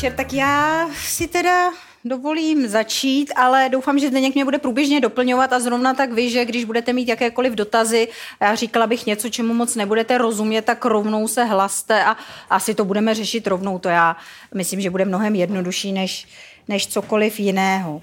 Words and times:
Večer, 0.00 0.16
tak 0.16 0.32
já 0.32 0.88
si 0.94 1.28
teda 1.28 1.72
dovolím 2.04 2.68
začít, 2.68 3.32
ale 3.36 3.68
doufám, 3.68 3.98
že 3.98 4.08
Zdeněk 4.08 4.34
mě 4.34 4.44
bude 4.44 4.58
průběžně 4.58 5.00
doplňovat 5.00 5.52
a 5.52 5.60
zrovna 5.60 5.94
tak 5.94 6.12
vy, 6.12 6.30
že 6.30 6.44
když 6.44 6.64
budete 6.64 6.92
mít 6.92 7.08
jakékoliv 7.08 7.52
dotazy, 7.52 8.08
já 8.40 8.54
říkala 8.54 8.86
bych 8.86 9.06
něco, 9.06 9.28
čemu 9.28 9.54
moc 9.54 9.76
nebudete 9.76 10.18
rozumět, 10.18 10.62
tak 10.62 10.84
rovnou 10.84 11.28
se 11.28 11.44
hlaste 11.44 12.04
a 12.04 12.16
asi 12.50 12.74
to 12.74 12.84
budeme 12.84 13.14
řešit 13.14 13.46
rovnou. 13.46 13.78
To 13.78 13.88
já 13.88 14.16
myslím, 14.54 14.80
že 14.80 14.90
bude 14.90 15.04
mnohem 15.04 15.34
jednodušší 15.34 15.92
než, 15.92 16.28
než 16.68 16.86
cokoliv 16.86 17.40
jiného. 17.40 18.02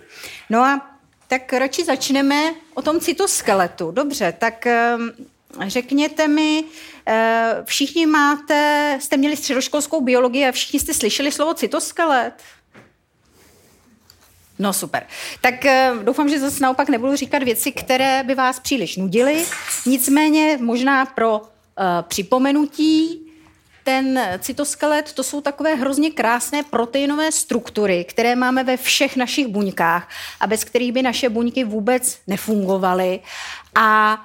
No 0.50 0.64
a 0.64 0.90
tak 1.28 1.54
radši 1.54 1.86
začneme 1.86 2.54
o 2.74 2.82
tom 2.82 3.00
cytoskeletu. 3.00 3.92
Dobře, 3.92 4.34
tak 4.40 4.68
ehm, 4.68 5.12
řekněte 5.68 6.28
mi, 6.28 6.64
eh, 7.08 7.56
všichni 7.66 8.06
máte, 8.06 8.98
jste 9.02 9.18
měli 9.18 9.38
středoškolskou 9.38 10.02
biologii 10.02 10.48
a 10.48 10.52
všichni 10.52 10.80
jste 10.80 10.94
slyšeli 10.94 11.32
slovo 11.32 11.54
cytoskelet? 11.54 12.34
No 14.60 14.74
super. 14.74 15.08
Tak 15.42 15.54
uh, 15.66 16.04
doufám, 16.04 16.30
že 16.30 16.40
zase 16.40 16.64
naopak 16.64 16.90
nebudu 16.90 17.16
říkat 17.16 17.44
věci, 17.44 17.72
které 17.72 18.24
by 18.24 18.36
vás 18.36 18.60
příliš 18.60 18.98
nudily. 18.98 19.46
Nicméně 19.86 20.58
možná 20.62 21.06
pro 21.06 21.40
uh, 21.40 21.46
připomenutí, 22.02 23.24
ten 23.84 24.20
cytoskelet, 24.40 25.14
to 25.14 25.24
jsou 25.24 25.42
takové 25.42 25.76
hrozně 25.76 26.12
krásné 26.12 26.64
proteinové 26.64 27.32
struktury, 27.32 28.06
které 28.06 28.36
máme 28.36 28.64
ve 28.64 28.78
všech 28.78 29.16
našich 29.16 29.48
buňkách 29.48 30.10
a 30.40 30.48
bez 30.48 30.64
kterých 30.64 30.92
by 30.92 31.02
naše 31.02 31.30
buňky 31.30 31.64
vůbec 31.64 32.20
nefungovaly. 32.28 33.20
A 33.76 34.18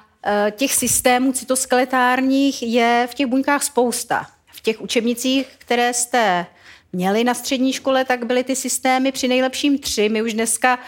těch 0.51 0.73
systémů 0.73 1.33
cytoskeletárních 1.33 2.63
je 2.63 3.07
v 3.11 3.13
těch 3.13 3.27
buňkách 3.27 3.63
spousta. 3.63 4.27
V 4.47 4.61
těch 4.61 4.81
učebnicích, 4.81 5.47
které 5.57 5.93
jste 5.93 6.45
měli 6.93 7.23
na 7.23 7.33
střední 7.33 7.73
škole, 7.73 8.05
tak 8.05 8.25
byly 8.25 8.43
ty 8.43 8.55
systémy 8.55 9.11
při 9.11 9.27
nejlepším 9.27 9.79
tři. 9.79 10.09
My 10.09 10.21
už 10.21 10.33
dneska 10.33 10.75
uh, 10.75 10.83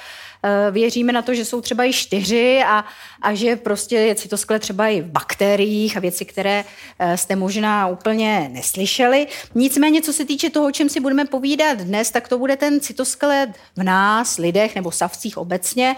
věříme 0.72 1.14
na 1.14 1.22
to, 1.22 1.34
že 1.34 1.46
jsou 1.46 1.62
třeba 1.62 1.86
i 1.86 1.94
čtyři 1.94 2.64
a, 2.66 2.86
a 3.22 3.34
že 3.34 3.56
prostě 3.56 3.96
je 3.96 4.16
cytosklet 4.16 4.62
třeba 4.62 4.88
i 4.88 5.02
v 5.02 5.06
bakteriích 5.06 5.98
a 5.98 6.00
věci, 6.00 6.26
které 6.26 6.64
uh, 6.64 7.14
jste 7.16 7.36
možná 7.36 7.88
úplně 7.88 8.50
neslyšeli. 8.52 9.28
Nicméně, 9.56 10.02
co 10.02 10.14
se 10.14 10.26
týče 10.26 10.50
toho, 10.50 10.68
o 10.68 10.72
čem 10.72 10.90
si 10.90 11.00
budeme 11.00 11.26
povídat 11.26 11.78
dnes, 11.78 12.12
tak 12.12 12.28
to 12.28 12.38
bude 12.38 12.56
ten 12.56 12.80
cytoskelet 12.80 13.50
v 13.76 13.84
nás, 13.84 14.38
lidech 14.38 14.76
nebo 14.76 14.92
savcích 14.92 15.38
obecně 15.38 15.96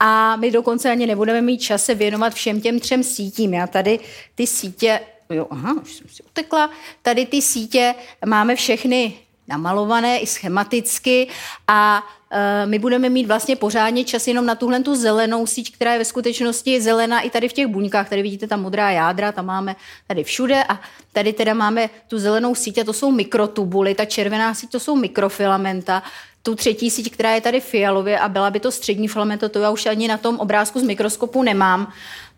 a 0.00 0.36
my 0.36 0.50
dokonce 0.50 0.90
ani 0.90 1.06
nebudeme 1.06 1.40
mít 1.40 1.58
čas 1.58 1.84
se 1.84 1.94
věnovat 1.94 2.34
všem 2.34 2.60
těm 2.60 2.80
třem 2.80 3.02
sítím. 3.02 3.54
Já 3.54 3.66
tady 3.66 3.98
ty 4.34 4.46
sítě 4.46 5.00
Jo, 5.30 5.46
aha, 5.50 5.74
už 5.82 5.92
jsem 5.92 6.08
si 6.08 6.22
utekla. 6.22 6.70
Tady 7.02 7.26
ty 7.26 7.42
sítě 7.42 7.94
máme 8.26 8.56
všechny 8.56 9.14
namalované 9.48 10.18
i 10.18 10.26
schematicky 10.26 11.28
a 11.68 12.02
e, 12.30 12.66
my 12.66 12.78
budeme 12.78 13.08
mít 13.08 13.26
vlastně 13.26 13.56
pořádně 13.56 14.04
čas 14.04 14.26
jenom 14.26 14.46
na 14.46 14.54
tuhle 14.54 14.80
tu 14.80 14.94
zelenou 14.94 15.46
síť, 15.46 15.74
která 15.74 15.92
je 15.92 15.98
ve 15.98 16.04
skutečnosti 16.04 16.80
zelená 16.80 17.20
i 17.20 17.30
tady 17.30 17.48
v 17.48 17.52
těch 17.52 17.66
buňkách. 17.66 18.08
Tady 18.08 18.22
vidíte 18.22 18.46
ta 18.46 18.56
modrá 18.56 18.90
jádra, 18.90 19.32
tam 19.32 19.46
máme 19.46 19.76
tady 20.06 20.24
všude 20.24 20.64
a 20.64 20.80
tady 21.12 21.32
teda 21.32 21.54
máme 21.54 21.90
tu 22.08 22.18
zelenou 22.18 22.54
síť 22.54 22.78
a 22.78 22.84
to 22.84 22.92
jsou 22.92 23.10
mikrotubuly, 23.10 23.94
ta 23.94 24.04
červená 24.04 24.54
síť 24.54 24.70
to 24.70 24.80
jsou 24.80 24.96
mikrofilamenta, 24.96 26.02
tu 26.42 26.54
třetí 26.54 26.90
síť, 26.90 27.12
která 27.12 27.34
je 27.34 27.40
tady 27.40 27.60
fialově 27.60 28.18
a 28.18 28.28
byla 28.28 28.50
by 28.50 28.60
to 28.60 28.72
střední 28.72 29.08
filamento, 29.08 29.48
to 29.48 29.58
já 29.58 29.70
už 29.70 29.86
ani 29.86 30.08
na 30.08 30.18
tom 30.18 30.40
obrázku 30.40 30.80
z 30.80 30.82
mikroskopu 30.82 31.42
nemám. 31.42 31.92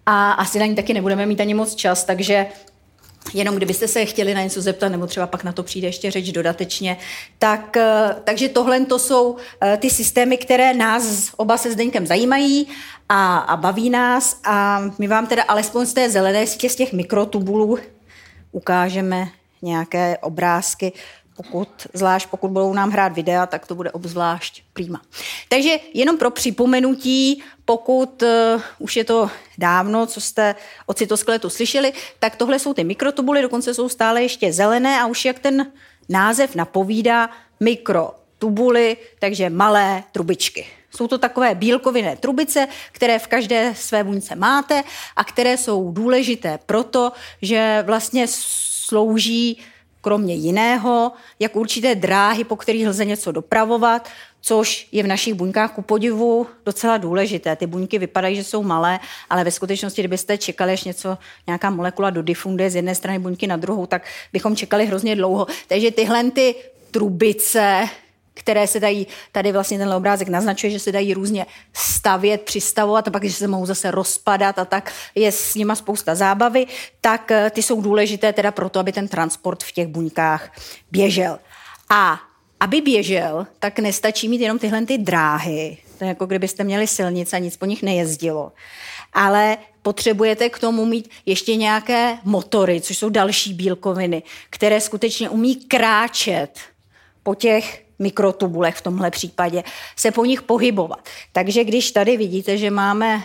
A 0.06 0.32
asi 0.32 0.58
na 0.58 0.66
ní 0.66 0.74
taky 0.74 0.94
nebudeme 0.94 1.26
mít 1.26 1.40
ani 1.40 1.54
moc 1.54 1.74
čas, 1.74 2.04
takže 2.04 2.46
Jenom 3.34 3.56
kdybyste 3.56 3.88
se 3.88 4.04
chtěli 4.04 4.34
na 4.34 4.42
něco 4.42 4.62
zeptat, 4.62 4.88
nebo 4.88 5.06
třeba 5.06 5.26
pak 5.26 5.44
na 5.44 5.52
to 5.52 5.62
přijde 5.62 5.88
ještě 5.88 6.10
řeč 6.10 6.32
dodatečně. 6.32 6.96
Tak, 7.38 7.76
eh, 7.76 8.14
takže 8.24 8.48
tohle 8.48 8.80
to 8.80 8.98
jsou 8.98 9.36
eh, 9.62 9.76
ty 9.76 9.90
systémy, 9.90 10.36
které 10.36 10.74
nás 10.74 11.30
oba 11.36 11.56
se 11.56 11.72
Zdeňkem 11.72 12.06
zajímají 12.06 12.68
a, 13.08 13.38
a 13.38 13.56
baví 13.56 13.90
nás. 13.90 14.40
A 14.44 14.82
my 14.98 15.08
vám 15.08 15.26
teda 15.26 15.42
alespoň 15.42 15.86
z 15.86 15.92
té 15.92 16.10
zelené 16.10 16.46
sítě, 16.46 16.70
z 16.70 16.76
těch 16.76 16.92
mikrotubulů, 16.92 17.78
ukážeme 18.52 19.28
nějaké 19.62 20.18
obrázky 20.18 20.92
pokud, 21.42 21.68
zvlášť 21.94 22.28
pokud 22.28 22.50
budou 22.50 22.72
nám 22.72 22.90
hrát 22.90 23.12
videa, 23.12 23.46
tak 23.46 23.66
to 23.66 23.74
bude 23.74 23.90
obzvlášť 23.90 24.62
prýma. 24.72 25.00
Takže 25.48 25.76
jenom 25.94 26.18
pro 26.18 26.30
připomenutí, 26.30 27.42
pokud 27.64 28.22
uh, 28.22 28.28
už 28.78 28.96
je 28.96 29.04
to 29.04 29.30
dávno, 29.58 30.06
co 30.06 30.20
jste 30.20 30.54
o 30.86 30.94
cytoskeletu 30.94 31.50
slyšeli, 31.50 31.92
tak 32.18 32.36
tohle 32.36 32.58
jsou 32.58 32.74
ty 32.74 32.84
mikrotubuly, 32.84 33.42
dokonce 33.42 33.74
jsou 33.74 33.88
stále 33.88 34.22
ještě 34.22 34.52
zelené 34.52 35.00
a 35.00 35.06
už 35.06 35.24
jak 35.24 35.38
ten 35.38 35.72
název 36.08 36.54
napovídá, 36.54 37.30
mikrotubuly, 37.60 38.96
takže 39.18 39.50
malé 39.50 40.04
trubičky. 40.12 40.66
Jsou 40.96 41.08
to 41.08 41.18
takové 41.18 41.54
bílkovinné 41.54 42.16
trubice, 42.16 42.68
které 42.92 43.18
v 43.18 43.26
každé 43.26 43.74
své 43.76 44.04
buňce 44.04 44.36
máte 44.36 44.82
a 45.16 45.24
které 45.24 45.56
jsou 45.56 45.92
důležité 45.92 46.58
proto, 46.66 47.12
že 47.42 47.82
vlastně 47.86 48.26
slouží 48.28 49.58
kromě 50.00 50.34
jiného, 50.34 51.12
jak 51.38 51.56
určité 51.56 51.94
dráhy, 51.94 52.44
po 52.44 52.56
kterých 52.56 52.88
lze 52.88 53.04
něco 53.04 53.32
dopravovat, 53.32 54.08
což 54.40 54.88
je 54.92 55.02
v 55.02 55.06
našich 55.06 55.34
buňkách 55.34 55.72
ku 55.74 55.82
podivu 55.82 56.46
docela 56.66 56.96
důležité. 56.96 57.56
Ty 57.56 57.66
buňky 57.66 57.98
vypadají, 57.98 58.36
že 58.36 58.44
jsou 58.44 58.62
malé, 58.62 59.00
ale 59.30 59.44
ve 59.44 59.50
skutečnosti, 59.50 60.02
kdybyste 60.02 60.38
čekali, 60.38 60.72
až 60.72 60.84
něco, 60.84 61.18
nějaká 61.46 61.70
molekula 61.70 62.10
dodifunduje 62.10 62.70
z 62.70 62.76
jedné 62.76 62.94
strany 62.94 63.18
buňky 63.18 63.46
na 63.46 63.56
druhou, 63.56 63.86
tak 63.86 64.06
bychom 64.32 64.56
čekali 64.56 64.86
hrozně 64.86 65.16
dlouho. 65.16 65.46
Takže 65.68 65.90
tyhle 65.90 66.30
ty 66.30 66.54
trubice, 66.90 67.88
které 68.40 68.66
se 68.66 68.80
dají, 68.80 69.06
tady 69.32 69.52
vlastně 69.52 69.78
ten 69.78 69.92
obrázek 69.92 70.28
naznačuje, 70.28 70.70
že 70.70 70.78
se 70.78 70.92
dají 70.92 71.14
různě 71.14 71.46
stavět, 71.72 72.40
přistavovat 72.40 73.08
a 73.08 73.10
pak, 73.10 73.24
že 73.24 73.32
se 73.32 73.48
mohou 73.48 73.66
zase 73.66 73.90
rozpadat 73.90 74.58
a 74.58 74.64
tak 74.64 74.92
je 75.14 75.32
s 75.32 75.54
nima 75.54 75.74
spousta 75.74 76.14
zábavy, 76.14 76.66
tak 77.00 77.30
eh, 77.30 77.50
ty 77.50 77.62
jsou 77.62 77.80
důležité 77.80 78.32
teda 78.32 78.50
proto, 78.50 78.80
aby 78.80 78.92
ten 78.92 79.08
transport 79.08 79.62
v 79.62 79.72
těch 79.72 79.86
buňkách 79.86 80.52
běžel. 80.90 81.38
A 81.90 82.20
aby 82.60 82.80
běžel, 82.80 83.46
tak 83.58 83.78
nestačí 83.78 84.28
mít 84.28 84.40
jenom 84.40 84.58
tyhle 84.58 84.86
ty 84.86 84.98
dráhy, 84.98 85.78
to 85.98 86.04
je 86.04 86.08
jako 86.08 86.26
kdybyste 86.26 86.64
měli 86.64 86.86
silnice 86.86 87.36
a 87.36 87.38
nic 87.38 87.56
po 87.56 87.66
nich 87.66 87.82
nejezdilo. 87.82 88.52
Ale 89.12 89.58
potřebujete 89.82 90.48
k 90.48 90.58
tomu 90.58 90.84
mít 90.84 91.10
ještě 91.26 91.56
nějaké 91.56 92.18
motory, 92.24 92.80
což 92.80 92.98
jsou 92.98 93.08
další 93.08 93.54
bílkoviny, 93.54 94.22
které 94.50 94.80
skutečně 94.80 95.30
umí 95.30 95.56
kráčet 95.56 96.58
po 97.22 97.34
těch 97.34 97.89
mikrotubulech 98.00 98.76
v 98.76 98.82
tomhle 98.82 99.10
případě, 99.10 99.62
se 99.96 100.10
po 100.10 100.24
nich 100.24 100.42
pohybovat. 100.42 101.08
Takže 101.32 101.64
když 101.64 101.90
tady 101.90 102.16
vidíte, 102.16 102.58
že 102.58 102.70
máme 102.70 103.22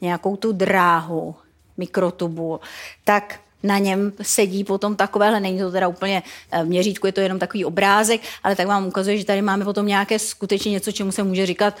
nějakou 0.00 0.36
tu 0.36 0.52
dráhu 0.52 1.34
mikrotubul, 1.76 2.60
tak 3.04 3.40
na 3.62 3.78
něm 3.78 4.12
sedí 4.22 4.64
potom 4.64 4.96
takovéhle, 4.96 5.40
není 5.40 5.58
to 5.58 5.70
teda 5.70 5.88
úplně 5.88 6.22
eh, 6.50 6.62
v 6.62 6.66
měřítku, 6.66 7.06
je 7.06 7.12
to 7.12 7.20
jenom 7.20 7.38
takový 7.38 7.64
obrázek, 7.64 8.20
ale 8.42 8.56
tak 8.56 8.66
vám 8.66 8.86
ukazuje, 8.86 9.18
že 9.18 9.24
tady 9.24 9.42
máme 9.42 9.64
potom 9.64 9.86
nějaké 9.86 10.18
skutečně 10.18 10.72
něco, 10.72 10.92
čemu 10.92 11.12
se 11.12 11.22
může 11.22 11.46
říkat 11.46 11.76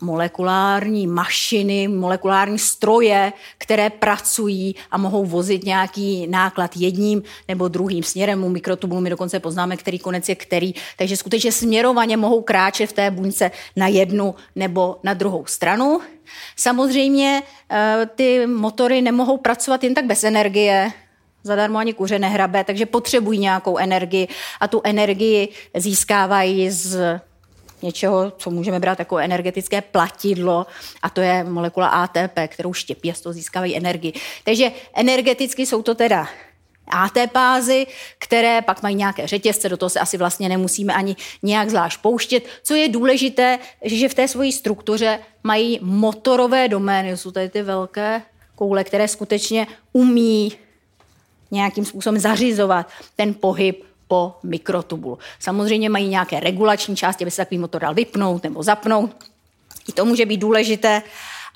molekulární 0.00 1.06
mašiny, 1.06 1.88
molekulární 1.88 2.58
stroje, 2.58 3.32
které 3.58 3.90
pracují 3.90 4.74
a 4.90 4.98
mohou 4.98 5.24
vozit 5.24 5.64
nějaký 5.64 6.26
náklad 6.26 6.76
jedním 6.76 7.22
nebo 7.48 7.68
druhým 7.68 8.02
směrem. 8.02 8.44
U 8.44 8.48
mikrotubulu 8.48 9.00
my 9.00 9.10
dokonce 9.10 9.40
poznáme, 9.40 9.76
který 9.76 9.98
konec 9.98 10.28
je 10.28 10.34
který. 10.34 10.74
Takže 10.98 11.16
skutečně 11.16 11.52
směrovaně 11.52 12.16
mohou 12.16 12.42
kráčet 12.42 12.90
v 12.90 12.92
té 12.92 13.10
buňce 13.10 13.50
na 13.76 13.86
jednu 13.86 14.34
nebo 14.56 14.96
na 15.02 15.14
druhou 15.14 15.46
stranu. 15.46 16.00
Samozřejmě 16.56 17.42
eh, 17.70 18.08
ty 18.14 18.46
motory 18.46 19.02
nemohou 19.02 19.36
pracovat 19.36 19.84
jen 19.84 19.94
tak 19.94 20.04
bez 20.04 20.24
energie, 20.24 20.92
zadarmo 21.42 21.78
ani 21.78 21.92
kuře 21.92 22.18
nehrabe, 22.18 22.64
takže 22.64 22.86
potřebují 22.86 23.38
nějakou 23.38 23.78
energii 23.78 24.28
a 24.60 24.68
tu 24.68 24.80
energii 24.84 25.48
získávají 25.74 26.70
z 26.70 27.20
něčeho, 27.82 28.32
co 28.36 28.50
můžeme 28.50 28.80
brát 28.80 28.98
jako 28.98 29.18
energetické 29.18 29.80
platidlo 29.80 30.66
a 31.02 31.10
to 31.10 31.20
je 31.20 31.44
molekula 31.44 31.88
ATP, 31.88 32.38
kterou 32.46 32.72
štěpí 32.72 33.10
a 33.10 33.14
z 33.14 33.20
toho 33.20 33.32
získávají 33.32 33.76
energii. 33.76 34.12
Takže 34.44 34.72
energeticky 34.94 35.66
jsou 35.66 35.82
to 35.82 35.94
teda 35.94 36.28
ATPázy, 36.90 37.86
které 38.18 38.62
pak 38.62 38.82
mají 38.82 38.94
nějaké 38.94 39.26
řetězce, 39.26 39.68
do 39.68 39.76
toho 39.76 39.90
se 39.90 40.00
asi 40.00 40.16
vlastně 40.16 40.48
nemusíme 40.48 40.94
ani 40.94 41.16
nějak 41.42 41.70
zvlášť 41.70 42.00
pouštět. 42.00 42.44
Co 42.62 42.74
je 42.74 42.88
důležité, 42.88 43.58
že 43.82 44.08
v 44.08 44.14
té 44.14 44.28
své 44.28 44.52
struktuře 44.52 45.18
mají 45.44 45.78
motorové 45.82 46.68
domény, 46.68 47.16
jsou 47.16 47.30
tady 47.30 47.48
ty 47.48 47.62
velké 47.62 48.22
koule, 48.54 48.84
které 48.84 49.08
skutečně 49.08 49.66
umí 49.92 50.52
nějakým 51.50 51.84
způsobem 51.84 52.20
zařizovat 52.20 52.90
ten 53.16 53.34
pohyb 53.34 53.89
po 54.10 54.34
mikrotubulu. 54.42 55.18
Samozřejmě 55.38 55.88
mají 55.88 56.08
nějaké 56.08 56.40
regulační 56.40 56.96
části, 56.96 57.24
aby 57.24 57.30
se 57.30 57.36
takový 57.36 57.58
motor 57.58 57.80
dal 57.80 57.94
vypnout 57.94 58.42
nebo 58.42 58.62
zapnout. 58.62 59.10
I 59.88 59.92
to 59.92 60.04
může 60.04 60.26
být 60.26 60.36
důležité, 60.36 61.02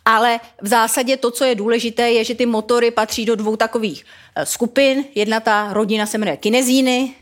ale 0.05 0.41
v 0.63 0.67
zásadě 0.67 1.17
to, 1.17 1.31
co 1.31 1.45
je 1.45 1.55
důležité, 1.55 2.11
je, 2.11 2.25
že 2.25 2.35
ty 2.35 2.47
motory 2.47 2.91
patří 2.91 3.27
do 3.27 3.35
dvou 3.35 3.57
takových 3.57 4.05
eh, 4.07 4.47
skupin. 4.47 5.05
Jedna 5.15 5.41
ta 5.41 5.73
rodina 5.73 6.07
se 6.07 6.19
jmenuje 6.19 6.37
kinezíny, 6.37 7.15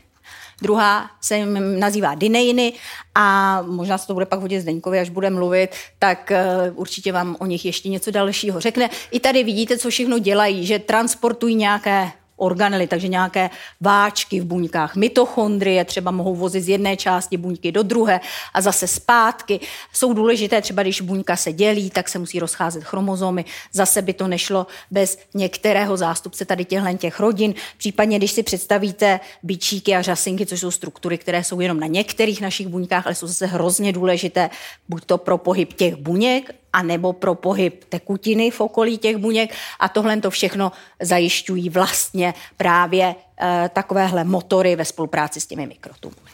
druhá 0.61 1.09
se 1.21 1.45
nazývá 1.81 2.15
dineiny 2.15 2.73
a 3.15 3.61
možná 3.61 3.97
se 3.97 4.07
to 4.07 4.13
bude 4.13 4.25
pak 4.25 4.39
hodit 4.39 4.61
Zdeňkovi, 4.61 4.99
až 4.99 5.09
bude 5.09 5.29
mluvit, 5.29 5.69
tak 5.99 6.31
eh, 6.31 6.71
určitě 6.75 7.11
vám 7.11 7.35
o 7.39 7.45
nich 7.45 7.65
ještě 7.65 7.89
něco 7.89 8.11
dalšího 8.11 8.59
řekne. 8.59 8.89
I 9.11 9.19
tady 9.19 9.43
vidíte, 9.43 9.77
co 9.77 9.89
všechno 9.89 10.19
dělají, 10.19 10.65
že 10.65 10.79
transportují 10.79 11.55
nějaké 11.55 12.11
organely, 12.35 12.87
takže 12.87 13.07
nějaké 13.07 13.49
váčky 13.81 14.39
v 14.39 14.45
buňkách, 14.45 14.95
mitochondrie 14.95 15.85
třeba 15.85 16.11
mohou 16.11 16.35
vozit 16.35 16.63
z 16.63 16.69
jedné 16.69 16.97
části 16.97 17.37
buňky 17.37 17.71
do 17.71 17.83
druhé 17.83 18.19
a 18.53 18.61
zase 18.61 18.87
zpátky. 18.87 19.59
Jsou 19.93 20.13
důležité, 20.13 20.61
třeba 20.61 20.83
když 20.83 21.01
buňka 21.01 21.35
se 21.35 21.53
dělí, 21.53 21.89
tak 21.89 22.09
se 22.09 22.19
musí 22.19 22.39
rozcházet 22.39 22.83
chromozomy. 22.83 23.45
Zase 23.71 24.01
by 24.01 24.13
to 24.13 24.27
nešlo 24.27 24.67
bez 24.91 25.17
některého 25.33 25.97
zástupce 25.97 26.45
tady 26.45 26.65
těchto 26.65 26.97
těch 26.97 27.19
rodin. 27.19 27.53
Případně, 27.77 28.17
když 28.17 28.31
si 28.31 28.43
představíte 28.43 29.19
bičíky 29.43 29.95
a 29.95 30.01
řasinky, 30.01 30.45
což 30.45 30.59
jsou 30.59 30.71
struktury, 30.71 31.17
které 31.17 31.43
jsou 31.43 31.59
jenom 31.59 31.79
na 31.79 31.87
některých 31.87 32.41
našich 32.41 32.67
buňkách, 32.67 33.05
ale 33.05 33.15
jsou 33.15 33.27
zase 33.27 33.45
hrozně 33.45 33.93
důležité, 33.93 34.49
buď 34.89 35.05
to 35.05 35.17
pro 35.17 35.37
pohyb 35.37 35.73
těch 35.73 35.95
buněk, 35.95 36.62
a 36.73 36.83
nebo 36.83 37.13
pro 37.13 37.35
pohyb 37.35 37.83
tekutiny 37.83 38.51
v 38.51 38.61
okolí 38.61 38.97
těch 38.97 39.17
buněk 39.17 39.53
a 39.79 39.89
tohle 39.89 40.17
to 40.17 40.29
všechno 40.29 40.71
zajišťují 41.01 41.69
vlastně 41.69 42.33
právě 42.57 43.15
e, 43.41 43.69
takovéhle 43.73 44.23
motory 44.23 44.75
ve 44.75 44.85
spolupráci 44.85 45.41
s 45.41 45.45
těmi 45.45 45.67
mikrotubuly. 45.67 46.33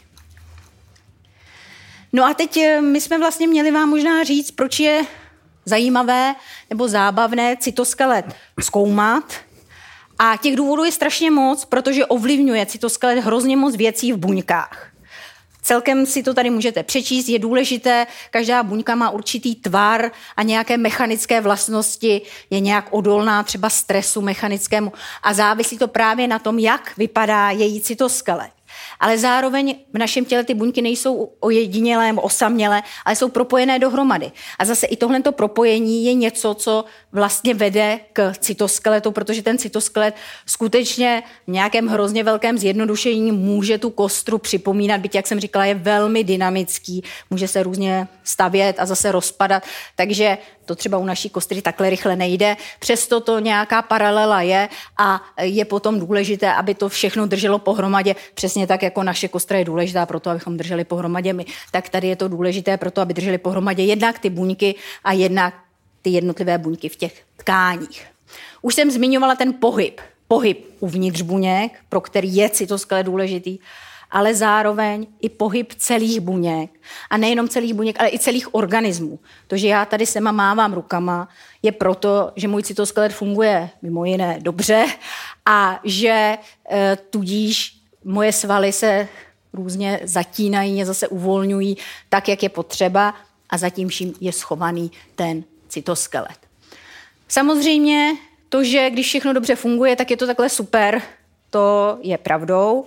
No 2.13 2.25
a 2.25 2.33
teď 2.33 2.57
eh, 2.57 2.81
my 2.81 3.01
jsme 3.01 3.18
vlastně 3.18 3.47
měli 3.47 3.71
vám 3.71 3.89
možná 3.89 4.24
říct, 4.24 4.51
proč 4.51 4.80
je 4.80 5.06
zajímavé 5.65 6.36
nebo 6.69 6.88
zábavné 6.88 7.57
cytoskelet 7.57 8.25
zkoumat. 8.59 9.33
A 10.19 10.38
těch 10.38 10.56
důvodů 10.56 10.83
je 10.83 10.92
strašně 10.92 11.31
moc, 11.31 11.65
protože 11.65 12.06
ovlivňuje 12.06 12.65
cytoskelet 12.65 13.24
hrozně 13.24 13.57
moc 13.57 13.75
věcí 13.75 14.13
v 14.13 14.18
buňkách. 14.18 14.88
Celkem 15.61 16.06
si 16.06 16.23
to 16.23 16.33
tady 16.33 16.50
můžete 16.50 16.83
přečíst, 16.83 17.27
je 17.29 17.39
důležité, 17.39 18.07
každá 18.31 18.63
buňka 18.63 18.95
má 18.95 19.09
určitý 19.09 19.56
tvar 19.56 20.11
a 20.38 20.44
nějaké 20.44 20.77
mechanické 20.77 21.41
vlastnosti, 21.41 22.21
je 22.50 22.59
nějak 22.59 22.88
odolná 22.91 23.44
třeba 23.44 23.69
stresu 23.69 24.21
mechanickému. 24.21 24.94
A 25.23 25.33
závisí 25.33 25.77
to 25.77 25.88
právě 25.88 26.27
na 26.27 26.39
tom, 26.39 26.59
jak 26.59 26.97
vypadá 26.97 27.50
její 27.50 27.81
cytoskelet 27.81 28.58
ale 28.99 29.17
zároveň 29.17 29.75
v 29.93 29.97
našem 29.97 30.25
těle 30.25 30.43
ty 30.43 30.53
buňky 30.53 30.81
nejsou 30.81 31.31
ojedinělé 31.39 32.13
osamělé, 32.13 32.81
ale 33.05 33.15
jsou 33.15 33.29
propojené 33.29 33.79
dohromady. 33.79 34.31
A 34.59 34.65
zase 34.65 34.87
i 34.87 34.95
tohle 34.95 35.21
propojení 35.31 36.05
je 36.05 36.13
něco, 36.13 36.53
co 36.53 36.85
vlastně 37.11 37.53
vede 37.53 37.99
k 38.13 38.33
cytoskeletu, 38.39 39.11
protože 39.11 39.41
ten 39.41 39.57
cytoskelet 39.57 40.15
skutečně 40.45 41.23
v 41.47 41.51
nějakém 41.51 41.87
hrozně 41.87 42.23
velkém 42.23 42.57
zjednodušení 42.57 43.31
může 43.31 43.77
tu 43.77 43.89
kostru 43.89 44.37
připomínat, 44.37 45.01
byť, 45.01 45.15
jak 45.15 45.27
jsem 45.27 45.39
říkala, 45.39 45.65
je 45.65 45.75
velmi 45.75 46.23
dynamický, 46.23 47.03
může 47.29 47.47
se 47.47 47.63
různě 47.63 48.07
stavět 48.23 48.75
a 48.79 48.85
zase 48.85 49.11
rozpadat, 49.11 49.63
takže 49.95 50.37
to 50.69 50.75
třeba 50.75 50.98
u 50.98 51.06
naší 51.06 51.30
kostry 51.30 51.62
takhle 51.62 51.89
rychle 51.89 52.16
nejde, 52.16 52.57
přesto 52.80 53.19
to 53.19 53.39
nějaká 53.39 53.81
paralela 53.81 54.42
je 54.42 54.69
a 54.98 55.21
je 55.42 55.66
potom 55.66 56.00
důležité, 56.00 56.54
aby 56.54 56.75
to 56.75 56.89
všechno 56.89 57.25
drželo 57.25 57.60
pohromadě, 57.60 58.16
přesně 58.33 58.68
tak, 58.68 58.83
jako 58.83 59.04
naše 59.04 59.27
kostra 59.27 59.57
je 59.57 59.66
důležitá 59.66 60.06
pro 60.06 60.19
to, 60.19 60.30
abychom 60.30 60.57
drželi 60.57 60.83
pohromadě 60.83 61.33
my, 61.33 61.45
tak 61.71 61.89
tady 61.89 62.07
je 62.07 62.16
to 62.16 62.27
důležité 62.27 62.77
pro 62.77 62.92
to, 62.92 63.01
aby 63.01 63.13
drželi 63.13 63.38
pohromadě 63.38 63.83
jednak 63.83 64.19
ty 64.19 64.30
buňky 64.30 64.75
a 65.04 65.13
jednak 65.13 65.54
ty 66.01 66.10
jednotlivé 66.10 66.57
buňky 66.57 66.89
v 66.89 66.95
těch 66.95 67.24
tkáních. 67.38 68.06
Už 68.62 68.75
jsem 68.75 68.92
zmiňovala 68.92 69.36
ten 69.36 69.54
pohyb. 69.54 70.01
Pohyb 70.27 70.69
uvnitř 70.80 71.21
buněk, 71.21 71.71
pro 71.89 72.01
který 72.01 72.36
je 72.36 72.50
cytoskele 72.50 73.04
důležitý, 73.04 73.57
ale 74.11 74.35
zároveň 74.35 75.07
i 75.21 75.29
pohyb 75.29 75.73
celých 75.73 76.19
buněk. 76.19 76.71
A 77.09 77.17
nejenom 77.17 77.50
celých 77.50 77.73
buněk, 77.73 78.00
ale 78.00 78.09
i 78.09 78.19
celých 78.19 78.56
organismů. 78.56 79.19
To, 79.47 79.57
že 79.57 79.67
já 79.67 79.85
tady 79.85 80.06
sema 80.06 80.31
mávám 80.31 80.73
rukama, 80.73 81.29
je 81.61 81.71
proto, 81.71 82.31
že 82.35 82.47
můj 82.47 82.63
cytoskelet 82.63 83.13
funguje 83.13 83.69
mimo 83.81 84.06
jiné 84.06 84.39
dobře 84.41 84.85
a 85.45 85.79
že 85.83 86.38
e, 86.71 86.97
tudíž 87.09 87.79
moje 88.03 88.33
svaly 88.33 88.71
se 88.71 89.07
různě 89.53 90.00
zatínají, 90.03 90.83
zase 90.83 91.07
uvolňují 91.07 91.77
tak, 92.09 92.29
jak 92.29 92.44
je 92.44 92.50
potřeba 92.50 93.13
a 93.50 93.57
zatím 93.57 93.88
vším 93.88 94.13
je 94.21 94.31
schovaný 94.31 94.91
ten 95.15 95.44
cytoskelet. 95.67 96.38
Samozřejmě 97.27 98.13
to, 98.50 98.63
že 98.63 98.89
když 98.89 99.07
všechno 99.07 99.33
dobře 99.33 99.56
funguje, 99.56 99.95
tak 99.95 100.11
je 100.11 100.17
to 100.17 100.27
takhle 100.27 100.50
super, 100.50 101.01
to 101.50 101.97
je 102.01 102.18
pravdou, 102.18 102.85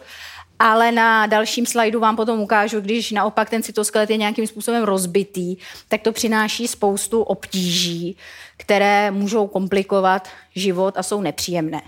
ale 0.59 0.93
na 0.93 1.27
dalším 1.27 1.67
slajdu 1.67 2.01
vám 2.01 2.17
potom 2.17 2.41
ukážu, 2.41 2.81
když 2.81 3.13
naopak 3.13 3.51
ten 3.51 3.63
cytoskelet 3.63 4.11
je 4.11 4.17
nějakým 4.17 4.47
způsobem 4.47 4.83
rozbitý, 4.83 5.57
tak 5.89 6.03
to 6.03 6.13
přináší 6.13 6.69
spoustu 6.69 7.23
obtíží, 7.23 8.17
které 8.57 9.11
můžou 9.11 9.47
komplikovat 9.47 10.29
život 10.55 10.95
a 10.97 11.03
jsou 11.03 11.21
nepříjemné. 11.21 11.83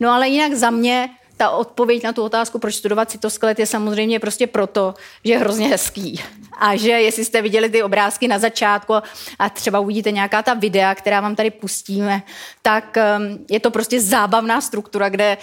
No 0.00 0.10
ale 0.10 0.28
jinak 0.28 0.54
za 0.54 0.70
mě 0.70 1.10
ta 1.36 1.50
odpověď 1.50 2.02
na 2.02 2.12
tu 2.12 2.22
otázku, 2.22 2.58
proč 2.58 2.74
studovat 2.74 3.10
cytoskelet, 3.10 3.58
je 3.58 3.66
samozřejmě 3.66 4.20
prostě 4.20 4.46
proto, 4.46 4.94
že 5.24 5.32
je 5.32 5.38
hrozně 5.38 5.68
hezký. 5.68 6.20
A 6.58 6.76
že 6.76 6.90
jestli 6.90 7.24
jste 7.24 7.42
viděli 7.42 7.70
ty 7.70 7.82
obrázky 7.82 8.28
na 8.28 8.38
začátku 8.38 8.94
a 9.38 9.50
třeba 9.50 9.80
uvidíte 9.80 10.10
nějaká 10.10 10.42
ta 10.42 10.54
videa, 10.54 10.94
která 10.94 11.20
vám 11.20 11.36
tady 11.36 11.50
pustíme, 11.50 12.22
tak 12.62 12.96
um, 12.96 13.46
je 13.50 13.60
to 13.60 13.70
prostě 13.70 14.00
zábavná 14.00 14.60
struktura, 14.60 15.08
kde, 15.08 15.36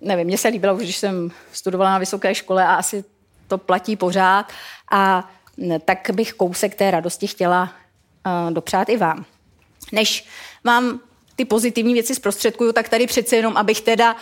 nevím, 0.00 0.26
mně 0.26 0.38
se 0.38 0.48
líbilo, 0.48 0.76
když 0.76 0.96
jsem 0.96 1.30
studovala 1.52 1.90
na 1.90 1.98
vysoké 1.98 2.34
škole 2.34 2.64
a 2.64 2.74
asi 2.74 3.04
to 3.48 3.58
platí 3.58 3.96
pořád. 3.96 4.52
A 4.90 5.30
tak 5.84 6.10
bych 6.12 6.32
kousek 6.32 6.74
té 6.74 6.90
radosti 6.90 7.26
chtěla 7.26 7.62
uh, 7.62 8.52
dopřát 8.52 8.88
i 8.88 8.96
vám. 8.96 9.24
Než 9.92 10.24
vám 10.64 11.00
ty 11.36 11.44
pozitivní 11.44 11.94
věci 11.94 12.14
zprostředkuju, 12.14 12.72
tak 12.72 12.88
tady 12.88 13.06
přece 13.06 13.36
jenom, 13.36 13.56
abych 13.56 13.80
teda 13.80 14.14
uh, 14.14 14.18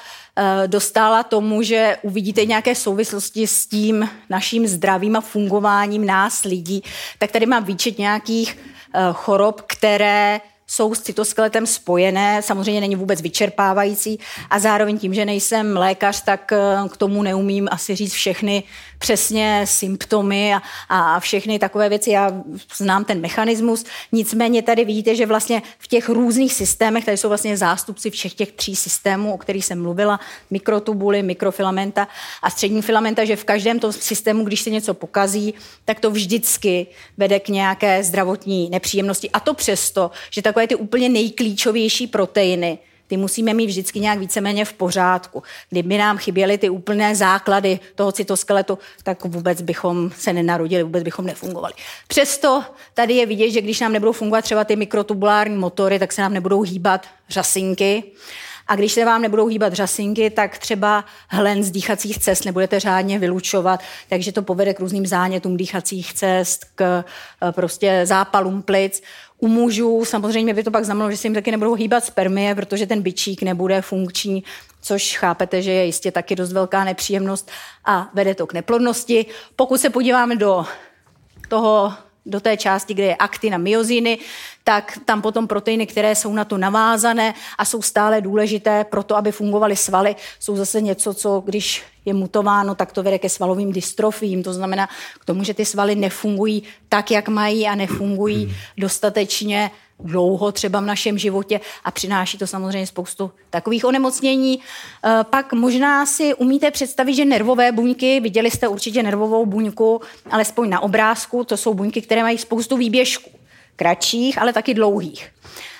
dostala 0.66 1.22
tomu, 1.22 1.62
že 1.62 1.96
uvidíte 2.02 2.44
nějaké 2.44 2.74
souvislosti 2.74 3.46
s 3.46 3.66
tím 3.66 4.08
naším 4.30 4.66
zdravím 4.66 5.16
a 5.16 5.20
fungováním 5.20 6.06
nás 6.06 6.44
lidí, 6.44 6.82
tak 7.18 7.32
tady 7.32 7.46
mám 7.46 7.64
výčet 7.64 7.98
nějakých 7.98 8.58
uh, 8.58 9.00
chorob, 9.12 9.60
které 9.60 10.40
jsou 10.66 10.94
s 10.94 11.00
cytoskeletem 11.00 11.66
spojené, 11.66 12.42
samozřejmě 12.42 12.80
není 12.80 12.96
vůbec 12.96 13.22
vyčerpávající 13.22 14.18
a 14.50 14.58
zároveň 14.58 14.98
tím, 14.98 15.14
že 15.14 15.24
nejsem 15.24 15.76
lékař, 15.76 16.24
tak 16.24 16.52
eh, 16.52 16.58
k 16.88 16.96
tomu 16.96 17.22
neumím 17.22 17.68
asi 17.70 17.94
říct 17.94 18.12
všechny 18.12 18.62
přesně 18.98 19.62
symptomy 19.64 20.54
a, 20.54 20.62
a 20.88 21.20
všechny 21.20 21.58
takové 21.58 21.88
věci. 21.88 22.10
Já 22.10 22.42
znám 22.76 23.04
ten 23.04 23.20
mechanismus, 23.20 23.84
nicméně 24.12 24.62
tady 24.62 24.84
vidíte, 24.84 25.14
že 25.14 25.26
vlastně 25.26 25.62
v 25.78 25.88
těch 25.88 26.08
různých 26.08 26.54
systémech, 26.54 27.04
tady 27.04 27.16
jsou 27.16 27.28
vlastně 27.28 27.56
zástupci 27.56 28.10
všech 28.10 28.34
těch 28.34 28.52
tří 28.52 28.76
systémů, 28.76 29.34
o 29.34 29.38
kterých 29.38 29.64
jsem 29.64 29.82
mluvila, 29.82 30.20
mikrotubuly, 30.50 31.22
mikrofilamenta 31.22 32.08
a 32.42 32.50
střední 32.50 32.82
filamenta, 32.82 33.24
že 33.24 33.36
v 33.36 33.44
každém 33.44 33.78
tom 33.78 33.92
systému, 33.92 34.44
když 34.44 34.60
se 34.60 34.70
něco 34.70 34.94
pokazí, 34.94 35.54
tak 35.84 36.00
to 36.00 36.10
vždycky 36.10 36.86
vede 37.16 37.40
k 37.40 37.48
nějaké 37.48 38.02
zdravotní 38.02 38.70
nepříjemnosti. 38.70 39.30
A 39.30 39.40
to 39.40 39.54
přesto, 39.54 40.10
že 40.30 40.42
takové 40.42 40.66
ty 40.66 40.74
úplně 40.74 41.08
nejklíčovější 41.08 42.06
proteiny, 42.06 42.78
ty 43.06 43.16
musíme 43.16 43.54
mít 43.54 43.66
vždycky 43.66 44.00
nějak 44.00 44.18
víceméně 44.18 44.64
v 44.64 44.72
pořádku. 44.72 45.42
Kdyby 45.70 45.98
nám 45.98 46.18
chyběly 46.18 46.58
ty 46.58 46.68
úplné 46.68 47.14
základy 47.14 47.80
toho 47.94 48.12
cytoskeletu, 48.12 48.78
tak 49.02 49.24
vůbec 49.24 49.62
bychom 49.62 50.10
se 50.18 50.32
nenarodili, 50.32 50.82
vůbec 50.82 51.02
bychom 51.02 51.26
nefungovali. 51.26 51.74
Přesto 52.08 52.64
tady 52.94 53.14
je 53.14 53.26
vidět, 53.26 53.50
že 53.50 53.60
když 53.60 53.80
nám 53.80 53.92
nebudou 53.92 54.12
fungovat 54.12 54.42
třeba 54.42 54.64
ty 54.64 54.76
mikrotubulární 54.76 55.56
motory, 55.56 55.98
tak 55.98 56.12
se 56.12 56.22
nám 56.22 56.32
nebudou 56.32 56.62
hýbat 56.62 57.06
řasinky. 57.28 58.02
A 58.68 58.76
když 58.76 58.92
se 58.92 59.04
vám 59.04 59.22
nebudou 59.22 59.46
hýbat 59.46 59.72
řasinky, 59.72 60.30
tak 60.30 60.58
třeba 60.58 61.04
hlen 61.28 61.64
z 61.64 61.70
dýchacích 61.70 62.18
cest 62.18 62.44
nebudete 62.44 62.80
řádně 62.80 63.18
vylučovat, 63.18 63.80
takže 64.08 64.32
to 64.32 64.42
povede 64.42 64.74
k 64.74 64.80
různým 64.80 65.06
zánětům 65.06 65.56
dýchacích 65.56 66.14
cest, 66.14 66.66
k 66.74 67.04
eh, 67.42 67.52
prostě 67.52 68.00
zápalům 68.04 68.62
plic. 68.62 69.02
U 69.38 69.48
mužů 69.48 70.04
samozřejmě 70.04 70.54
by 70.54 70.64
to 70.64 70.70
pak 70.70 70.84
znamenalo, 70.84 71.10
že 71.10 71.16
se 71.16 71.26
jim 71.26 71.34
taky 71.34 71.50
nebudou 71.50 71.74
hýbat 71.74 72.04
spermie, 72.04 72.54
protože 72.54 72.86
ten 72.86 73.02
byčík 73.02 73.42
nebude 73.42 73.82
funkční, 73.82 74.44
což 74.82 75.16
chápete, 75.16 75.62
že 75.62 75.72
je 75.72 75.84
jistě 75.84 76.10
taky 76.10 76.36
dost 76.36 76.52
velká 76.52 76.84
nepříjemnost 76.84 77.50
a 77.84 78.10
vede 78.14 78.34
to 78.34 78.46
k 78.46 78.52
neplodnosti. 78.52 79.26
Pokud 79.56 79.80
se 79.80 79.90
podíváme 79.90 80.36
do 80.36 80.64
toho 81.48 81.92
do 82.26 82.40
té 82.40 82.56
části, 82.56 82.94
kde 82.94 83.04
je 83.04 83.16
aktina 83.16 83.58
myoziny, 83.58 84.18
tak 84.64 84.98
tam 85.04 85.22
potom 85.22 85.46
proteiny, 85.46 85.86
které 85.86 86.14
jsou 86.14 86.32
na 86.32 86.44
to 86.44 86.58
navázané 86.58 87.34
a 87.58 87.64
jsou 87.64 87.82
stále 87.82 88.20
důležité 88.20 88.84
pro 88.84 89.02
to, 89.02 89.16
aby 89.16 89.32
fungovaly 89.32 89.76
svaly, 89.76 90.16
jsou 90.40 90.56
zase 90.56 90.80
něco, 90.80 91.14
co 91.14 91.42
když 91.44 91.82
je 92.04 92.14
mutováno, 92.14 92.74
tak 92.74 92.92
to 92.92 93.02
vede 93.02 93.18
ke 93.18 93.28
svalovým 93.28 93.72
dystrofím. 93.72 94.42
To 94.42 94.52
znamená 94.52 94.88
k 95.20 95.24
tomu, 95.24 95.44
že 95.44 95.54
ty 95.54 95.64
svaly 95.64 95.94
nefungují 95.94 96.62
tak, 96.88 97.10
jak 97.10 97.28
mají 97.28 97.66
a 97.66 97.74
nefungují 97.74 98.56
dostatečně 98.76 99.70
dlouho 100.00 100.52
třeba 100.52 100.80
v 100.80 100.84
našem 100.84 101.18
životě 101.18 101.60
a 101.84 101.90
přináší 101.90 102.38
to 102.38 102.46
samozřejmě 102.46 102.86
spoustu 102.86 103.30
takových 103.50 103.84
onemocnění. 103.84 104.54
E, 104.60 105.24
pak 105.24 105.52
možná 105.52 106.06
si 106.06 106.34
umíte 106.34 106.70
představit, 106.70 107.14
že 107.14 107.24
nervové 107.24 107.72
buňky, 107.72 108.20
viděli 108.20 108.50
jste 108.50 108.68
určitě 108.68 109.02
nervovou 109.02 109.46
buňku, 109.46 110.00
alespoň 110.30 110.68
na 110.70 110.80
obrázku, 110.80 111.44
to 111.44 111.56
jsou 111.56 111.74
buňky, 111.74 112.02
které 112.02 112.22
mají 112.22 112.38
spoustu 112.38 112.76
výběžků 112.76 113.30
kratších, 113.76 114.38
ale 114.38 114.52
taky 114.52 114.74
dlouhých. 114.74 115.30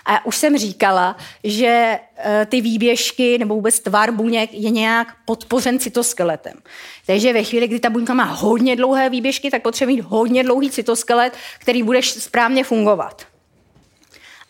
A 0.07 0.27
už 0.27 0.37
jsem 0.37 0.59
říkala, 0.59 1.17
že 1.45 1.99
e, 2.19 2.47
ty 2.47 2.61
výběžky 2.61 3.39
nebo 3.39 3.55
vůbec 3.55 3.81
tvar 3.81 4.13
buněk 4.13 4.55
je 4.55 4.71
nějak 4.71 5.09
podpořen 5.25 5.79
cytoskeletem. 5.79 6.55
Takže 7.07 7.33
ve 7.33 7.45
chvíli, 7.45 7.69
kdy 7.69 7.81
ta 7.81 7.91
buňka 7.91 8.15
má 8.15 8.25
hodně 8.25 8.77
dlouhé 8.77 9.11
výběžky, 9.11 9.51
tak 9.51 9.63
potřebuje 9.63 9.97
mít 9.97 10.03
hodně 10.03 10.45
dlouhý 10.45 10.71
cytoskelet, 10.71 11.33
který 11.59 11.83
bude 11.83 12.03
správně 12.03 12.65
fungovat. 12.65 13.27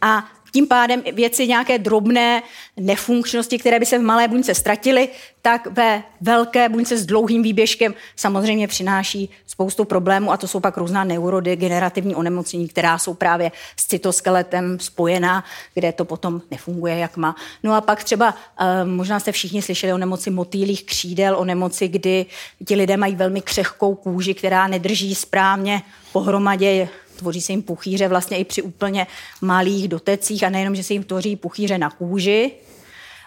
A 0.07 0.25
tím 0.53 0.67
pádem 0.67 1.03
věci 1.13 1.49
nějaké 1.49 1.79
drobné 1.79 2.43
nefunkčnosti, 2.77 3.59
které 3.59 3.79
by 3.79 3.87
se 3.87 3.99
v 3.99 4.03
malé 4.03 4.29
buňce 4.29 4.55
ztratily, 4.55 5.09
tak 5.43 5.67
ve 5.67 6.03
velké 6.21 6.69
buňce 6.69 6.99
s 6.99 7.07
dlouhým 7.07 7.43
výběžkem 7.43 7.95
samozřejmě 8.17 8.69
přináší 8.69 9.31
spoustu 9.47 9.85
problémů 9.85 10.33
a 10.33 10.37
to 10.37 10.49
jsou 10.49 10.61
pak 10.61 10.77
různá 10.77 11.05
neurodegenerativní 11.05 12.15
onemocnění, 12.15 12.69
která 12.69 12.99
jsou 12.99 13.15
právě 13.15 13.53
s 13.77 13.87
cytoskeletem 13.87 14.81
spojená, 14.81 15.45
kde 15.75 15.93
to 15.93 16.05
potom 16.05 16.43
nefunguje, 16.51 16.99
jak 16.99 17.17
má. 17.17 17.37
No 17.63 17.75
a 17.75 17.81
pak 17.81 18.05
třeba, 18.05 18.35
eh, 18.61 18.85
možná 18.85 19.21
jste 19.21 19.33
všichni 19.33 19.63
slyšeli 19.63 19.93
o 19.93 19.99
nemoci 19.99 20.31
motýlých 20.31 20.85
křídel, 20.85 21.37
o 21.39 21.45
nemoci, 21.45 21.89
kdy 21.89 22.27
ti 22.67 22.75
lidé 22.75 22.97
mají 22.97 23.15
velmi 23.15 23.41
křehkou 23.41 23.95
kůži, 23.95 24.35
která 24.35 24.67
nedrží 24.67 25.15
správně 25.15 25.83
pohromadě 26.13 26.89
tvoří 27.17 27.41
se 27.41 27.53
jim 27.53 27.63
puchýře 27.63 28.09
vlastně 28.09 28.39
i 28.39 28.45
při 28.45 28.63
úplně 28.63 29.07
malých 29.41 29.89
dotecích 29.89 30.45
a 30.45 30.51
nejenom, 30.51 30.75
že 30.75 30.83
se 30.83 30.93
jim 30.93 31.05
tvoří 31.05 31.37
puchýře 31.37 31.79
na 31.79 31.91
kůži, 31.91 32.53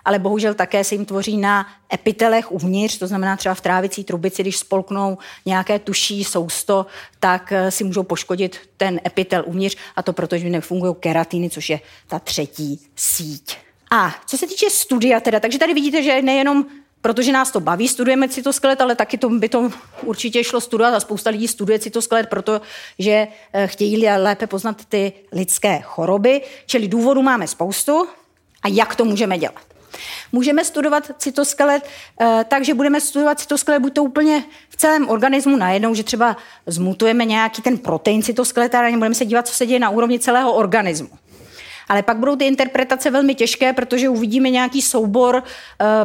ale 0.05 0.19
bohužel 0.19 0.53
také 0.53 0.83
se 0.83 0.95
jim 0.95 1.05
tvoří 1.05 1.37
na 1.37 1.67
epitelech 1.93 2.51
uvnitř, 2.51 2.97
to 2.97 3.07
znamená 3.07 3.37
třeba 3.37 3.55
v 3.55 3.61
trávicí 3.61 4.03
trubici, 4.03 4.41
když 4.41 4.57
spolknou 4.57 5.17
nějaké 5.45 5.79
tuší 5.79 6.23
sousto, 6.23 6.85
tak 7.19 7.51
eh, 7.51 7.71
si 7.71 7.83
můžou 7.83 8.03
poškodit 8.03 8.59
ten 8.77 9.01
epitel 9.05 9.43
uvnitř 9.45 9.77
a 9.95 10.03
to 10.03 10.13
proto, 10.13 10.37
že 10.37 10.49
nefungují 10.49 10.95
keratiny, 10.99 11.49
což 11.49 11.69
je 11.69 11.79
ta 12.07 12.19
třetí 12.19 12.79
síť. 12.95 13.57
A 13.91 14.15
co 14.25 14.37
se 14.37 14.47
týče 14.47 14.69
studia 14.69 15.19
teda, 15.19 15.39
takže 15.39 15.59
tady 15.59 15.73
vidíte, 15.73 16.03
že 16.03 16.21
nejenom 16.21 16.65
protože 17.01 17.31
nás 17.31 17.51
to 17.51 17.59
baví, 17.59 17.87
studujeme 17.87 18.29
cytoskelet, 18.29 18.81
ale 18.81 18.95
taky 18.95 19.17
to, 19.17 19.29
by 19.29 19.49
to 19.49 19.69
určitě 20.03 20.43
šlo 20.43 20.61
studovat 20.61 20.93
a 20.93 20.99
spousta 20.99 21.29
lidí 21.29 21.47
studuje 21.47 21.79
cytoskelet, 21.79 22.29
protože 22.29 23.27
eh, 23.53 23.67
chtějí 23.67 24.07
lépe 24.07 24.47
poznat 24.47 24.85
ty 24.85 25.13
lidské 25.31 25.79
choroby, 25.79 26.41
čili 26.65 26.87
důvodů 26.87 27.21
máme 27.21 27.47
spoustu 27.47 28.07
a 28.63 28.67
jak 28.67 28.95
to 28.95 29.05
můžeme 29.05 29.37
dělat. 29.37 29.69
Můžeme 30.31 30.65
studovat 30.65 31.11
cytoskelet 31.17 31.87
eh, 32.21 32.45
tak, 32.47 32.65
že 32.65 32.73
budeme 32.73 33.01
studovat 33.01 33.39
cytoskelet 33.39 33.81
buď 33.81 33.93
to 33.93 34.03
úplně 34.03 34.43
v 34.69 34.75
celém 34.75 35.09
organismu 35.09 35.57
najednou, 35.57 35.93
že 35.93 36.03
třeba 36.03 36.37
zmutujeme 36.65 37.25
nějaký 37.25 37.61
ten 37.61 37.77
protein 37.77 38.23
cytoskeleta 38.23 38.79
a 38.79 38.91
budeme 38.91 39.15
se 39.15 39.25
dívat, 39.25 39.47
co 39.47 39.53
se 39.53 39.65
děje 39.65 39.79
na 39.79 39.89
úrovni 39.89 40.19
celého 40.19 40.53
organismu. 40.53 41.09
Ale 41.89 42.03
pak 42.03 42.17
budou 42.17 42.35
ty 42.35 42.45
interpretace 42.45 43.09
velmi 43.11 43.35
těžké, 43.35 43.73
protože 43.73 44.09
uvidíme 44.09 44.49
nějaký 44.49 44.81
soubor 44.81 45.35
uh, 45.35 45.41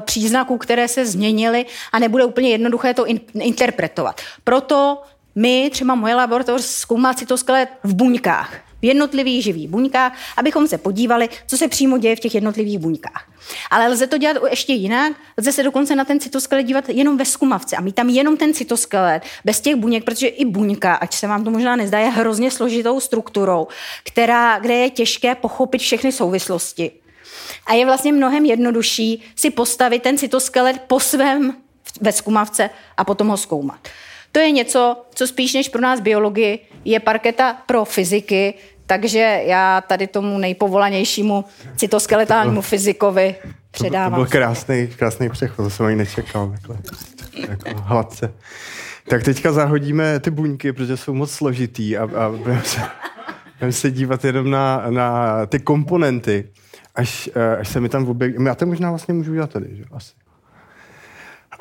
příznaků, 0.00 0.58
které 0.58 0.88
se 0.88 1.06
změnily 1.06 1.66
a 1.92 1.98
nebude 1.98 2.24
úplně 2.24 2.50
jednoduché 2.50 2.94
to 2.94 3.06
in- 3.06 3.20
interpretovat. 3.40 4.20
Proto 4.44 5.02
my, 5.34 5.70
třeba 5.72 5.94
moje 5.94 6.14
laboratoř, 6.14 6.64
zkoumá 6.64 7.14
cytoskelet 7.14 7.68
v 7.82 7.94
buňkách 7.94 8.54
v 8.84 8.86
jednotlivých 8.86 9.44
živých 9.44 9.68
buňkách, 9.68 10.12
abychom 10.36 10.68
se 10.68 10.78
podívali, 10.78 11.28
co 11.46 11.56
se 11.56 11.68
přímo 11.68 11.98
děje 11.98 12.16
v 12.16 12.20
těch 12.20 12.34
jednotlivých 12.34 12.78
buňkách. 12.78 13.30
Ale 13.70 13.88
lze 13.88 14.06
to 14.06 14.18
dělat 14.18 14.36
ještě 14.50 14.72
jinak, 14.72 15.12
lze 15.38 15.52
se 15.52 15.62
dokonce 15.62 15.96
na 15.96 16.04
ten 16.04 16.20
cytoskelet 16.20 16.66
dívat 16.66 16.88
jenom 16.88 17.16
ve 17.16 17.24
zkumavce 17.24 17.76
a 17.76 17.80
mít 17.80 17.94
tam 17.94 18.08
jenom 18.08 18.36
ten 18.36 18.54
cytoskelet, 18.54 19.22
bez 19.44 19.60
těch 19.60 19.76
buněk, 19.76 20.04
protože 20.04 20.26
i 20.26 20.44
buňka, 20.44 20.94
ať 20.94 21.14
se 21.14 21.26
vám 21.26 21.44
to 21.44 21.50
možná 21.50 21.76
nezdá, 21.76 21.98
je 21.98 22.10
hrozně 22.10 22.50
složitou 22.50 23.00
strukturou, 23.00 23.66
která, 24.04 24.58
kde 24.58 24.74
je 24.74 24.90
těžké 24.90 25.34
pochopit 25.34 25.80
všechny 25.80 26.12
souvislosti. 26.12 26.90
A 27.66 27.74
je 27.74 27.84
vlastně 27.84 28.12
mnohem 28.12 28.44
jednodušší 28.44 29.22
si 29.36 29.50
postavit 29.50 30.02
ten 30.02 30.18
cytoskelet 30.18 30.80
po 30.86 31.00
svém 31.00 31.56
ve 32.00 32.12
zkumavce 32.12 32.70
a 32.96 33.04
potom 33.04 33.28
ho 33.28 33.36
zkoumat. 33.36 33.88
To 34.34 34.40
je 34.40 34.50
něco, 34.50 34.96
co 35.14 35.26
spíš 35.26 35.54
než 35.54 35.68
pro 35.68 35.80
nás 35.80 36.00
biologii 36.00 36.58
je 36.84 37.00
parketa 37.00 37.62
pro 37.66 37.84
fyziky, 37.84 38.54
takže 38.86 39.42
já 39.46 39.80
tady 39.80 40.06
tomu 40.06 40.38
nejpovolanějšímu 40.38 41.44
cytoskeletálnímu 41.76 42.60
fyzikovi 42.60 43.34
předávám. 43.70 44.10
To 44.12 44.16
byl 44.16 44.26
krásný, 44.26 44.86
krásný 44.86 45.28
přechod, 45.30 45.62
to 45.62 45.70
jsem 45.70 45.86
ani 45.86 45.96
nečekal. 45.96 46.52
Takhle, 46.52 46.76
jako 47.48 47.80
hladce. 47.80 48.34
Tak 49.08 49.22
teďka 49.22 49.52
zahodíme 49.52 50.20
ty 50.20 50.30
buňky, 50.30 50.72
protože 50.72 50.96
jsou 50.96 51.14
moc 51.14 51.30
složitý 51.30 51.96
a, 51.96 52.02
a 52.02 52.28
budeme, 52.28 52.62
se, 52.62 52.80
budeme 53.58 53.72
se 53.72 53.90
dívat 53.90 54.24
jenom 54.24 54.50
na, 54.50 54.84
na 54.90 55.46
ty 55.46 55.58
komponenty, 55.58 56.48
až, 56.94 57.30
až 57.60 57.68
se 57.68 57.80
mi 57.80 57.88
tam 57.88 58.08
objeví. 58.08 58.44
Já 58.44 58.54
to 58.54 58.66
možná 58.66 58.90
vlastně 58.90 59.14
můžu 59.14 59.30
udělat 59.30 59.50
tady, 59.50 59.76
že? 59.76 59.84
Asi. 59.92 60.12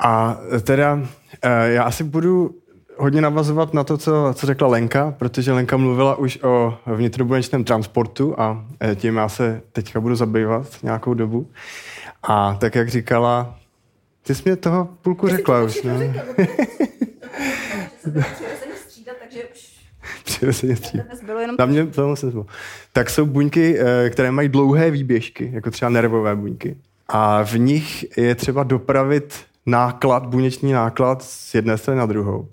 A 0.00 0.38
teda 0.62 1.00
eh, 1.42 1.68
já 1.68 1.82
asi 1.82 2.04
budu 2.04 2.50
hodně 2.96 3.20
navazovat 3.20 3.74
na 3.74 3.84
to, 3.84 3.98
co, 3.98 4.30
co 4.34 4.46
řekla 4.46 4.68
Lenka, 4.68 5.14
protože 5.18 5.52
Lenka 5.52 5.76
mluvila 5.76 6.16
už 6.16 6.38
o 6.42 6.78
vnitrobuněčném 6.86 7.64
transportu 7.64 8.40
a 8.40 8.66
e, 8.82 8.94
tím 8.94 9.16
já 9.16 9.28
se 9.28 9.62
teďka 9.72 10.00
budu 10.00 10.16
zabývat 10.16 10.66
nějakou 10.82 11.14
dobu. 11.14 11.50
A 12.22 12.54
tak, 12.60 12.74
jak 12.74 12.88
říkala, 12.88 13.58
ty 14.22 14.34
jsi 14.34 14.42
mě 14.44 14.56
toho 14.56 14.88
půlku 15.02 15.28
řekla 15.28 15.62
už, 15.62 15.82
ne? 15.82 16.24
Přirozeně 20.24 20.76
střídat. 20.76 21.06
Na 21.58 21.66
mě 21.66 21.86
to 21.86 22.14
Tak 22.92 23.10
jsou 23.10 23.26
buňky, 23.26 23.78
e, 23.80 24.10
které 24.10 24.30
mají 24.30 24.48
dlouhé 24.48 24.90
výběžky, 24.90 25.50
jako 25.54 25.70
třeba 25.70 25.88
nervové 25.88 26.36
buňky. 26.36 26.76
A 27.08 27.44
v 27.44 27.58
nich 27.58 28.18
je 28.18 28.34
třeba 28.34 28.62
dopravit 28.62 29.34
náklad, 29.66 30.26
buněčný 30.26 30.72
náklad 30.72 31.22
z 31.22 31.54
jedné 31.54 31.78
strany 31.78 32.00
na 32.00 32.06
druhou. 32.06 32.48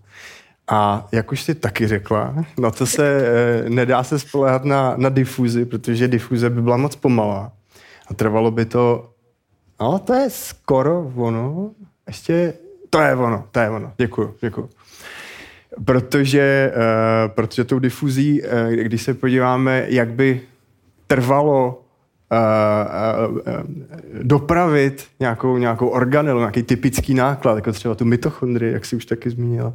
A 0.68 1.08
jak 1.12 1.32
už 1.32 1.42
si 1.42 1.56
taky 1.56 1.88
řekla, 1.88 2.36
na 2.60 2.72
to 2.72 2.86
se 2.86 3.28
e, 3.28 3.70
nedá 3.70 4.04
se 4.04 4.20
spolehat 4.20 4.66
na, 4.66 4.94
na 4.98 5.10
difuzi, 5.10 5.66
protože 5.66 6.08
difuze 6.08 6.50
by 6.50 6.62
byla 6.62 6.78
moc 6.78 6.96
pomalá. 6.96 7.52
A 8.08 8.14
trvalo 8.14 8.52
by 8.52 8.66
to, 8.66 9.12
no 9.82 10.00
to 10.00 10.14
je 10.14 10.30
skoro 10.30 11.12
ono, 11.16 11.72
ještě, 12.08 12.54
to 12.90 13.02
je 13.02 13.16
ono, 13.16 13.48
to 13.52 13.60
je 13.60 13.70
ono, 13.70 13.94
děkuju, 13.98 14.36
děkuju. 14.42 14.70
Protože, 15.86 16.74
e, 16.76 17.30
protože 17.30 17.64
tou 17.64 17.80
difuzí, 17.80 18.44
e, 18.46 18.76
když 18.76 19.02
se 19.02 19.14
podíváme, 19.14 19.86
jak 19.88 20.10
by 20.10 20.42
trvalo 21.08 21.81
uh, 22.32 23.36
uh, 23.36 23.42
dopravit 24.24 25.08
nějakou, 25.20 25.58
nějakou 25.58 25.88
organelu, 25.88 26.40
nějaký 26.40 26.64
typický 26.64 27.14
náklad, 27.14 27.56
jako 27.56 27.72
třeba 27.72 27.96
tu 27.96 28.06
mitochondrii, 28.06 28.74
jak 28.74 28.86
si 28.86 28.96
už 28.96 29.06
taky 29.06 29.30
zmínila, 29.30 29.74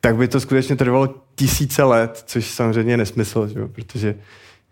tak 0.00 0.16
by 0.16 0.28
to 0.28 0.40
skutečně 0.40 0.76
trvalo 0.76 1.14
tisíce 1.34 1.82
let, 1.82 2.22
což 2.26 2.50
samozřejmě 2.50 2.92
je 2.92 2.96
nesmysl, 2.96 3.48
že? 3.48 3.66
protože 3.66 4.14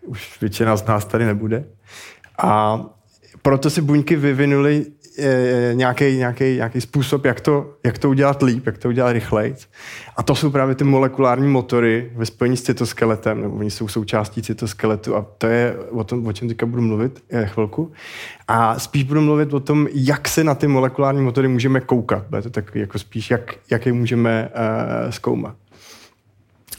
už 0.01 0.41
většina 0.41 0.77
z 0.77 0.85
nás 0.85 1.05
tady 1.05 1.25
nebude. 1.25 1.63
A 2.37 2.79
proto 3.41 3.69
si 3.69 3.81
buňky 3.81 4.15
vyvinuly 4.15 4.85
nějaký, 5.73 6.17
nějaký, 6.17 6.43
nějaký 6.43 6.81
způsob, 6.81 7.25
jak 7.25 7.41
to, 7.41 7.73
jak 7.85 7.97
to 7.97 8.09
udělat 8.09 8.41
líp, 8.43 8.65
jak 8.65 8.77
to 8.77 8.89
udělat 8.89 9.11
rychleji. 9.11 9.55
A 10.17 10.23
to 10.23 10.35
jsou 10.35 10.49
právě 10.49 10.75
ty 10.75 10.83
molekulární 10.83 11.47
motory 11.47 12.11
ve 12.15 12.25
spojení 12.25 12.57
s 12.57 12.61
cytoskeletem, 12.61 13.41
nebo 13.41 13.55
oni 13.55 13.71
jsou 13.71 13.87
součástí 13.87 14.41
cytoskeletu 14.41 15.15
a 15.15 15.25
to 15.37 15.47
je 15.47 15.75
o 15.89 16.03
tom, 16.03 16.27
o 16.27 16.33
čem 16.33 16.47
teďka 16.47 16.65
budu 16.65 16.81
mluvit 16.81 17.23
je 17.31 17.45
chvilku. 17.45 17.91
A 18.47 18.79
spíš 18.79 19.03
budu 19.03 19.21
mluvit 19.21 19.53
o 19.53 19.59
tom, 19.59 19.87
jak 19.93 20.27
se 20.27 20.43
na 20.43 20.55
ty 20.55 20.67
molekulární 20.67 21.21
motory 21.21 21.47
můžeme 21.47 21.79
koukat. 21.79 22.23
Bude 22.29 22.41
to 22.41 22.49
tak 22.49 22.75
jako 22.75 22.99
spíš, 22.99 23.31
jak, 23.31 23.55
jak 23.71 23.85
je 23.85 23.93
můžeme 23.93 24.49
uh, 24.49 25.11
zkoumat. 25.11 25.55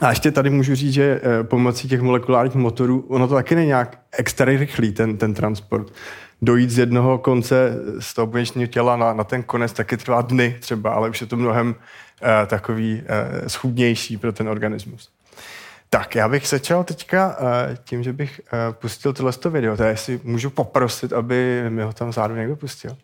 A 0.00 0.10
ještě 0.10 0.30
tady 0.30 0.50
můžu 0.50 0.74
říct, 0.74 0.92
že 0.92 1.20
pomocí 1.42 1.88
těch 1.88 2.00
molekulárních 2.00 2.54
motorů, 2.54 3.04
ono 3.08 3.28
to 3.28 3.34
taky 3.34 3.54
není 3.54 3.66
nějak 3.66 3.98
extra 4.18 4.46
rychlý, 4.46 4.92
ten, 4.92 5.16
ten 5.16 5.34
transport 5.34 5.92
dojít 6.42 6.70
z 6.70 6.78
jednoho 6.78 7.18
konce 7.18 7.74
z 7.98 8.14
toho 8.14 8.26
buněčního 8.26 8.66
těla 8.66 8.96
na, 8.96 9.12
na 9.12 9.24
ten 9.24 9.42
konec 9.42 9.72
taky 9.72 9.96
trvá 9.96 10.22
dny 10.22 10.56
třeba, 10.60 10.90
ale 10.90 11.08
už 11.08 11.20
je 11.20 11.26
to 11.26 11.36
mnohem 11.36 11.68
uh, 11.68 12.28
takový 12.46 13.02
uh, 13.02 13.46
schudnější 13.46 14.16
pro 14.16 14.32
ten 14.32 14.48
organismus. 14.48 15.10
Tak, 15.90 16.14
já 16.14 16.28
bych 16.28 16.48
začal 16.48 16.84
teďka 16.84 17.28
uh, 17.28 17.44
tím, 17.84 18.02
že 18.02 18.12
bych 18.12 18.40
uh, 18.52 18.74
pustil 18.74 19.12
tohle 19.12 19.32
video. 19.50 19.76
Tady 19.76 19.96
si 19.96 20.20
můžu 20.24 20.50
poprosit, 20.50 21.12
aby 21.12 21.64
mi 21.68 21.82
ho 21.82 21.92
tam 21.92 22.12
zároveň 22.12 22.40
někdo 22.40 22.56
pustil. 22.56 22.96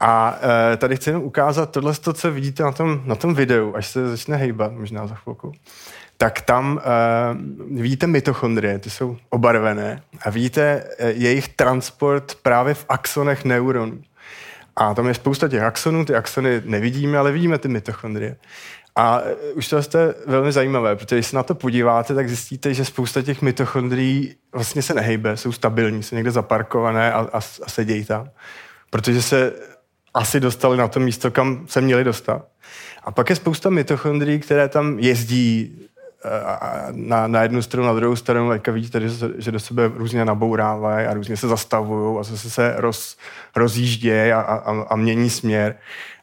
A 0.00 0.38
uh, 0.42 0.76
tady 0.76 0.96
chci 0.96 1.10
jenom 1.10 1.22
ukázat 1.22 1.70
tohle, 1.70 1.94
co 1.94 2.32
vidíte 2.32 2.62
na 2.62 2.72
tom, 2.72 3.02
na 3.04 3.14
tom 3.14 3.34
videu, 3.34 3.72
až 3.76 3.86
se 3.86 4.08
začne 4.08 4.36
hejbat, 4.36 4.72
možná 4.72 5.06
za 5.06 5.14
chvilku 5.14 5.52
tak 6.20 6.40
tam 6.40 6.80
uh, 7.70 7.80
vidíte 7.80 8.06
mitochondrie, 8.06 8.78
ty 8.78 8.90
jsou 8.90 9.16
obarvené 9.30 10.02
a 10.22 10.30
vidíte 10.30 10.84
uh, 10.84 11.08
jejich 11.08 11.48
transport 11.48 12.34
právě 12.42 12.74
v 12.74 12.86
axonech 12.88 13.44
neuronů. 13.44 14.02
A 14.76 14.94
tam 14.94 15.08
je 15.08 15.14
spousta 15.14 15.48
těch 15.48 15.62
axonů, 15.62 16.04
ty 16.04 16.14
axony 16.14 16.62
nevidíme, 16.64 17.18
ale 17.18 17.32
vidíme 17.32 17.58
ty 17.58 17.68
mitochondrie. 17.68 18.36
A 18.96 19.20
uh, 19.20 19.26
už 19.54 19.68
to 19.68 19.98
je 19.98 20.14
velmi 20.26 20.52
zajímavé, 20.52 20.96
protože 20.96 21.16
když 21.16 21.26
se 21.26 21.36
na 21.36 21.42
to 21.42 21.54
podíváte, 21.54 22.14
tak 22.14 22.28
zjistíte, 22.28 22.74
že 22.74 22.84
spousta 22.84 23.22
těch 23.22 23.42
mitochondrií 23.42 24.34
vlastně 24.52 24.82
se 24.82 24.94
nehejbe, 24.94 25.36
jsou 25.36 25.52
stabilní, 25.52 26.02
jsou 26.02 26.16
někde 26.16 26.30
zaparkované 26.30 27.12
a, 27.12 27.18
a, 27.32 27.36
a 27.36 27.68
sedějí 27.68 28.04
tam. 28.04 28.30
Protože 28.90 29.22
se 29.22 29.52
asi 30.14 30.40
dostali 30.40 30.76
na 30.76 30.88
to 30.88 31.00
místo, 31.00 31.30
kam 31.30 31.66
se 31.66 31.80
měli 31.80 32.04
dostat. 32.04 32.46
A 33.04 33.10
pak 33.10 33.30
je 33.30 33.36
spousta 33.36 33.70
mitochondrií, 33.70 34.38
které 34.38 34.68
tam 34.68 34.98
jezdí 34.98 35.78
na, 36.90 37.26
na 37.26 37.42
jednu 37.42 37.62
stranu, 37.62 37.86
na 37.86 37.94
druhou 37.94 38.16
stranu, 38.16 38.50
teďka 38.50 38.72
vidíte, 38.72 39.08
že, 39.08 39.30
že 39.38 39.52
do 39.52 39.60
sebe 39.60 39.90
různě 39.94 40.24
nabourávají 40.24 41.06
a 41.06 41.14
různě 41.14 41.36
se 41.36 41.48
zastavují 41.48 42.20
a 42.20 42.22
zase 42.22 42.50
se 42.50 42.74
roz, 42.76 43.16
rozjíždějí 43.56 44.32
a, 44.32 44.40
a, 44.40 44.84
a 44.88 44.96
mění 44.96 45.30
směr. 45.30 45.76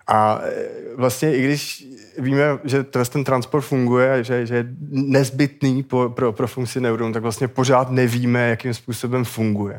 A 0.08 0.40
e, 0.44 0.66
vlastně 0.96 1.36
i 1.36 1.44
když 1.44 1.88
víme, 2.18 2.44
že 2.64 2.84
ten 2.84 3.24
transport 3.24 3.66
funguje, 3.66 4.24
že, 4.24 4.46
že 4.46 4.56
je 4.56 4.66
nezbytný 4.90 5.84
pro, 5.84 6.10
pro, 6.10 6.34
pro 6.34 6.48
funkci 6.48 6.82
neuronů, 6.82 7.14
tak 7.14 7.24
vlastně 7.24 7.48
pořád 7.48 7.90
nevíme, 7.90 8.50
jakým 8.50 8.74
způsobem 8.74 9.26
funguje. 9.26 9.78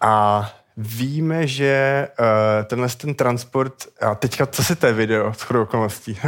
A 0.00 0.44
Víme, 0.76 1.46
že 1.46 2.08
uh, 2.20 2.64
tenhle 2.64 2.88
ten 2.88 3.14
transport, 3.14 3.74
a 4.00 4.14
teďka, 4.14 4.46
co 4.46 4.64
si 4.64 4.76
to 4.76 4.86
je 4.86 4.92
video, 4.92 5.32
s 5.32 5.50
okolností? 5.50 6.18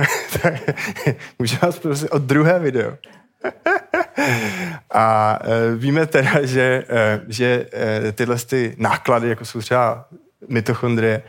Můžu 1.38 1.56
vás 1.62 1.78
prosit 1.78 2.08
o 2.10 2.18
druhé 2.18 2.58
video. 2.58 2.96
a 4.90 5.38
uh, 5.44 5.80
víme 5.80 6.06
teda, 6.06 6.46
že, 6.46 6.84
uh, 6.90 7.24
že 7.28 7.66
uh, 8.04 8.12
tyhle 8.12 8.36
ty 8.36 8.74
náklady, 8.78 9.28
jako 9.28 9.44
jsou 9.44 9.60
třeba 9.60 10.04
mitochondrie, 10.48 11.22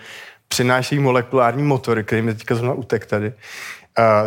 přinášejí 0.48 1.00
molekulární 1.00 1.64
motory, 1.64 2.04
který 2.04 2.22
mi 2.22 2.34
teďka 2.34 2.56
zrovna 2.56 2.74
utek 2.74 3.06
tady. 3.06 3.34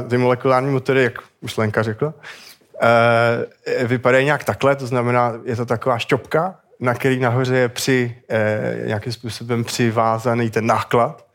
Uh, 0.02 0.08
ty 0.08 0.18
molekulární 0.18 0.70
motory, 0.70 1.02
jak 1.02 1.18
už 1.40 1.56
Lenka 1.56 1.82
řekla, 1.82 2.08
uh, 2.08 3.86
vypadají 3.86 4.24
nějak 4.24 4.44
takhle, 4.44 4.76
to 4.76 4.86
znamená, 4.86 5.32
je 5.44 5.56
to 5.56 5.66
taková 5.66 5.98
šťopka, 5.98 6.59
na 6.80 6.94
který 6.94 7.20
nahoře 7.20 7.56
je 7.56 7.68
při, 7.68 8.16
eh, 8.28 8.82
nějakým 8.86 9.12
způsobem 9.12 9.64
přivázaný 9.64 10.50
ten 10.50 10.66
náklad. 10.66 11.26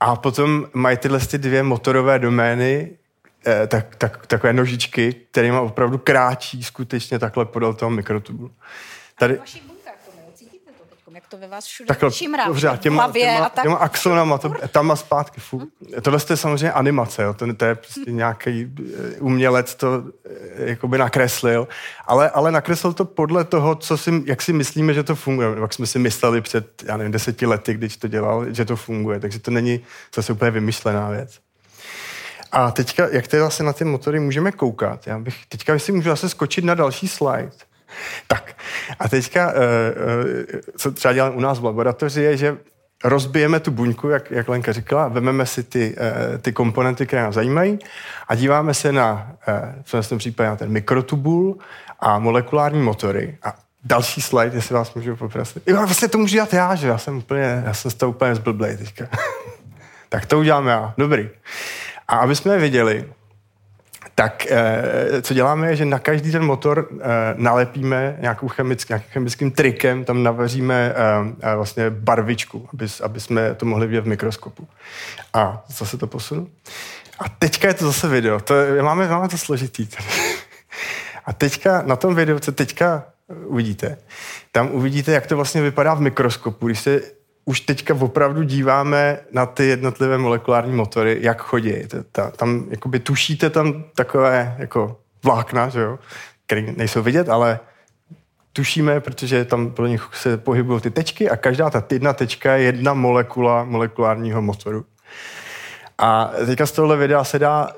A 0.00 0.16
potom 0.16 0.66
mají 0.74 0.96
tyhle 0.96 1.20
ty 1.20 1.38
dvě 1.38 1.62
motorové 1.62 2.18
domény, 2.18 2.90
eh, 3.46 3.66
tak, 3.66 3.96
tak, 3.96 4.26
takové 4.26 4.52
nožičky, 4.52 5.14
kterými 5.30 5.58
opravdu 5.58 5.98
kráčí 5.98 6.62
skutečně 6.62 7.18
takhle 7.18 7.44
podél 7.44 7.74
toho 7.74 7.90
mikrotubulu. 7.90 8.50
Tady, 9.18 9.34
jak 9.34 9.75
to 11.36 11.40
ve 11.40 11.48
vás 11.48 11.64
všude 11.64 11.86
Takhle, 11.86 12.10
šimrá 12.10 12.46
dobře, 12.46 12.78
těma, 12.80 13.12
těma, 13.12 13.44
a 13.44 13.48
tak. 13.48 13.62
těma 13.62 13.76
axonama, 13.76 14.38
to, 14.38 14.54
tam 14.72 14.90
a 14.90 14.96
zpátky. 14.96 15.40
Fů. 15.40 15.58
Hm? 15.58 16.00
Tohle 16.02 16.20
je 16.30 16.36
samozřejmě 16.36 16.72
animace, 16.72 17.22
jo. 17.22 17.34
To, 17.34 17.54
to 17.54 17.64
je 17.64 17.74
prostě 17.74 18.12
nějaký 18.12 18.72
eh, 18.78 19.20
umělec 19.20 19.74
to 19.74 20.04
eh, 20.24 20.70
jakoby 20.70 20.98
nakreslil, 20.98 21.68
ale, 22.06 22.30
ale 22.30 22.52
nakreslil 22.52 22.92
to 22.92 23.04
podle 23.04 23.44
toho, 23.44 23.74
co 23.74 23.96
si, 23.96 24.22
jak 24.26 24.42
si 24.42 24.52
myslíme, 24.52 24.94
že 24.94 25.02
to 25.02 25.14
funguje. 25.14 25.48
Jak 25.60 25.74
jsme 25.74 25.86
si 25.86 25.98
mysleli 25.98 26.40
před, 26.40 26.82
já 26.86 26.96
nevím, 26.96 27.12
deseti 27.12 27.46
lety, 27.46 27.74
když 27.74 27.96
to 27.96 28.08
dělal, 28.08 28.54
že 28.54 28.64
to 28.64 28.76
funguje. 28.76 29.20
Takže 29.20 29.38
to 29.38 29.50
není 29.50 29.80
zase 30.14 30.32
úplně 30.32 30.50
vymyšlená 30.50 31.10
věc. 31.10 31.40
A 32.52 32.70
teďka, 32.70 33.08
jak 33.08 33.28
teda 33.28 33.50
se 33.50 33.62
na 33.62 33.72
ty 33.72 33.84
motory 33.84 34.20
můžeme 34.20 34.52
koukat? 34.52 35.06
Já 35.06 35.18
bych, 35.18 35.46
teďka 35.46 35.78
si 35.78 35.92
můžu 35.92 36.08
zase 36.08 36.28
skočit 36.28 36.64
na 36.64 36.74
další 36.74 37.08
slide. 37.08 37.65
Tak 38.26 38.56
a 38.98 39.08
teďka, 39.08 39.52
eh, 39.52 39.56
eh, 40.54 40.60
co 40.76 40.92
třeba 40.92 41.14
děláme 41.14 41.36
u 41.36 41.40
nás 41.40 41.58
v 41.58 41.64
laboratoři, 41.64 42.22
je, 42.22 42.36
že 42.36 42.56
rozbijeme 43.04 43.60
tu 43.60 43.70
buňku, 43.70 44.08
jak, 44.08 44.30
jak 44.30 44.48
Lenka 44.48 44.72
říkala, 44.72 45.08
vezmeme 45.08 45.46
si 45.46 45.62
ty, 45.62 45.96
eh, 45.98 46.38
ty 46.38 46.52
komponenty, 46.52 47.06
které 47.06 47.22
nás 47.22 47.34
zajímají 47.34 47.78
a 48.28 48.34
díváme 48.34 48.74
se 48.74 48.92
na, 48.92 49.32
v 49.82 50.08
tom 50.08 50.18
případě 50.18 50.50
na 50.50 50.56
ten 50.56 50.70
mikrotubul 50.70 51.58
a 52.00 52.18
molekulární 52.18 52.82
motory. 52.82 53.38
A 53.42 53.54
další 53.84 54.20
slide, 54.20 54.56
jestli 54.56 54.74
vás 54.74 54.94
můžu 54.94 55.16
poprosit. 55.16 55.62
Jo, 55.66 55.76
vlastně 55.76 56.08
to 56.08 56.18
můžu 56.18 56.32
dělat 56.32 56.52
já, 56.52 56.74
že 56.74 56.88
já 56.88 56.98
jsem 56.98 57.16
úplně, 57.16 57.62
já 57.66 57.74
jsem 57.74 57.90
z 57.90 57.94
toho 57.94 58.10
úplně 58.10 58.34
zblblej 58.34 58.76
teďka. 58.76 59.08
tak 60.08 60.26
to 60.26 60.38
uděláme 60.38 60.70
já. 60.70 60.94
Dobrý. 60.98 61.28
A 62.08 62.16
aby 62.16 62.36
jsme 62.36 62.58
viděli, 62.58 63.04
tak 64.18 64.46
eh, 64.50 65.22
co 65.22 65.34
děláme 65.34 65.70
je, 65.70 65.76
že 65.76 65.84
na 65.84 65.98
každý 65.98 66.32
ten 66.32 66.44
motor 66.44 66.88
eh, 66.90 67.04
nalepíme 67.36 68.16
nějakou 68.20 68.48
chemický, 68.48 68.92
nějakým 68.92 69.10
chemickým 69.12 69.50
trikem, 69.50 70.04
tam 70.04 70.22
navaříme 70.22 70.94
eh, 71.42 71.56
vlastně 71.56 71.90
barvičku, 71.90 72.68
aby, 72.72 72.86
aby 73.02 73.20
jsme 73.20 73.54
to 73.54 73.66
mohli 73.66 73.86
vidět 73.86 74.00
v 74.00 74.06
mikroskopu. 74.06 74.68
A 75.32 75.64
zase 75.68 75.98
to 75.98 76.06
posunu. 76.06 76.48
A 77.18 77.28
teďka 77.28 77.68
je 77.68 77.74
to 77.74 77.86
zase 77.86 78.08
video. 78.08 78.40
To, 78.40 78.54
máme, 78.82 79.08
máme 79.08 79.28
to 79.28 79.38
složitý. 79.38 79.88
A 81.24 81.32
teďka 81.32 81.82
na 81.86 81.96
tom 81.96 82.14
videu, 82.14 82.38
co 82.38 82.52
teďka 82.52 83.04
uvidíte, 83.28 83.98
tam 84.52 84.68
uvidíte, 84.72 85.12
jak 85.12 85.26
to 85.26 85.36
vlastně 85.36 85.62
vypadá 85.62 85.94
v 85.94 86.00
mikroskopu, 86.00 86.66
když 86.66 86.80
se 86.80 87.00
už 87.48 87.60
teďka 87.60 87.94
opravdu 87.94 88.42
díváme 88.42 89.18
na 89.32 89.46
ty 89.46 89.66
jednotlivé 89.66 90.18
molekulární 90.18 90.72
motory, 90.72 91.18
jak 91.20 91.42
chodí. 91.42 91.74
Ta, 92.12 92.30
tam 92.30 92.66
jakoby 92.70 92.98
tušíte 92.98 93.50
tam 93.50 93.84
takové 93.94 94.56
jako 94.58 95.00
vlákna, 95.22 95.68
že 95.68 95.80
jo, 95.80 95.98
které 96.46 96.62
nejsou 96.62 97.02
vidět, 97.02 97.28
ale 97.28 97.60
tušíme, 98.52 99.00
protože 99.00 99.44
tam 99.44 99.70
pro 99.70 99.86
nich 99.86 100.08
se 100.12 100.36
pohybují 100.36 100.80
ty 100.80 100.90
tečky 100.90 101.30
a 101.30 101.36
každá 101.36 101.70
ta 101.70 101.84
jedna 101.90 102.12
tečka 102.12 102.56
je 102.56 102.62
jedna 102.62 102.94
molekula 102.94 103.64
molekulárního 103.64 104.42
motoru. 104.42 104.84
A 105.98 106.30
teďka 106.46 106.66
z 106.66 106.72
tohohle 106.72 106.96
videa 106.96 107.24
se 107.24 107.38
dá 107.38 107.72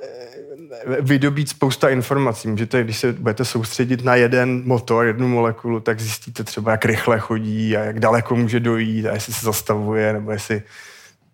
vydobít 1.01 1.49
spousta 1.49 1.89
informací. 1.89 2.49
Můžete, 2.49 2.85
když 2.85 2.99
se 2.99 3.13
budete 3.13 3.45
soustředit 3.45 4.05
na 4.05 4.15
jeden 4.15 4.63
motor, 4.65 5.07
jednu 5.07 5.29
molekulu, 5.29 5.81
tak 5.81 6.01
zjistíte 6.01 6.45
třeba, 6.45 6.71
jak 6.71 6.85
rychle 6.85 7.19
chodí 7.19 7.77
a 7.77 7.85
jak 7.85 8.01
daleko 8.01 8.37
může 8.37 8.61
dojít 8.61 9.07
a 9.07 9.15
jestli 9.15 9.33
se 9.33 9.47
zastavuje 9.47 10.13
nebo 10.13 10.31
jestli 10.31 10.63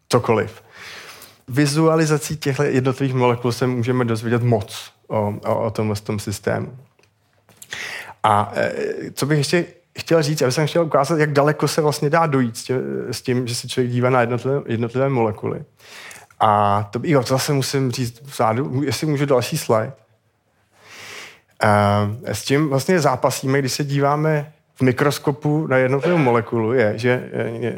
cokoliv. 0.08 0.62
vizualizací 1.48 2.36
těchto 2.36 2.62
jednotlivých 2.62 3.14
molekul 3.14 3.52
se 3.52 3.66
můžeme 3.66 4.04
dozvědět 4.04 4.42
moc 4.42 4.92
o, 5.08 5.34
o, 5.44 5.66
o 5.66 5.70
tomhle 5.70 5.96
tom 5.96 6.18
systému. 6.18 6.78
A 8.22 8.52
e, 8.56 8.72
co 9.14 9.26
bych 9.26 9.38
ještě 9.38 9.64
chtěl 9.98 10.22
říct, 10.22 10.40
já 10.40 10.50
jsem 10.50 10.66
chtěl 10.66 10.84
ukázat, 10.84 11.18
jak 11.18 11.32
daleko 11.32 11.68
se 11.68 11.80
vlastně 11.80 12.10
dá 12.10 12.26
dojít 12.26 12.70
s 13.10 13.22
tím, 13.22 13.46
že 13.46 13.54
se 13.54 13.68
člověk 13.68 13.92
dívá 13.92 14.10
na 14.10 14.20
jednotlivé, 14.20 14.62
jednotlivé 14.66 15.08
molekuly. 15.08 15.64
A 16.40 16.82
to, 16.82 17.00
jo, 17.02 17.22
to 17.22 17.28
zase 17.28 17.52
musím 17.52 17.90
říct 17.90 18.20
vzadu, 18.22 18.82
jestli 18.82 19.06
můžu 19.06 19.26
další 19.26 19.58
slide. 19.58 19.92
A 21.60 22.08
s 22.24 22.44
tím 22.44 22.68
vlastně 22.68 23.00
zápasíme, 23.00 23.58
když 23.58 23.72
se 23.72 23.84
díváme 23.84 24.52
v 24.74 24.80
mikroskopu 24.80 25.66
na 25.66 25.76
jednotlivou 25.76 26.18
molekulu, 26.18 26.72
je, 26.72 26.98
že 26.98 27.30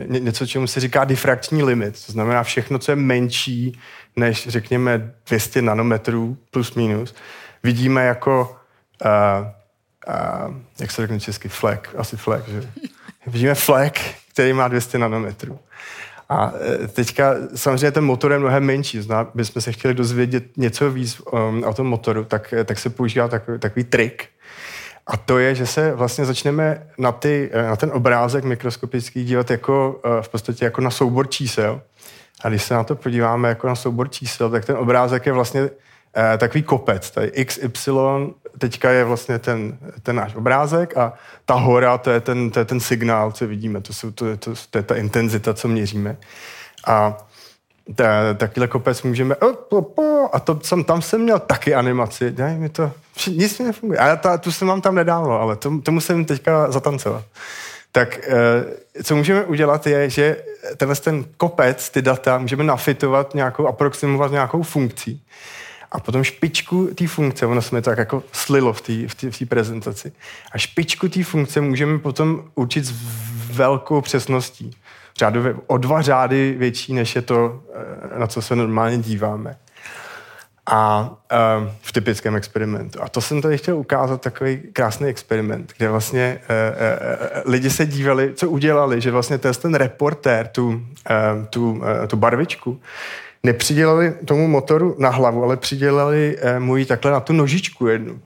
něco, 0.06 0.46
čemu 0.46 0.66
se 0.66 0.80
říká 0.80 1.04
difrakční 1.04 1.62
limit. 1.62 2.06
To 2.06 2.12
znamená 2.12 2.42
všechno, 2.42 2.78
co 2.78 2.92
je 2.92 2.96
menší 2.96 3.80
než, 4.16 4.48
řekněme, 4.48 5.12
200 5.26 5.62
nanometrů 5.62 6.38
plus 6.50 6.74
minus, 6.74 7.14
vidíme 7.62 8.04
jako, 8.04 8.56
uh, 9.04 9.46
uh, 10.48 10.54
jak 10.80 10.90
se 10.90 11.02
řekne 11.02 11.20
česky, 11.20 11.48
flek, 11.48 11.94
asi 11.98 12.16
flek, 12.16 12.48
že? 12.48 12.70
Vidíme 13.26 13.54
flek, 13.54 14.00
který 14.32 14.52
má 14.52 14.68
200 14.68 14.98
nanometrů. 14.98 15.58
A 16.28 16.52
e, 16.84 16.88
teďka 16.88 17.34
samozřejmě 17.54 17.90
ten 17.90 18.04
motor 18.04 18.32
je 18.32 18.38
mnohem 18.38 18.64
menší. 18.64 19.00
Zná, 19.00 19.30
bychom 19.34 19.62
se 19.62 19.72
chtěli 19.72 19.94
dozvědět 19.94 20.44
něco 20.56 20.90
víc 20.90 21.20
um, 21.20 21.64
o 21.64 21.74
tom 21.74 21.86
motoru, 21.86 22.24
tak, 22.24 22.52
e, 22.52 22.64
tak 22.64 22.78
se 22.78 22.90
používá 22.90 23.28
takový, 23.28 23.58
takový 23.58 23.84
trik. 23.84 24.28
A 25.06 25.16
to 25.16 25.38
je, 25.38 25.54
že 25.54 25.66
se 25.66 25.94
vlastně 25.94 26.24
začneme 26.24 26.86
na, 26.98 27.12
ty, 27.12 27.50
e, 27.52 27.62
na 27.62 27.76
ten 27.76 27.90
obrázek 27.94 28.44
mikroskopický 28.44 29.24
dívat 29.24 29.50
jako 29.50 30.00
v 30.20 30.28
podstatě 30.28 30.64
jako 30.64 30.80
na 30.80 30.90
soubor 30.90 31.28
čísel. 31.28 31.80
A 32.44 32.48
když 32.48 32.62
se 32.62 32.74
na 32.74 32.84
to 32.84 32.96
podíváme 32.96 33.48
jako 33.48 33.66
na 33.66 33.74
soubor 33.74 34.10
čísel, 34.10 34.50
tak 34.50 34.64
ten 34.64 34.76
obrázek 34.76 35.26
je 35.26 35.32
vlastně 35.32 35.70
eh, 36.16 36.38
takový 36.38 36.62
kopec. 36.62 37.10
Tady 37.10 37.44
XY 37.44 37.90
teďka 38.58 38.90
je 38.90 39.04
vlastně 39.04 39.38
ten, 39.38 39.78
ten 40.02 40.16
náš 40.16 40.34
obrázek 40.34 40.96
a 40.96 41.12
ta 41.44 41.54
hora, 41.54 41.98
to 41.98 42.10
je 42.10 42.20
ten, 42.20 42.50
to 42.50 42.58
je 42.58 42.64
ten 42.64 42.80
signál, 42.80 43.32
co 43.32 43.46
vidíme, 43.46 43.80
to, 43.80 43.92
jsou, 43.92 44.10
to, 44.10 44.36
to, 44.36 44.54
to 44.70 44.78
je 44.78 44.82
ta 44.82 44.96
intenzita, 44.96 45.54
co 45.54 45.68
měříme. 45.68 46.16
A 46.86 47.18
ta, 47.94 48.34
takovýhle 48.34 48.68
kopec 48.68 49.02
můžeme, 49.02 49.34
a 50.32 50.40
to 50.40 50.60
jsem, 50.62 50.84
tam 50.84 51.02
jsem 51.02 51.20
měl 51.20 51.38
taky 51.38 51.74
animaci, 51.74 52.34
ne, 52.38 52.56
mi 52.58 52.68
to, 52.68 52.92
nic 53.28 53.58
mi 53.58 53.64
nefunguje. 53.64 53.98
A 53.98 54.06
já 54.06 54.16
ta, 54.16 54.38
tu 54.38 54.52
jsem 54.52 54.68
vám 54.68 54.80
tam 54.80 54.94
nedával, 54.94 55.42
ale 55.42 55.56
to, 55.56 55.80
to 55.82 55.92
musím 55.92 56.24
teďka 56.24 56.70
zatancovat. 56.70 57.24
Tak 57.92 58.18
eh, 58.28 59.02
co 59.02 59.16
můžeme 59.16 59.44
udělat 59.44 59.86
je, 59.86 60.10
že 60.10 60.36
tenhle 60.76 60.96
ten 60.96 61.24
kopec, 61.36 61.90
ty 61.90 62.02
data, 62.02 62.38
můžeme 62.38 62.64
nafitovat 62.64 63.34
nějakou, 63.34 63.66
aproximovat 63.66 64.30
nějakou 64.30 64.62
funkcí 64.62 65.22
a 65.96 66.00
potom 66.00 66.24
špičku 66.24 66.86
té 66.94 67.06
funkce, 67.06 67.46
ono 67.46 67.62
se 67.62 67.74
mi 67.74 67.82
tak 67.82 67.98
jako 67.98 68.22
slilo 68.32 68.72
v 68.72 68.80
té 68.80 68.92
v 69.28 69.30
v 69.30 69.46
prezentaci, 69.48 70.12
a 70.52 70.58
špičku 70.58 71.08
té 71.08 71.24
funkce 71.24 71.60
můžeme 71.60 71.98
potom 71.98 72.44
určit 72.54 72.84
s 72.84 72.92
velkou 73.50 74.00
přesností. 74.00 74.70
Řádově 75.18 75.54
o 75.66 75.78
dva 75.78 76.02
řády 76.02 76.54
větší, 76.58 76.92
než 76.94 77.16
je 77.16 77.22
to, 77.22 77.62
eh, 78.14 78.18
na 78.18 78.26
co 78.26 78.42
se 78.42 78.56
normálně 78.56 78.98
díváme. 78.98 79.56
A 80.70 81.10
uh, 81.32 81.70
v 81.82 81.92
typickém 81.92 82.36
experimentu. 82.36 83.02
A 83.02 83.08
to 83.08 83.20
jsem 83.20 83.42
tady 83.42 83.58
chtěl 83.58 83.76
ukázat 83.76 84.20
takový 84.20 84.58
krásný 84.72 85.08
experiment, 85.08 85.72
kde 85.76 85.88
vlastně 85.88 86.40
uh, 86.40 87.52
lidi 87.52 87.70
se 87.70 87.86
dívali, 87.86 88.32
co 88.34 88.50
udělali, 88.50 89.00
že 89.00 89.10
vlastně 89.10 89.38
ten, 89.38 89.74
reportér, 89.74 90.48
tu, 90.48 90.82
tu, 91.50 91.82
tu 92.08 92.16
barvičku, 92.16 92.80
nepřidělali 93.46 94.14
tomu 94.24 94.48
motoru 94.48 94.96
na 94.98 95.08
hlavu, 95.08 95.44
ale 95.44 95.56
přidělali 95.56 96.36
eh, 96.40 96.60
mu 96.60 96.76
ji 96.76 96.84
takhle 96.84 97.10
na 97.10 97.20
tu 97.20 97.32
nožičku 97.32 97.86
jednu. 97.86 98.20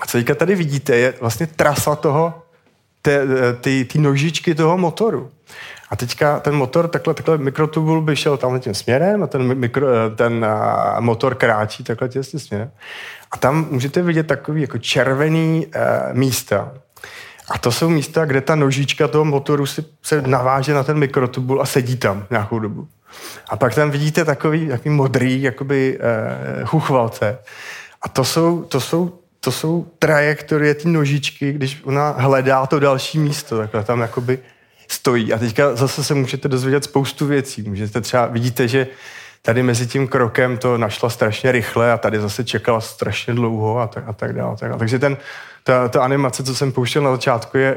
A 0.00 0.06
co 0.06 0.18
teďka 0.18 0.34
tady 0.34 0.54
vidíte, 0.54 0.96
je 0.96 1.14
vlastně 1.20 1.46
trasa 1.46 1.96
toho, 1.96 2.42
té, 3.02 3.22
eh, 3.22 3.52
ty, 3.52 3.84
ty 3.84 3.98
nožičky 3.98 4.54
toho 4.54 4.78
motoru. 4.78 5.30
A 5.90 5.96
teďka 5.96 6.40
ten 6.40 6.54
motor, 6.54 6.88
takhle, 6.88 7.14
takhle 7.14 7.38
mikrotubul 7.38 8.00
by 8.00 8.16
šel 8.16 8.36
tam 8.36 8.60
tím 8.60 8.74
směrem 8.74 9.22
a 9.22 9.26
ten, 9.26 9.54
mikro, 9.54 9.86
eh, 9.88 10.16
ten 10.16 10.46
motor 11.00 11.34
kráčí 11.34 11.84
takhle 11.84 12.08
tím 12.08 12.22
směrem. 12.22 12.70
A 13.30 13.36
tam 13.36 13.66
můžete 13.70 14.02
vidět 14.02 14.26
takový 14.26 14.60
jako 14.60 14.78
červený 14.78 15.66
uh, 15.66 15.72
místa. 16.12 16.72
A 17.50 17.58
to 17.58 17.72
jsou 17.72 17.88
místa, 17.88 18.24
kde 18.24 18.40
ta 18.40 18.54
nožička 18.54 19.08
toho 19.08 19.24
motoru 19.24 19.66
si, 19.66 19.84
se 20.02 20.22
naváže 20.22 20.74
na 20.74 20.82
ten 20.82 20.98
mikrotubul 20.98 21.62
a 21.62 21.66
sedí 21.66 21.96
tam 21.96 22.26
nějakou 22.30 22.58
dobu. 22.58 22.88
A 23.48 23.56
pak 23.56 23.74
tam 23.74 23.90
vidíte 23.90 24.24
takový, 24.24 24.68
takový 24.68 24.90
modrý 24.94 25.42
jakoby 25.42 25.98
uh, 25.98 26.66
chuchvalce. 26.66 27.38
A 28.02 28.08
to 28.08 28.24
jsou, 28.24 28.62
to 28.62 28.80
jsou, 28.80 29.18
to 29.40 29.52
jsou 29.52 29.86
trajektorie 29.98 30.74
ty 30.74 30.88
nožičky, 30.88 31.52
když 31.52 31.82
ona 31.84 32.14
hledá 32.18 32.66
to 32.66 32.80
další 32.80 33.18
místo, 33.18 33.58
takhle 33.58 33.84
tam 33.84 34.00
jakoby 34.00 34.38
stojí. 34.88 35.32
A 35.32 35.38
teďka 35.38 35.74
zase 35.76 36.04
se 36.04 36.14
můžete 36.14 36.48
dozvědět 36.48 36.84
spoustu 36.84 37.26
věcí. 37.26 37.62
Můžete 37.62 38.00
třeba, 38.00 38.26
vidíte, 38.26 38.68
že 38.68 38.86
tady 39.42 39.62
mezi 39.62 39.86
tím 39.86 40.08
krokem 40.08 40.58
to 40.58 40.78
našla 40.78 41.10
strašně 41.10 41.52
rychle 41.52 41.92
a 41.92 41.98
tady 41.98 42.20
zase 42.20 42.44
čekala 42.44 42.80
strašně 42.80 43.34
dlouho 43.34 43.78
a 43.78 43.86
tak, 43.86 44.04
a 44.06 44.12
tak 44.12 44.32
dále. 44.32 44.56
Tak, 44.56 44.78
takže 44.78 44.98
ten, 44.98 45.16
ta, 45.64 45.88
ta 45.88 46.04
animace, 46.04 46.44
co 46.44 46.54
jsem 46.54 46.72
pouštěl 46.72 47.02
na 47.02 47.10
začátku, 47.10 47.58
je 47.58 47.76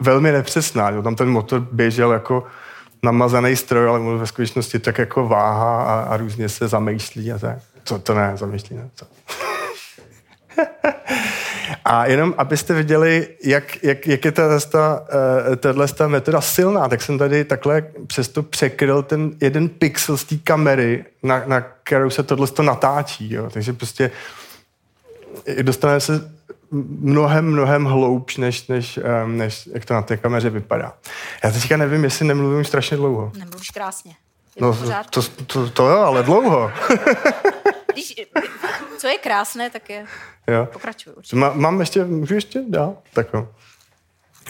velmi 0.00 0.32
nepřesná. 0.32 0.90
Jo. 0.90 1.02
Tam 1.02 1.14
ten 1.14 1.28
motor 1.28 1.60
běžel 1.72 2.12
jako 2.12 2.46
namazaný 3.02 3.56
stroj, 3.56 3.88
ale 3.88 4.16
ve 4.16 4.26
skutečnosti 4.26 4.78
tak 4.78 4.98
jako 4.98 5.28
váha 5.28 5.82
a, 5.82 6.00
a 6.00 6.16
různě 6.16 6.48
se 6.48 6.68
zamýšlí 6.68 7.32
a 7.32 7.38
tak. 7.38 7.58
To, 7.84 7.98
to 7.98 8.14
ne, 8.14 8.32
zamýšlí, 8.34 8.76
ne. 8.76 8.90
To. 8.94 9.06
a 11.84 12.06
jenom, 12.06 12.34
abyste 12.38 12.74
viděli, 12.74 13.28
jak, 13.44 13.82
jak, 13.82 14.06
jak 14.06 14.24
je 14.24 14.32
tato, 14.32 14.78
uh, 14.78 15.56
tato 15.56 16.08
metoda 16.08 16.40
silná, 16.40 16.88
tak 16.88 17.02
jsem 17.02 17.18
tady 17.18 17.44
takhle 17.44 17.82
přesto 18.06 18.42
překryl 18.42 19.02
ten 19.02 19.30
jeden 19.40 19.68
pixel 19.68 20.16
z 20.16 20.24
té 20.24 20.36
kamery, 20.36 21.04
na, 21.22 21.42
na 21.46 21.60
kterou 21.60 22.10
se 22.10 22.22
tohle 22.22 22.48
natáčí. 22.62 23.32
Jo. 23.32 23.50
Takže 23.50 23.72
prostě 23.72 24.10
dostaneme 25.62 26.00
se 26.00 26.37
mnohem, 26.70 27.52
mnohem 27.52 27.84
hloubš, 27.84 28.36
než, 28.36 28.66
než, 28.66 28.98
než 29.26 29.68
jak 29.72 29.84
to 29.84 29.94
na 29.94 30.02
té 30.02 30.16
kameře 30.16 30.50
vypadá. 30.50 30.94
Já 31.44 31.50
teďka 31.50 31.76
nevím, 31.76 32.04
jestli 32.04 32.26
nemluvím 32.26 32.64
strašně 32.64 32.96
dlouho. 32.96 33.32
Nemluvíš 33.38 33.70
krásně. 33.70 34.14
Je 34.56 34.62
no, 34.62 34.78
to, 35.10 35.22
to, 35.22 35.44
to, 35.46 35.70
to 35.70 35.88
jo, 35.88 35.98
ale 35.98 36.22
dlouho. 36.22 36.72
Když, 37.92 38.14
co 38.98 39.06
je 39.06 39.18
krásné, 39.18 39.70
tak 39.70 39.90
je... 39.90 40.04
Jo. 40.46 40.68
Pokračuju. 40.72 41.16
Má, 41.34 41.52
mám 41.52 41.80
ještě, 41.80 42.04
můžu 42.04 42.34
ještě 42.34 42.62
dál? 42.68 42.96
Tak 43.12 43.26
jo. 43.34 43.48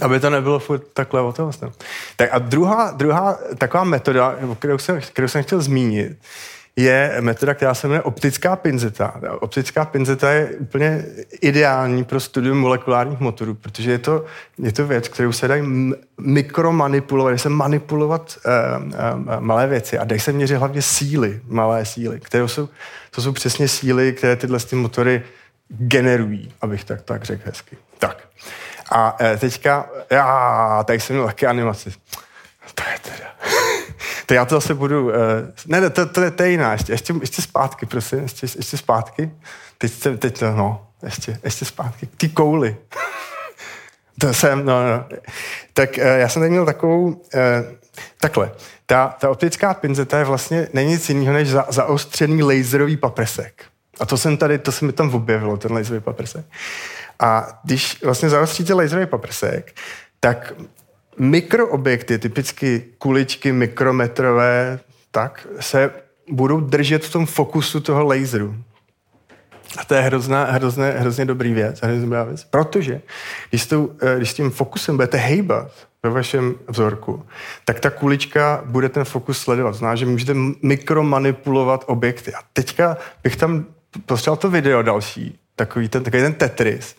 Aby 0.00 0.20
to 0.20 0.30
nebylo 0.30 0.58
furt 0.58 0.92
takhle 0.92 1.20
o 1.20 1.32
to 1.32 1.50
Tak 2.16 2.28
a 2.32 2.38
druhá, 2.38 2.90
druhá 2.90 3.38
taková 3.58 3.84
metoda, 3.84 4.36
kterou 4.58 4.78
jsem, 4.78 5.00
kterou 5.00 5.28
jsem 5.28 5.42
chtěl 5.42 5.60
zmínit, 5.60 6.18
je 6.78 7.16
metoda, 7.20 7.54
která 7.54 7.74
se 7.74 7.88
jmenuje 7.88 8.02
optická 8.02 8.56
pinzeta. 8.56 9.14
Optická 9.40 9.84
pinzeta 9.84 10.30
je 10.30 10.46
úplně 10.46 11.04
ideální 11.40 12.04
pro 12.04 12.20
studium 12.20 12.58
molekulárních 12.58 13.20
motorů, 13.20 13.54
protože 13.54 13.90
je 13.90 13.98
to, 13.98 14.24
je 14.58 14.72
to 14.72 14.86
věc, 14.86 15.08
kterou 15.08 15.32
se 15.32 15.48
dají 15.48 15.92
mikromanipulovat, 16.20 17.30
dají 17.30 17.38
se 17.38 17.48
manipulovat 17.48 18.38
uh, 18.46 18.84
uh, 18.86 19.40
malé 19.40 19.66
věci 19.66 19.98
a 19.98 20.04
dají 20.04 20.20
se 20.20 20.32
měřit 20.32 20.56
hlavně 20.56 20.82
síly, 20.82 21.40
malé 21.48 21.84
síly, 21.84 22.20
které 22.20 22.48
jsou, 22.48 22.68
to 23.10 23.22
jsou 23.22 23.32
přesně 23.32 23.68
síly, 23.68 24.12
které 24.12 24.36
tyhle 24.36 24.58
ty 24.58 24.76
motory 24.76 25.22
generují, 25.68 26.52
abych 26.60 26.84
tak, 26.84 27.02
tak 27.02 27.24
řekl 27.24 27.42
hezky. 27.46 27.76
Tak. 27.98 28.28
A 28.90 29.20
uh, 29.20 29.36
teďka, 29.38 29.86
já, 30.10 30.84
tady 30.86 31.00
jsem 31.00 31.16
měl 31.16 31.26
taky 31.26 31.46
animaci. 31.46 31.90
To 32.74 32.82
je 32.92 32.98
teda... 33.02 33.27
To 34.28 34.34
já 34.34 34.44
to 34.44 34.54
zase 34.54 34.74
budu... 34.74 35.06
Uh, 35.06 35.12
ne, 35.66 35.80
ne, 35.80 35.90
to, 35.90 36.06
to, 36.06 36.22
je, 36.22 36.30
to 36.30 36.42
je 36.42 36.50
jiná. 36.50 36.72
Ještě, 36.72 36.92
ještě, 36.92 37.14
ještě 37.20 37.42
zpátky, 37.42 37.86
prosím. 37.86 38.18
Ještě, 38.18 38.46
ještě 38.56 38.76
zpátky. 38.76 39.30
Teď, 39.78 39.92
teď 40.18 40.38
to, 40.38 40.52
no, 40.52 40.86
ještě, 41.02 41.38
ještě 41.44 41.64
zpátky. 41.64 42.08
Ty 42.16 42.28
kouly. 42.28 42.76
to 44.20 44.34
jsem, 44.34 44.64
no, 44.64 44.88
no. 44.88 45.04
Tak 45.72 45.90
uh, 45.98 46.04
já 46.04 46.28
jsem 46.28 46.42
tady 46.42 46.50
měl 46.50 46.66
takovou... 46.66 47.06
Uh, 47.06 47.20
takhle. 48.20 48.52
Ta, 48.86 49.16
ta 49.20 49.30
optická 49.30 49.74
pinzeta 49.74 50.18
je 50.18 50.24
vlastně, 50.24 50.68
není 50.72 50.90
nic 50.90 51.08
jiného 51.08 51.32
než 51.32 51.48
za, 51.50 51.66
zaostřený 51.68 52.42
laserový 52.42 52.96
paprsek. 52.96 53.64
A 54.00 54.06
to 54.06 54.18
jsem 54.18 54.36
tady, 54.36 54.58
to 54.58 54.72
se 54.72 54.84
mi 54.84 54.92
tam 54.92 55.14
objevilo, 55.14 55.56
ten 55.56 55.72
laserový 55.72 56.04
paprsek. 56.04 56.46
A 57.20 57.60
když 57.64 58.02
vlastně 58.02 58.28
zaostříte 58.28 58.74
laserový 58.74 59.06
paprsek, 59.06 59.74
tak 60.20 60.52
mikroobjekty, 61.18 62.18
typicky 62.18 62.84
kuličky 62.98 63.52
mikrometrové, 63.52 64.80
tak 65.10 65.46
se 65.60 65.90
budou 66.30 66.60
držet 66.60 67.04
v 67.04 67.12
tom 67.12 67.26
fokusu 67.26 67.80
toho 67.80 68.04
laseru. 68.04 68.54
A 69.78 69.84
to 69.84 69.94
je 69.94 70.00
hrozná, 70.00 70.44
hrozně, 70.44 70.84
hrozně 70.84 71.24
dobrý 71.24 71.54
věc, 71.54 71.80
hrozně 71.82 72.02
dobrá 72.02 72.24
věc, 72.24 72.44
protože 72.44 73.00
když, 73.50 73.66
tou, 73.66 73.92
eh, 74.02 74.16
když 74.16 74.30
s 74.30 74.34
tím 74.34 74.50
fokusem 74.50 74.96
budete 74.96 75.16
hejbat 75.16 75.70
ve 76.02 76.10
vašem 76.10 76.54
vzorku, 76.68 77.26
tak 77.64 77.80
ta 77.80 77.90
kulička 77.90 78.62
bude 78.64 78.88
ten 78.88 79.04
fokus 79.04 79.38
sledovat. 79.38 79.74
Zná, 79.74 79.94
že 79.94 80.06
můžete 80.06 80.34
mikromanipulovat 80.62 81.84
objekty. 81.86 82.34
A 82.34 82.38
teďka 82.52 82.96
bych 83.22 83.36
tam 83.36 83.64
postřel 84.06 84.36
to 84.36 84.50
video 84.50 84.82
další, 84.82 85.38
takový 85.56 85.88
ten, 85.88 86.04
takový 86.04 86.22
ten 86.22 86.34
Tetris. 86.34 86.96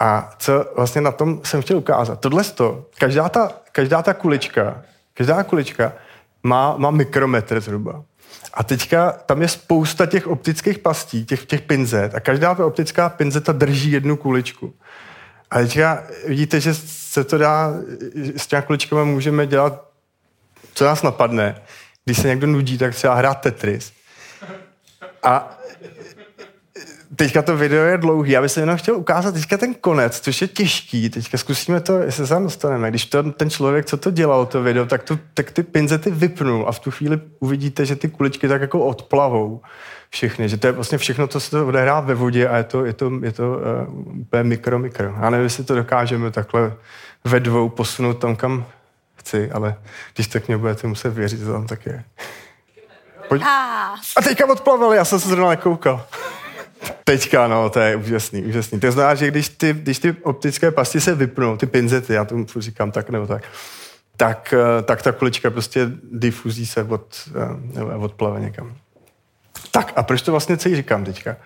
A 0.00 0.34
co 0.38 0.72
vlastně 0.76 1.00
na 1.00 1.10
tom 1.10 1.40
jsem 1.44 1.62
chtěl 1.62 1.76
ukázat? 1.76 2.20
Tohle 2.20 2.44
to, 2.44 2.86
každá 2.98 3.28
ta, 3.28 3.52
každá 3.72 4.02
ta 4.02 4.14
kulička, 4.14 4.82
každá 5.14 5.42
kulička 5.42 5.92
má, 6.42 6.76
má 6.76 6.90
mikrometr 6.90 7.60
zhruba. 7.60 8.02
A 8.54 8.64
teďka 8.64 9.12
tam 9.12 9.42
je 9.42 9.48
spousta 9.48 10.06
těch 10.06 10.26
optických 10.26 10.78
pastí, 10.78 11.24
těch, 11.24 11.46
těch 11.46 11.60
pinzet 11.60 12.14
a 12.14 12.20
každá 12.20 12.54
ta 12.54 12.66
optická 12.66 13.08
pinzeta 13.08 13.52
drží 13.52 13.90
jednu 13.90 14.16
kuličku. 14.16 14.74
A 15.50 15.58
teďka 15.58 16.02
vidíte, 16.26 16.60
že 16.60 16.74
se 16.74 17.24
to 17.24 17.38
dá, 17.38 17.74
s 18.36 18.46
těmi 18.46 18.62
kuličkami 18.62 19.04
můžeme 19.04 19.46
dělat, 19.46 19.88
co 20.74 20.84
nás 20.84 21.02
napadne. 21.02 21.62
Když 22.04 22.18
se 22.18 22.28
někdo 22.28 22.46
nudí, 22.46 22.78
tak 22.78 22.94
třeba 22.94 23.14
hrát 23.14 23.34
Tetris. 23.34 23.92
A 25.22 25.58
teďka 27.16 27.42
to 27.42 27.56
video 27.56 27.84
je 27.84 27.98
dlouhý, 27.98 28.32
já 28.32 28.42
bych 28.42 28.50
se 28.50 28.60
jenom 28.60 28.76
chtěl 28.76 28.96
ukázat 28.96 29.34
teďka 29.34 29.56
ten 29.56 29.74
konec, 29.74 30.20
což 30.20 30.42
je 30.42 30.48
těžký, 30.48 31.10
teďka 31.10 31.38
zkusíme 31.38 31.80
to, 31.80 31.98
jestli 31.98 32.26
se 32.26 32.34
tam 32.34 32.42
dostaneme. 32.42 32.90
Když 32.90 33.06
to, 33.06 33.32
ten 33.32 33.50
člověk, 33.50 33.86
co 33.86 33.96
to 33.96 34.10
dělal, 34.10 34.46
to 34.46 34.62
video, 34.62 34.86
tak, 34.86 35.02
tu, 35.02 35.18
tak 35.34 35.50
ty 35.50 35.62
pinzety 35.62 36.10
vypnul 36.10 36.64
a 36.68 36.72
v 36.72 36.78
tu 36.78 36.90
chvíli 36.90 37.20
uvidíte, 37.40 37.86
že 37.86 37.96
ty 37.96 38.08
kuličky 38.08 38.48
tak 38.48 38.60
jako 38.60 38.80
odplavou 38.80 39.60
všechny, 40.10 40.48
že 40.48 40.56
to 40.56 40.66
je 40.66 40.72
vlastně 40.72 40.98
všechno, 40.98 41.26
co 41.26 41.40
se 41.40 41.50
to 41.50 41.66
odehrá 41.66 42.00
ve 42.00 42.14
vodě 42.14 42.48
a 42.48 42.56
je 42.56 42.64
to, 42.64 42.84
je 42.84 42.92
to, 42.92 43.10
je 43.22 43.32
to 43.32 43.52
uh, 43.52 44.20
úplně 44.20 44.44
mikro, 44.44 44.78
mikro. 44.78 45.14
Já 45.22 45.30
nevím, 45.30 45.44
jestli 45.44 45.64
to 45.64 45.74
dokážeme 45.74 46.30
takhle 46.30 46.72
ve 47.24 47.40
dvou 47.40 47.68
posunout 47.68 48.14
tam, 48.14 48.36
kam 48.36 48.66
chci, 49.16 49.50
ale 49.50 49.76
když 50.14 50.26
tak 50.26 50.48
mě 50.48 50.56
budete 50.56 50.86
muset 50.86 51.14
věřit, 51.14 51.44
to 51.44 51.52
tam 51.52 51.66
tak 51.66 51.86
je. 51.86 52.04
Pojď. 53.28 53.42
A 54.16 54.22
teďka 54.24 54.46
odplavili, 54.46 54.96
já 54.96 55.04
jsem 55.04 55.20
se 55.20 55.28
zrovna 55.28 55.48
nekoukal. 55.48 56.06
Teďka, 57.04 57.48
no, 57.48 57.70
to 57.70 57.80
je 57.80 57.96
úžasný, 57.96 58.42
úžasný. 58.42 58.80
To 58.80 58.92
znamená, 58.92 59.14
že 59.14 59.28
když 59.28 59.48
ty, 59.48 59.72
když 59.72 59.98
ty 59.98 60.12
optické 60.12 60.70
pasti 60.70 61.00
se 61.00 61.14
vypnou, 61.14 61.56
ty 61.56 61.66
pinzety, 61.66 62.14
já 62.14 62.24
tomu 62.24 62.46
říkám 62.58 62.90
tak 62.90 63.10
nebo 63.10 63.26
tak, 63.26 63.42
tak, 64.16 64.54
eh, 64.56 64.82
tak 64.82 65.02
ta 65.02 65.12
kulička 65.12 65.50
prostě 65.50 65.90
difuzí 66.12 66.66
se 66.66 66.82
od, 66.82 67.28
eh, 67.76 67.82
odplave 67.82 68.40
někam. 68.40 68.74
Tak 69.70 69.92
a 69.96 70.02
proč 70.02 70.22
to 70.22 70.30
vlastně 70.30 70.56
celý 70.56 70.76
říkám 70.76 71.04
teďka? 71.04 71.36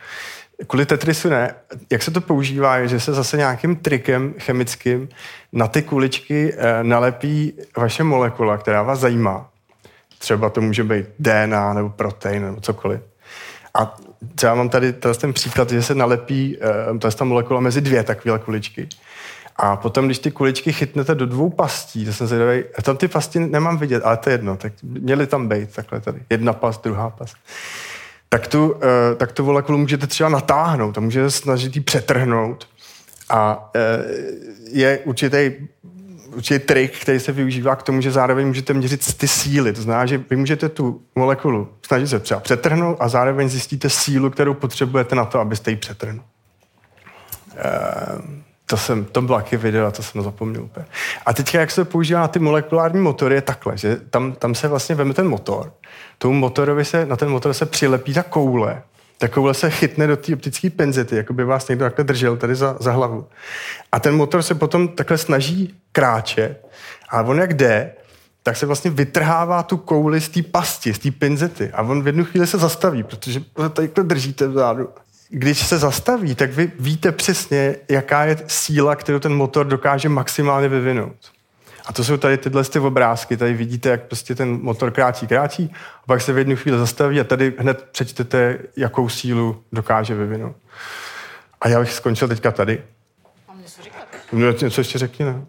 Kvůli 0.67 0.87
Tetrisu 0.87 1.29
ne. 1.29 1.55
Jak 1.93 2.03
se 2.03 2.11
to 2.11 2.21
používá, 2.21 2.77
je, 2.77 2.89
že 2.89 3.01
se 3.01 3.15
zase 3.15 3.37
nějakým 3.37 3.77
trikem 3.77 4.35
chemickým 4.39 5.09
na 5.53 5.69
ty 5.69 5.83
kuličky 5.83 6.55
eh, 6.57 6.85
nalepí 6.85 7.53
vaše 7.77 8.05
molekula, 8.05 8.59
která 8.59 8.83
vás 8.83 9.01
zajímá. 9.01 9.51
Třeba 10.19 10.51
to 10.51 10.61
může 10.61 10.85
být 10.85 11.07
DNA 11.19 11.73
nebo 11.73 11.89
protein 11.89 12.43
nebo 12.43 12.61
cokoliv. 12.61 13.01
A 13.75 13.97
třeba 14.35 14.55
mám 14.55 14.69
tady 14.69 14.93
ten 14.93 15.33
příklad, 15.33 15.71
že 15.71 15.83
se 15.83 15.95
nalepí 15.95 16.57
uh, 16.93 16.99
ta 16.99 17.25
molekula 17.25 17.61
mezi 17.61 17.81
dvě 17.81 18.03
takové 18.03 18.39
kuličky. 18.39 18.89
A 19.57 19.77
potom, 19.77 20.07
když 20.07 20.19
ty 20.19 20.31
kuličky 20.31 20.73
chytnete 20.73 21.15
do 21.15 21.27
dvou 21.27 21.51
pastí, 21.51 22.05
to 22.05 22.13
jsem 22.13 22.27
zvědavý, 22.27 22.65
tam 22.83 22.97
ty 22.97 23.09
pasti 23.09 23.41
nemám 23.41 23.79
vidět, 23.79 24.03
ale 24.05 24.17
to 24.17 24.31
je 24.31 24.35
jedno, 24.35 24.57
tak 24.57 24.73
měly 24.83 25.27
tam 25.27 25.49
být 25.49 25.75
takhle 25.75 26.01
tady. 26.01 26.21
Jedna 26.31 26.53
past, 26.53 26.85
druhá 26.85 27.11
past. 27.11 27.37
Tak 28.29 28.47
tu, 28.47 28.73
uh, 28.73 28.81
tak 29.17 29.33
tu 29.33 29.45
molekulu 29.45 29.79
můžete 29.79 30.07
třeba 30.07 30.29
natáhnout 30.29 30.99
a 30.99 31.01
můžete 31.01 31.31
snažit 31.31 31.77
ji 31.77 31.83
přetrhnout. 31.83 32.69
A 33.29 33.71
uh, 33.75 33.83
je 34.73 34.99
určitý 34.99 35.51
určitý 36.35 36.67
trik, 36.67 36.99
který 36.99 37.21
se 37.21 37.33
využívá 37.33 37.77
k 37.77 37.83
tomu, 37.83 38.01
že 38.01 38.11
zároveň 38.11 38.47
můžete 38.47 38.75
měřit 38.75 39.17
ty 39.17 39.29
síly. 39.29 39.73
To 39.73 39.83
znamená, 39.83 40.07
že 40.07 40.19
vy 40.31 40.37
můžete 40.37 40.69
tu 40.69 41.03
molekulu 41.15 41.69
snažit 41.87 42.07
se 42.07 42.21
třeba 42.21 42.41
přetrhnout 42.41 42.97
a 43.01 43.09
zároveň 43.09 43.49
zjistíte 43.49 43.91
sílu, 43.91 44.31
kterou 44.31 44.55
potřebujete 44.55 45.15
na 45.15 45.25
to, 45.25 45.41
abyste 45.41 45.71
ji 45.71 45.77
přetrhnul. 45.77 46.25
Ehm, 47.57 48.43
to, 48.67 48.77
jsem, 48.77 49.05
to 49.05 49.23
bylo 49.23 49.39
taky 49.39 49.57
video 49.57 49.87
a 49.87 49.91
to 49.91 50.03
jsem 50.03 50.23
zapomněl 50.23 50.63
úplně. 50.63 50.87
A 51.27 51.35
teď, 51.35 51.55
jak 51.55 51.71
se 51.71 51.85
používá 51.85 52.21
na 52.21 52.29
ty 52.29 52.39
molekulární 52.39 53.01
motory, 53.01 53.35
je 53.35 53.43
takhle, 53.43 53.77
že 53.77 53.97
tam, 54.11 54.33
tam 54.33 54.55
se 54.55 54.69
vlastně 54.69 54.95
veme 54.95 55.15
ten 55.15 55.29
motor. 55.29 55.73
Tomu 56.19 56.35
motorovi 56.35 56.85
se, 56.85 57.07
na 57.07 57.17
ten 57.17 57.29
motor 57.29 57.55
se 57.55 57.67
přilepí 57.67 58.15
ta 58.15 58.23
koule, 58.23 58.83
takovhle 59.19 59.55
se 59.55 59.71
chytne 59.71 60.07
do 60.07 60.17
té 60.17 60.35
optické 60.35 60.71
penzety, 60.71 61.17
jako 61.17 61.33
by 61.33 61.45
vás 61.45 61.69
někdo 61.69 61.85
takhle 61.85 62.05
držel 62.05 62.37
tady 62.37 62.55
za, 62.55 62.77
za 62.81 62.93
hlavu. 62.93 63.27
A 63.93 64.01
ten 64.01 64.17
motor 64.17 64.43
se 64.43 64.55
potom 64.55 64.89
takhle 64.89 65.19
snaží 65.19 65.75
kráčet 65.93 66.67
a 67.09 67.23
on 67.23 67.39
jak 67.39 67.55
jde, 67.55 67.93
tak 68.43 68.57
se 68.57 68.67
vlastně 68.67 68.91
vytrhává 68.91 69.63
tu 69.63 69.77
kouli 69.77 70.21
z 70.21 70.29
té 70.29 70.43
pasti, 70.43 70.95
z 70.95 70.99
té 70.99 71.11
pinzety 71.11 71.71
a 71.73 71.83
on 71.83 72.03
v 72.03 72.07
jednu 72.07 72.25
chvíli 72.25 72.47
se 72.47 72.59
zastaví, 72.59 73.03
protože 73.03 73.41
tady 73.73 73.91
držíte 74.03 74.49
vzadu. 74.49 74.89
Když 75.29 75.67
se 75.67 75.79
zastaví, 75.79 76.35
tak 76.35 76.53
vy 76.53 76.73
víte 76.79 77.13
přesně, 77.13 77.77
jaká 77.89 78.25
je 78.25 78.37
síla, 78.47 78.97
kterou 78.97 79.19
ten 79.19 79.35
motor 79.35 79.67
dokáže 79.67 80.09
maximálně 80.09 80.69
vyvinout. 80.69 81.17
A 81.89 81.93
to 81.93 82.05
jsou 82.05 82.17
tady 82.17 82.39
tyhle 82.39 82.65
ty 82.65 82.79
obrázky. 82.79 83.37
Tady 83.37 83.55
vidíte, 83.55 83.89
jak 83.89 84.03
prostě 84.03 84.35
ten 84.35 84.59
motor 84.63 84.91
kráčí, 84.91 85.27
kráčí, 85.27 85.73
a 86.03 86.07
pak 86.07 86.21
se 86.21 86.33
v 86.33 86.39
jednu 86.39 86.57
chvíli 86.57 86.79
zastaví 86.79 87.21
a 87.21 87.25
tady 87.25 87.55
hned 87.59 87.89
přečtete, 87.93 88.59
jakou 88.77 89.09
sílu 89.09 89.65
dokáže 89.73 90.15
vyvinout. 90.15 90.57
A 91.61 91.69
já 91.69 91.81
bych 91.81 91.93
skončil 91.93 92.29
teďka 92.29 92.51
tady. 92.51 92.83
Mám 93.49 93.63
něco 93.63 93.83
říkat? 93.83 94.07
No, 94.33 94.51
něco 94.51 94.81
ještě 94.81 94.99
řekni, 94.99 95.25
ne? 95.25 95.45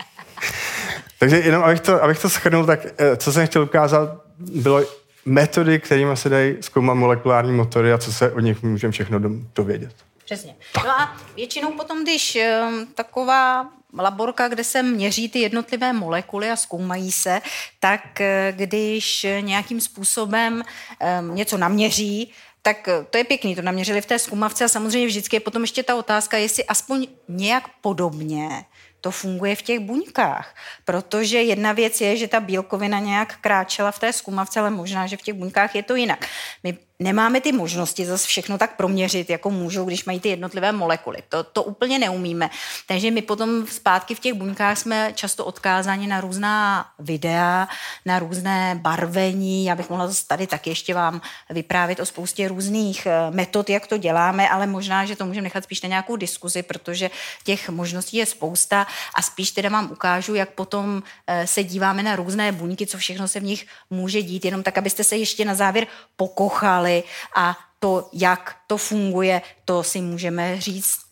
Takže 1.18 1.36
jenom, 1.36 1.64
abych 1.64 1.80
to, 1.80 2.02
abych 2.02 2.18
to 2.18 2.28
schrnul, 2.28 2.66
tak 2.66 2.86
eh, 2.98 3.16
co 3.16 3.32
jsem 3.32 3.46
chtěl 3.46 3.62
ukázat, 3.62 4.10
bylo 4.38 4.82
metody, 5.24 5.78
kterými 5.78 6.16
se 6.16 6.28
dají 6.28 6.56
zkoumat 6.60 6.96
molekulární 6.96 7.52
motory 7.52 7.92
a 7.92 7.98
co 7.98 8.12
se 8.12 8.32
o 8.32 8.40
nich 8.40 8.62
můžeme 8.62 8.90
všechno 8.90 9.20
dovědět. 9.54 9.94
Přesně. 10.24 10.54
No 10.84 10.90
a 10.90 11.16
většinou 11.36 11.72
potom, 11.72 12.02
když 12.02 12.38
um, 12.68 12.86
taková 12.94 13.68
laborka, 13.98 14.48
kde 14.48 14.64
se 14.64 14.82
měří 14.82 15.28
ty 15.28 15.38
jednotlivé 15.38 15.92
molekuly 15.92 16.50
a 16.50 16.56
zkoumají 16.56 17.12
se, 17.12 17.40
tak 17.80 18.20
eh, 18.20 18.52
když 18.56 19.26
nějakým 19.40 19.80
způsobem 19.80 20.62
um, 21.20 21.34
něco 21.34 21.56
naměří, 21.56 22.32
tak 22.62 22.88
eh, 22.88 23.04
to 23.10 23.18
je 23.18 23.24
pěkný, 23.24 23.56
to 23.56 23.62
naměřili 23.62 24.00
v 24.00 24.06
té 24.06 24.18
zkumavce 24.18 24.64
a 24.64 24.68
samozřejmě 24.68 25.06
vždycky 25.06 25.36
je 25.36 25.40
potom 25.40 25.62
ještě 25.62 25.82
ta 25.82 25.96
otázka, 25.96 26.36
jestli 26.36 26.64
aspoň 26.64 27.06
nějak 27.28 27.68
podobně 27.80 28.64
to 29.04 29.10
funguje 29.10 29.56
v 29.56 29.62
těch 29.62 29.80
buňkách. 29.80 30.56
Protože 30.84 31.42
jedna 31.42 31.72
věc 31.72 32.00
je, 32.00 32.16
že 32.16 32.28
ta 32.28 32.40
bílkovina 32.40 32.98
nějak 32.98 33.36
kráčela 33.40 33.90
v 33.90 33.98
té 33.98 34.12
zkumavce, 34.12 34.60
ale 34.60 34.70
možná, 34.70 35.06
že 35.06 35.16
v 35.16 35.22
těch 35.22 35.34
buňkách 35.34 35.74
je 35.74 35.82
to 35.82 35.94
jinak. 35.94 36.26
My 36.62 36.78
nemáme 36.98 37.40
ty 37.40 37.52
možnosti 37.52 38.06
zase 38.06 38.26
všechno 38.26 38.58
tak 38.58 38.76
proměřit, 38.76 39.30
jako 39.30 39.50
můžou, 39.50 39.84
když 39.84 40.04
mají 40.04 40.20
ty 40.20 40.28
jednotlivé 40.28 40.72
molekuly. 40.72 41.18
To, 41.28 41.42
to 41.42 41.62
úplně 41.62 41.98
neumíme. 41.98 42.50
Takže 42.86 43.10
my 43.10 43.22
potom 43.22 43.66
zpátky 43.66 44.14
v 44.14 44.20
těch 44.20 44.34
buňkách 44.34 44.78
jsme 44.78 45.12
často 45.14 45.44
odkázáni 45.44 46.06
na 46.06 46.20
různá 46.20 46.86
videa, 46.98 47.68
na 48.06 48.18
různé 48.18 48.78
barvení. 48.82 49.64
Já 49.64 49.74
bych 49.74 49.90
mohla 49.90 50.10
tady 50.26 50.46
tak 50.46 50.66
ještě 50.66 50.94
vám 50.94 51.20
vyprávět 51.50 52.00
o 52.00 52.06
spoustě 52.06 52.48
různých 52.48 53.06
eh, 53.06 53.30
metod, 53.30 53.70
jak 53.70 53.86
to 53.86 53.96
děláme, 53.96 54.48
ale 54.48 54.66
možná, 54.66 55.04
že 55.04 55.16
to 55.16 55.26
můžeme 55.26 55.44
nechat 55.44 55.64
spíš 55.64 55.82
na 55.82 55.88
nějakou 55.88 56.16
diskuzi, 56.16 56.62
protože 56.62 57.10
těch 57.44 57.68
možností 57.68 58.16
je 58.16 58.26
spousta 58.26 58.86
a 59.14 59.22
spíš 59.22 59.50
teda 59.50 59.68
vám 59.68 59.92
ukážu, 59.92 60.34
jak 60.34 60.50
potom 60.50 61.02
eh, 61.26 61.46
se 61.46 61.64
díváme 61.64 62.02
na 62.02 62.16
různé 62.16 62.52
buňky, 62.52 62.86
co 62.86 62.98
všechno 62.98 63.28
se 63.28 63.40
v 63.40 63.44
nich 63.44 63.66
může 63.90 64.22
dít, 64.22 64.44
jenom 64.44 64.62
tak, 64.62 64.78
abyste 64.78 65.04
se 65.04 65.16
ještě 65.16 65.44
na 65.44 65.54
závěr 65.54 65.86
pokochali 66.84 67.02
a 67.36 67.58
to, 67.78 68.08
jak 68.12 68.56
to 68.66 68.76
funguje, 68.76 69.42
to 69.64 69.82
si 69.82 70.00
můžeme 70.00 70.60
říct 70.60 71.03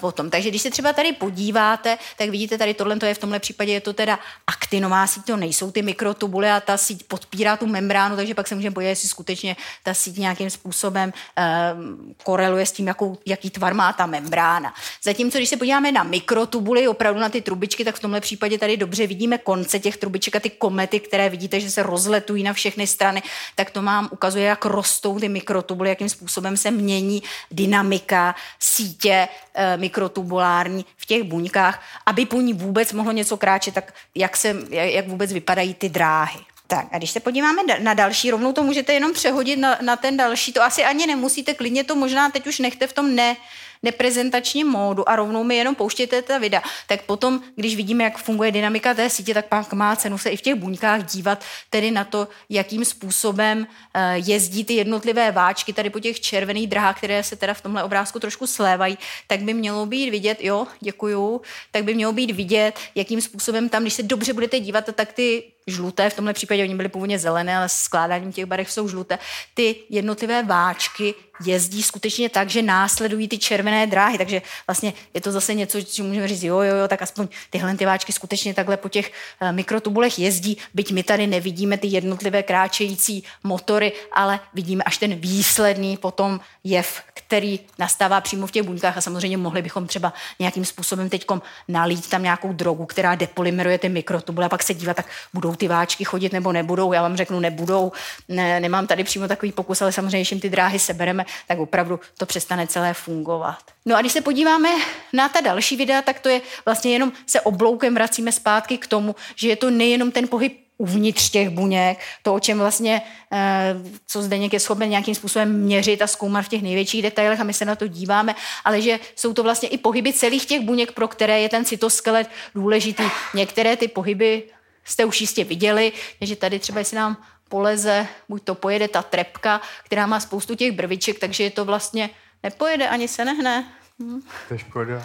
potom. 0.00 0.30
Takže 0.30 0.48
když 0.48 0.62
se 0.62 0.70
třeba 0.70 0.92
tady 0.92 1.12
podíváte, 1.12 1.98
tak 2.18 2.28
vidíte 2.28 2.58
tady 2.58 2.74
tohle, 2.74 2.96
to 2.96 3.06
je 3.06 3.14
v 3.14 3.18
tomhle 3.18 3.38
případě 3.38 3.72
je 3.72 3.80
to 3.80 3.92
teda 3.92 4.18
aktinová 4.46 5.06
síť, 5.06 5.24
to 5.24 5.36
nejsou 5.36 5.70
ty 5.70 5.82
mikrotubuly 5.82 6.50
a 6.50 6.60
ta 6.60 6.76
síť 6.76 7.02
podpírá 7.02 7.56
tu 7.56 7.66
membránu, 7.66 8.16
takže 8.16 8.34
pak 8.34 8.48
se 8.48 8.54
můžeme 8.54 8.74
podívat, 8.74 8.88
jestli 8.88 9.08
skutečně 9.08 9.56
ta 9.82 9.94
síť 9.94 10.16
nějakým 10.18 10.50
způsobem 10.50 11.12
um, 11.12 12.14
koreluje 12.24 12.66
s 12.66 12.72
tím, 12.72 12.86
jakou, 12.86 13.18
jaký 13.26 13.50
tvar 13.50 13.74
má 13.74 13.92
ta 13.92 14.06
membrána. 14.06 14.74
Zatímco, 15.02 15.38
když 15.38 15.48
se 15.48 15.56
podíváme 15.56 15.92
na 15.92 16.02
mikrotubuly, 16.02 16.88
opravdu 16.88 17.20
na 17.20 17.28
ty 17.28 17.42
trubičky, 17.42 17.84
tak 17.84 17.94
v 17.94 18.00
tomhle 18.00 18.20
případě 18.20 18.58
tady 18.58 18.76
dobře 18.76 19.06
vidíme 19.06 19.38
konce 19.38 19.78
těch 19.78 19.96
trubiček 19.96 20.36
a 20.36 20.40
ty 20.40 20.50
komety, 20.50 21.00
které 21.00 21.28
vidíte, 21.28 21.60
že 21.60 21.70
se 21.70 21.82
rozletují 21.82 22.42
na 22.42 22.52
všechny 22.52 22.86
strany, 22.86 23.22
tak 23.54 23.70
to 23.70 23.82
mám 23.82 24.08
ukazuje, 24.12 24.44
jak 24.44 24.64
rostou 24.64 25.20
ty 25.20 25.28
mikrotubuly, 25.28 25.88
jakým 25.88 26.08
způsobem 26.08 26.56
se 26.56 26.70
mění 26.70 27.22
dynamika 27.50 28.34
sítě 28.58 29.28
Eh, 29.58 29.65
mikrotubulární 29.76 30.84
v 30.96 31.06
těch 31.06 31.22
buňkách, 31.22 31.82
aby 32.06 32.26
po 32.26 32.40
ní 32.40 32.52
vůbec 32.52 32.92
mohlo 32.92 33.12
něco 33.12 33.36
kráčet, 33.36 33.74
tak 33.74 33.94
jak, 34.14 34.36
se, 34.36 34.56
jak 34.70 35.08
vůbec 35.08 35.32
vypadají 35.32 35.74
ty 35.74 35.88
dráhy. 35.88 36.40
Tak 36.66 36.86
a 36.92 36.98
když 36.98 37.10
se 37.10 37.20
podíváme 37.20 37.62
na 37.78 37.94
další, 37.94 38.30
rovnou 38.30 38.52
to 38.52 38.62
můžete 38.62 38.92
jenom 38.92 39.12
přehodit 39.12 39.58
na, 39.58 39.78
na 39.82 39.96
ten 39.96 40.16
další, 40.16 40.52
to 40.52 40.62
asi 40.62 40.84
ani 40.84 41.06
nemusíte, 41.06 41.54
klidně 41.54 41.84
to 41.84 41.94
možná 41.94 42.30
teď 42.30 42.46
už 42.46 42.58
nechte 42.58 42.86
v 42.86 42.92
tom 42.92 43.14
ne, 43.14 43.36
neprezentačním 43.82 44.66
módu 44.66 45.08
a 45.08 45.16
rovnou 45.16 45.44
mi 45.44 45.56
jenom 45.56 45.74
pouštěte 45.74 46.22
ta 46.22 46.38
videa, 46.38 46.62
tak 46.86 47.02
potom, 47.02 47.40
když 47.56 47.76
vidíme, 47.76 48.04
jak 48.04 48.18
funguje 48.18 48.52
dynamika 48.52 48.94
té 48.94 49.10
sítě, 49.10 49.34
tak 49.34 49.46
pak 49.46 49.72
má 49.72 49.96
cenu 49.96 50.18
se 50.18 50.30
i 50.30 50.36
v 50.36 50.40
těch 50.40 50.54
buňkách 50.54 51.04
dívat 51.04 51.44
tedy 51.70 51.90
na 51.90 52.04
to, 52.04 52.28
jakým 52.50 52.84
způsobem 52.84 53.66
eh, 53.94 54.14
jezdí 54.18 54.64
ty 54.64 54.74
jednotlivé 54.74 55.32
váčky 55.32 55.72
tady 55.72 55.90
po 55.90 56.00
těch 56.00 56.20
červených 56.20 56.68
drahách, 56.68 56.98
které 56.98 57.22
se 57.22 57.36
teda 57.36 57.54
v 57.54 57.60
tomhle 57.60 57.82
obrázku 57.84 58.20
trošku 58.20 58.46
slévají, 58.46 58.98
tak 59.26 59.40
by 59.40 59.54
mělo 59.54 59.86
být 59.86 60.10
vidět, 60.10 60.38
jo, 60.40 60.66
děkuju, 60.80 61.40
tak 61.70 61.84
by 61.84 61.94
mělo 61.94 62.12
být 62.12 62.30
vidět, 62.30 62.78
jakým 62.94 63.20
způsobem 63.20 63.68
tam, 63.68 63.82
když 63.82 63.94
se 63.94 64.02
dobře 64.02 64.32
budete 64.32 64.60
dívat, 64.60 64.84
tak 64.94 65.12
ty 65.12 65.55
žluté, 65.66 66.10
v 66.10 66.14
tomhle 66.14 66.32
případě 66.32 66.62
oni 66.62 66.74
byly 66.74 66.88
původně 66.88 67.18
zelené, 67.18 67.56
ale 67.56 67.68
skládáním 67.68 68.32
těch 68.32 68.46
barev 68.46 68.70
jsou 68.70 68.88
žluté, 68.88 69.18
ty 69.54 69.76
jednotlivé 69.90 70.42
váčky 70.42 71.14
jezdí 71.44 71.82
skutečně 71.82 72.28
tak, 72.28 72.50
že 72.50 72.62
následují 72.62 73.28
ty 73.28 73.38
červené 73.38 73.86
dráhy, 73.86 74.18
takže 74.18 74.42
vlastně 74.66 74.92
je 75.14 75.20
to 75.20 75.32
zase 75.32 75.54
něco, 75.54 75.84
co 75.84 76.02
můžeme 76.02 76.28
říct, 76.28 76.42
jo, 76.42 76.60
jo, 76.60 76.76
jo, 76.76 76.88
tak 76.88 77.02
aspoň 77.02 77.28
tyhle 77.50 77.76
ty 77.76 77.86
váčky 77.86 78.12
skutečně 78.12 78.54
takhle 78.54 78.76
po 78.76 78.88
těch 78.88 79.12
eh, 79.40 79.52
mikrotubulech 79.52 80.18
jezdí, 80.18 80.56
byť 80.74 80.92
my 80.92 81.02
tady 81.02 81.26
nevidíme 81.26 81.78
ty 81.78 81.86
jednotlivé 81.86 82.42
kráčející 82.42 83.24
motory, 83.44 83.92
ale 84.12 84.40
vidíme 84.54 84.84
až 84.84 84.98
ten 84.98 85.14
výsledný 85.14 85.96
potom 85.96 86.40
jev, 86.64 87.02
který 87.14 87.60
nastává 87.78 88.20
přímo 88.20 88.46
v 88.46 88.50
těch 88.50 88.62
buňkách. 88.62 88.96
A 88.96 89.00
samozřejmě 89.00 89.36
mohli 89.36 89.62
bychom 89.62 89.86
třeba 89.86 90.12
nějakým 90.38 90.64
způsobem 90.64 91.08
teď 91.08 91.26
nalít 91.68 92.08
tam 92.10 92.22
nějakou 92.22 92.52
drogu, 92.52 92.86
která 92.86 93.14
depolymeruje 93.14 93.78
ty 93.78 93.88
mikrotubule 93.88 94.46
a 94.46 94.48
pak 94.48 94.62
se 94.62 94.74
dívat, 94.74 94.96
tak 94.96 95.06
budou 95.34 95.54
ty 95.56 95.68
váčky 95.68 96.04
chodit 96.04 96.32
nebo 96.32 96.52
nebudou. 96.52 96.92
Já 96.92 97.02
vám 97.02 97.16
řeknu, 97.16 97.40
nebudou. 97.40 97.92
Ne, 98.28 98.60
nemám 98.60 98.86
tady 98.86 99.04
přímo 99.04 99.28
takový 99.28 99.52
pokus, 99.52 99.82
ale 99.82 99.92
samozřejmě, 99.92 100.18
když 100.18 100.30
jim 100.30 100.40
ty 100.40 100.50
dráhy 100.50 100.78
sebereme, 100.78 101.26
tak 101.48 101.58
opravdu 101.58 102.00
to 102.18 102.26
přestane 102.26 102.66
celé 102.66 102.94
fungovat. 102.94 103.58
No 103.86 103.96
a 103.96 104.00
když 104.00 104.12
se 104.12 104.20
podíváme 104.20 104.68
na 105.12 105.28
ta 105.28 105.40
další 105.40 105.76
videa, 105.76 106.02
tak 106.02 106.20
to 106.20 106.28
je 106.28 106.40
vlastně 106.64 106.92
jenom 106.92 107.12
se 107.26 107.40
obloukem 107.40 107.94
vracíme 107.94 108.32
zpátky 108.32 108.78
k 108.78 108.86
tomu, 108.86 109.14
že 109.36 109.48
je 109.48 109.56
to 109.56 109.70
nejenom 109.70 110.10
ten 110.10 110.28
pohyb 110.28 110.66
uvnitř 110.78 111.30
těch 111.30 111.50
buněk, 111.50 111.98
to, 112.22 112.34
o 112.34 112.40
čem 112.40 112.58
vlastně, 112.58 113.02
eh, 113.32 113.74
co 114.06 114.22
Zdeněk 114.22 114.52
je 114.52 114.60
schopen 114.60 114.90
nějakým 114.90 115.14
způsobem 115.14 115.52
měřit 115.52 116.02
a 116.02 116.06
zkoumat 116.06 116.44
v 116.44 116.48
těch 116.48 116.62
největších 116.62 117.02
detailech 117.02 117.40
a 117.40 117.44
my 117.44 117.52
se 117.52 117.64
na 117.64 117.76
to 117.76 117.86
díváme, 117.86 118.34
ale 118.64 118.80
že 118.80 119.00
jsou 119.16 119.32
to 119.32 119.42
vlastně 119.42 119.68
i 119.68 119.78
pohyby 119.78 120.12
celých 120.12 120.46
těch 120.46 120.60
buněk, 120.60 120.92
pro 120.92 121.08
které 121.08 121.40
je 121.40 121.48
ten 121.48 121.64
cytoskelet 121.64 122.30
důležitý. 122.54 123.02
Některé 123.34 123.76
ty 123.76 123.88
pohyby 123.88 124.42
jste 124.86 125.04
už 125.04 125.20
jistě 125.20 125.44
viděli, 125.44 125.92
že 126.20 126.36
tady 126.36 126.58
třeba, 126.58 126.78
jestli 126.78 126.96
nám 126.96 127.16
poleze, 127.48 128.06
buď 128.28 128.44
to 128.44 128.54
pojede 128.54 128.88
ta 128.88 129.02
trepka, 129.02 129.60
která 129.84 130.06
má 130.06 130.20
spoustu 130.20 130.54
těch 130.54 130.72
brviček, 130.72 131.18
takže 131.18 131.44
je 131.44 131.50
to 131.50 131.64
vlastně 131.64 132.10
nepojede, 132.42 132.88
ani 132.88 133.08
se 133.08 133.24
nehne. 133.24 133.72
Hm. 134.02 134.20
To 134.48 134.54
je 134.54 134.58
škoda. 134.58 135.02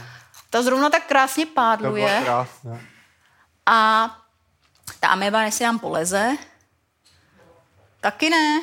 Ta 0.50 0.62
zrovna 0.62 0.90
tak 0.90 1.08
krásně 1.08 1.46
pádluje. 1.46 2.18
To 2.20 2.26
krásné. 2.26 2.82
A 3.66 4.10
ta 5.00 5.08
ameba, 5.08 5.42
jestli 5.42 5.66
nám 5.66 5.80
poleze, 5.80 6.38
taky 8.02 8.30
ne. 8.30 8.62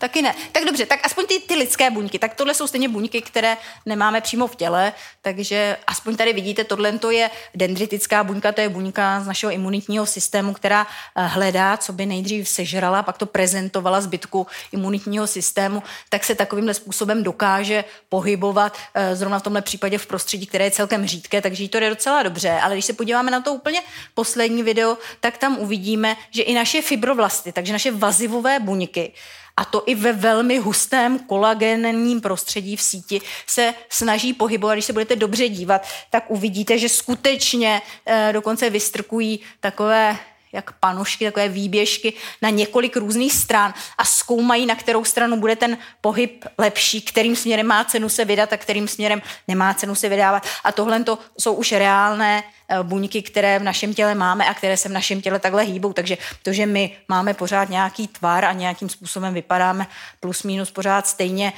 Taky 0.00 0.22
ne. 0.22 0.34
Tak 0.52 0.64
dobře, 0.64 0.86
tak 0.86 1.00
aspoň 1.02 1.26
ty, 1.26 1.38
ty 1.40 1.54
lidské 1.54 1.90
buňky. 1.90 2.18
Tak 2.18 2.34
tohle 2.34 2.54
jsou 2.54 2.66
stejně 2.66 2.88
buňky, 2.88 3.22
které 3.22 3.56
nemáme 3.86 4.20
přímo 4.20 4.46
v 4.46 4.56
těle, 4.56 4.92
takže 5.22 5.76
aspoň 5.86 6.16
tady 6.16 6.32
vidíte, 6.32 6.64
tohle 6.64 6.98
to 6.98 7.10
je 7.10 7.30
dendritická 7.54 8.24
buňka, 8.24 8.52
to 8.52 8.60
je 8.60 8.68
buňka 8.68 9.20
z 9.20 9.26
našeho 9.26 9.52
imunitního 9.52 10.06
systému, 10.06 10.54
která 10.54 10.86
eh, 11.16 11.26
hledá, 11.26 11.76
co 11.76 11.92
by 11.92 12.06
nejdřív 12.06 12.48
sežrala, 12.48 13.02
pak 13.02 13.18
to 13.18 13.26
prezentovala 13.26 14.00
zbytku 14.00 14.46
imunitního 14.72 15.26
systému, 15.26 15.82
tak 16.08 16.24
se 16.24 16.34
takovýmhle 16.34 16.74
způsobem 16.74 17.22
dokáže 17.22 17.84
pohybovat 18.08 18.76
eh, 18.94 19.16
zrovna 19.16 19.38
v 19.38 19.42
tomhle 19.42 19.62
případě 19.62 19.98
v 19.98 20.06
prostředí, 20.06 20.46
které 20.46 20.64
je 20.64 20.70
celkem 20.70 21.06
řídké, 21.06 21.40
takže 21.40 21.62
jí 21.62 21.68
to 21.68 21.78
je 21.78 21.90
docela 21.90 22.22
dobře. 22.22 22.50
Ale 22.62 22.74
když 22.74 22.84
se 22.84 22.92
podíváme 22.92 23.30
na 23.30 23.40
to 23.40 23.52
úplně 23.52 23.82
poslední 24.14 24.62
video, 24.62 24.98
tak 25.20 25.38
tam 25.38 25.58
uvidíme, 25.58 26.16
že 26.30 26.42
i 26.42 26.54
naše 26.54 26.82
fibroblasty, 26.82 27.52
takže 27.52 27.72
naše 27.72 27.90
vazivové 27.90 28.60
buňky, 28.60 29.12
a 29.58 29.64
to 29.64 29.82
i 29.86 29.94
ve 29.94 30.12
velmi 30.12 30.58
hustém 30.58 31.18
kolagenním 31.18 32.20
prostředí 32.20 32.76
v 32.76 32.82
síti 32.82 33.20
se 33.46 33.74
snaží 33.88 34.32
pohybovat. 34.32 34.74
Když 34.74 34.84
se 34.84 34.92
budete 34.92 35.16
dobře 35.16 35.48
dívat, 35.48 35.86
tak 36.10 36.24
uvidíte, 36.30 36.78
že 36.78 36.88
skutečně 36.88 37.82
e, 38.06 38.32
dokonce 38.32 38.70
vystrkují 38.70 39.40
takové 39.60 40.16
jak 40.52 40.72
panošky, 40.72 41.24
takové 41.24 41.48
výběžky 41.48 42.12
na 42.42 42.50
několik 42.50 42.96
různých 42.96 43.32
stran 43.32 43.74
a 43.98 44.04
zkoumají, 44.04 44.66
na 44.66 44.74
kterou 44.74 45.04
stranu 45.04 45.36
bude 45.36 45.56
ten 45.56 45.78
pohyb 46.00 46.44
lepší, 46.58 47.02
kterým 47.02 47.36
směrem 47.36 47.66
má 47.66 47.84
cenu 47.84 48.08
se 48.08 48.24
vydat 48.24 48.52
a 48.52 48.56
kterým 48.56 48.88
směrem 48.88 49.22
nemá 49.48 49.74
cenu 49.74 49.94
se 49.94 50.08
vydávat. 50.08 50.46
A 50.64 50.72
tohle 50.72 51.04
to 51.04 51.18
jsou 51.38 51.54
už 51.54 51.72
reálné 51.72 52.42
eh, 52.68 52.82
buňky, 52.82 53.22
které 53.22 53.58
v 53.58 53.62
našem 53.62 53.94
těle 53.94 54.14
máme 54.14 54.46
a 54.46 54.54
které 54.54 54.76
se 54.76 54.88
v 54.88 54.92
našem 54.92 55.22
těle 55.22 55.38
takhle 55.38 55.62
hýbou. 55.62 55.92
Takže 55.92 56.18
to, 56.42 56.52
že 56.52 56.66
my 56.66 56.96
máme 57.08 57.34
pořád 57.34 57.70
nějaký 57.70 58.08
tvar 58.08 58.44
a 58.44 58.52
nějakým 58.52 58.88
způsobem 58.88 59.34
vypadáme 59.34 59.86
plus 60.20 60.42
minus 60.42 60.70
pořád 60.70 61.06
stejně, 61.06 61.52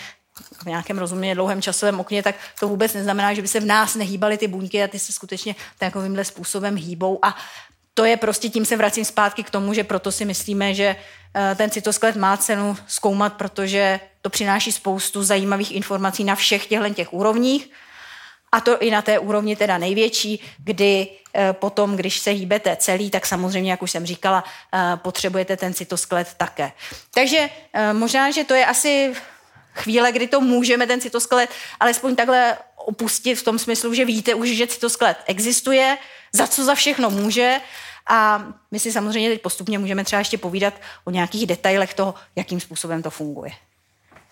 v 0.62 0.66
nějakém 0.66 0.98
rozumně 0.98 1.35
dlouhém 1.35 1.62
časovém 1.62 2.00
okně, 2.00 2.22
tak 2.22 2.35
to 2.61 2.68
vůbec 2.68 2.94
neznamená, 2.94 3.35
že 3.35 3.42
by 3.42 3.48
se 3.48 3.61
v 3.61 3.64
nás 3.64 3.94
nehýbaly 3.94 4.38
ty 4.38 4.48
buňky 4.48 4.83
a 4.83 4.88
ty 4.88 4.98
se 4.98 5.12
skutečně 5.12 5.55
takovýmhle 5.79 6.24
způsobem 6.24 6.76
hýbou. 6.76 7.18
A 7.22 7.37
to 7.94 8.05
je 8.05 8.16
prostě, 8.16 8.48
tím 8.48 8.64
se 8.64 8.76
vracím 8.76 9.05
zpátky 9.05 9.42
k 9.42 9.50
tomu, 9.50 9.74
že 9.74 9.85
proto 9.85 10.12
si 10.12 10.24
myslíme, 10.24 10.74
že 10.74 10.96
eh, 11.35 11.55
ten 11.55 11.70
cytosklet 11.70 12.16
má 12.16 12.37
cenu 12.37 12.76
zkoumat, 12.87 13.33
protože 13.33 14.00
to 14.22 14.31
přináší 14.31 14.72
spoustu 14.72 15.22
zajímavých 15.22 15.72
informací 15.72 16.24
na 16.24 16.35
všech 16.35 16.66
těchto 16.66 16.90
těch 16.90 17.12
úrovních. 17.12 17.70
A 18.53 18.61
to 18.61 18.79
i 18.79 18.90
na 18.90 19.03
té 19.03 19.18
úrovni 19.18 19.57
teda 19.57 19.79
největší, 19.79 20.40
kdy 20.59 21.09
eh, 21.35 21.53
potom, 21.53 21.96
když 21.96 22.18
se 22.18 22.31
hýbete 22.31 22.76
celý, 22.76 23.11
tak 23.11 23.26
samozřejmě, 23.26 23.70
jak 23.70 23.83
už 23.83 23.90
jsem 23.90 24.07
říkala, 24.07 24.44
eh, 24.74 24.96
potřebujete 24.96 25.57
ten 25.57 25.74
cytosklet 25.74 26.35
také. 26.35 26.72
Takže 27.14 27.50
možná, 27.92 28.31
že 28.31 28.44
to 28.44 28.55
je 28.55 28.66
asi 28.66 29.14
chvíle, 29.74 30.12
kdy 30.12 30.26
to 30.26 30.40
můžeme, 30.40 30.87
ten 30.87 31.00
cytosklet, 31.00 31.50
alespoň 31.81 32.16
takhle 32.16 32.57
opustit 32.76 33.38
v 33.38 33.42
tom 33.42 33.59
smyslu, 33.59 33.94
že 33.94 34.05
víte 34.05 34.35
už, 34.35 34.48
že 34.48 34.66
cytosklet 34.66 35.16
existuje, 35.26 35.98
za 36.33 36.47
co 36.47 36.64
za 36.64 36.75
všechno 36.75 37.11
může 37.11 37.61
a 38.11 38.45
my 38.71 38.79
si 38.79 38.93
samozřejmě 38.93 39.31
teď 39.31 39.43
postupně 39.43 39.79
můžeme 39.79 40.05
třeba 40.05 40.19
ještě 40.19 40.38
povídat 40.38 40.75
o 41.05 41.11
nějakých 41.11 41.47
detailech 41.47 41.95
toho, 41.95 42.14
jakým 42.37 42.61
způsobem 42.61 43.03
to 43.03 43.11
funguje. 43.11 43.51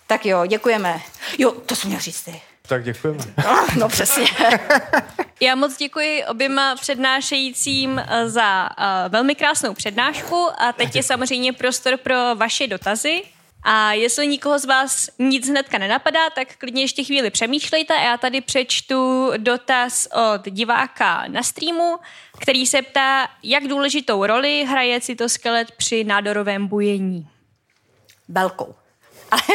Tak 0.07 0.27
jo, 0.27 0.47
děkujeme. 0.47 1.01
Jo, 1.39 1.51
to 1.51 1.77
jsem 1.77 1.89
měl 1.89 2.01
říct 2.01 2.23
ty. 2.23 2.41
Tak 2.69 2.85
děkujeme. 2.85 3.25
No, 3.45 3.67
no 3.79 3.89
přesně. 3.89 4.27
Já 5.41 5.55
moc 5.55 5.77
děkuji 5.77 6.25
oběma 6.25 6.77
přednášejícím 6.77 7.99
eh, 7.99 8.31
za 8.31 8.71
uh, 8.79 8.85
velmi 9.09 9.35
krásnou 9.35 9.75
přednášku 9.75 10.49
a 10.59 10.73
teď 10.73 10.97
je 10.97 11.03
samozřejmě 11.03 11.53
prostor 11.53 11.97
pro 11.97 12.35
vaše 12.35 12.67
dotazy. 12.67 13.23
A 13.63 13.93
jestli 13.93 14.27
nikoho 14.27 14.59
z 14.59 14.65
vás 14.65 15.09
nic 15.19 15.49
hnedka 15.49 15.79
nenapadá, 15.79 16.31
tak 16.31 16.57
klidně 16.57 16.83
ještě 16.83 17.05
chvíli 17.05 17.31
přemýšlejte 17.31 17.95
a 17.95 18.01
já 18.03 18.17
tady 18.17 18.41
přečtu 18.41 19.31
dotaz 19.37 20.09
od 20.35 20.49
diváka 20.51 21.25
na 21.29 21.43
streamu, 21.43 21.97
který 22.41 22.67
se 22.67 22.83
ptá, 22.83 23.29
jak 23.43 23.65
důležitou 23.65 24.27
roli 24.27 24.65
hraje 24.65 25.01
cytoskelet 25.01 25.71
při 25.71 26.05
nádorovém 26.05 26.67
bujení. 26.67 27.29
Velkou. 28.29 28.75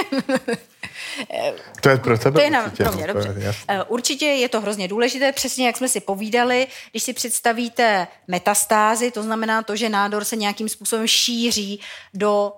to 1.82 1.90
je 1.90 1.98
pro 1.98 2.18
tebe 2.18 2.40
To 2.40 2.42
je 2.42 2.50
na, 2.50 2.64
určitě, 2.66 2.84
pro 2.84 2.94
mě, 2.94 3.08
dobře. 3.08 3.36
Je 3.38 3.54
eh, 3.68 3.84
určitě 3.84 4.26
je 4.26 4.50
to 4.50 4.62
hrozně 4.62 4.88
důležité, 4.88 5.32
přesně 5.32 5.68
jak 5.68 5.78
jsme 5.78 5.90
si 5.90 6.00
povídali, 6.00 6.68
když 6.92 7.04
si 7.04 7.14
představíte 7.14 8.08
metastázy, 8.28 9.12
to 9.12 9.24
znamená 9.24 9.64
to, 9.64 9.76
že 9.76 9.90
nádor 9.90 10.24
se 10.24 10.36
nějakým 10.36 10.70
způsobem 10.70 11.08
šíří 11.08 11.80
do 12.14 12.54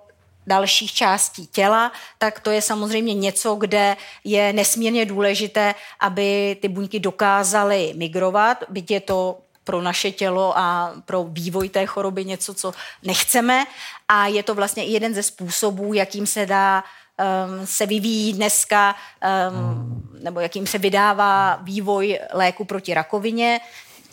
dalších 0.46 0.92
částí 0.92 1.46
těla, 1.46 1.92
tak 2.18 2.40
to 2.40 2.50
je 2.50 2.62
samozřejmě 2.62 3.14
něco, 3.14 3.54
kde 3.54 3.96
je 4.24 4.52
nesmírně 4.52 5.04
důležité, 5.04 5.74
aby 6.00 6.56
ty 6.60 6.68
buňky 6.68 7.00
dokázaly 7.00 7.92
migrovat, 7.96 8.64
byť 8.68 8.90
je 8.90 9.00
to 9.00 9.38
pro 9.64 9.82
naše 9.82 10.10
tělo 10.10 10.58
a 10.58 10.92
pro 11.04 11.24
vývoj 11.24 11.68
té 11.68 11.86
choroby 11.86 12.24
něco, 12.24 12.54
co 12.54 12.72
nechceme. 13.02 13.64
A 14.08 14.26
je 14.26 14.42
to 14.42 14.54
vlastně 14.54 14.84
jeden 14.84 15.14
ze 15.14 15.22
způsobů, 15.22 15.94
jakým 15.94 16.26
se 16.26 16.46
dá 16.46 16.84
um, 16.84 17.66
se 17.66 17.86
vyvíjí 17.86 18.32
dneska, 18.32 18.94
um, 19.50 20.02
nebo 20.22 20.40
jakým 20.40 20.66
se 20.66 20.78
vydává 20.78 21.58
vývoj 21.62 22.18
léku 22.32 22.64
proti 22.64 22.94
rakovině. 22.94 23.60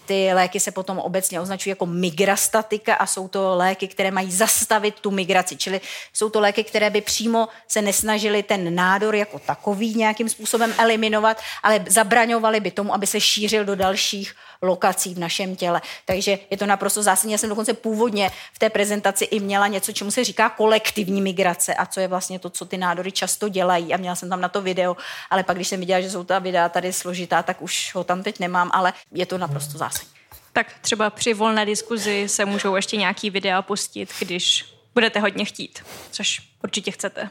Ty 0.06 0.34
léky 0.34 0.60
se 0.60 0.72
potom 0.72 1.00
obecně 1.00 1.42
označují 1.42 1.72
jako 1.72 1.86
migrastatika 1.86 2.96
a 2.96 3.06
jsou 3.06 3.28
to 3.28 3.56
léky, 3.56 3.88
které 3.88 4.12
mají 4.12 4.32
zastavit 4.32 5.00
tu 5.00 5.12
migraci. 5.12 5.58
Čili 5.58 5.82
jsou 6.14 6.30
to 6.30 6.40
léky, 6.40 6.64
které 6.64 6.90
by 6.90 7.02
přímo 7.02 7.48
se 7.68 7.82
nesnažili 7.82 8.44
ten 8.44 8.76
nádor 8.76 9.16
jako 9.16 9.40
takový 9.40 9.96
nějakým 9.96 10.30
způsobem 10.30 10.74
eliminovat, 10.78 11.42
ale 11.64 11.86
zabraňovali 11.88 12.60
by 12.60 12.72
tomu, 12.72 12.94
aby 12.94 13.08
se 13.08 13.22
šířil 13.22 13.66
do 13.66 13.76
dalších 13.76 14.36
lokací 14.64 15.14
v 15.14 15.20
našem 15.20 15.56
těle. 15.56 15.82
Takže 16.06 16.40
je 16.50 16.58
to 16.58 16.66
naprosto 16.66 17.04
zásadní. 17.04 17.32
Já 17.32 17.38
jsem 17.38 17.50
dokonce 17.50 17.74
původně 17.74 18.32
v 18.54 18.60
té 18.60 18.70
prezentaci 18.70 19.26
i 19.26 19.40
měla 19.40 19.68
něco, 19.68 19.92
čemu 19.92 20.12
se 20.12 20.24
říká 20.24 20.50
kolektivní 20.50 21.22
migrace 21.22 21.74
a 21.74 21.86
co 21.86 22.00
je 22.00 22.08
vlastně 22.08 22.40
to, 22.40 22.50
co 22.50 22.66
ty 22.66 22.78
nádory 22.78 23.12
často 23.12 23.50
dělají. 23.50 23.94
A 23.94 23.98
měla 23.98 24.16
jsem 24.16 24.30
tam 24.30 24.42
na 24.42 24.50
to 24.50 24.62
video, 24.62 24.98
ale 25.30 25.44
pak, 25.44 25.56
když 25.56 25.68
jsem 25.68 25.80
viděla, 25.80 26.02
že 26.02 26.10
jsou 26.10 26.24
ta 26.24 26.40
videa 26.40 26.70
tady 26.70 26.94
složitá, 26.94 27.44
tak 27.44 27.62
už 27.62 27.96
ho 27.96 28.04
tam 28.04 28.24
teď 28.24 28.40
nemám, 28.40 28.72
ale 28.74 28.94
je 29.12 29.26
to 29.26 29.38
naprosto 29.38 29.78
zásadní. 29.78 30.14
Tak 30.54 30.74
třeba 30.82 31.10
při 31.10 31.34
volné 31.34 31.66
diskuzi 31.66 32.30
se 32.30 32.46
můžou 32.46 32.76
ještě 32.76 32.98
nějaký 32.98 33.30
videa 33.30 33.62
pustit, 33.62 34.10
když 34.20 34.66
budete 34.94 35.20
hodně 35.20 35.46
chtít, 35.46 35.84
což 36.12 36.42
určitě 36.64 36.92
chcete. 36.92 37.30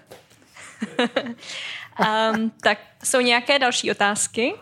um, 2.34 2.50
tak 2.62 2.78
jsou 3.04 3.20
nějaké 3.20 3.58
další 3.58 3.90
otázky? 3.90 4.54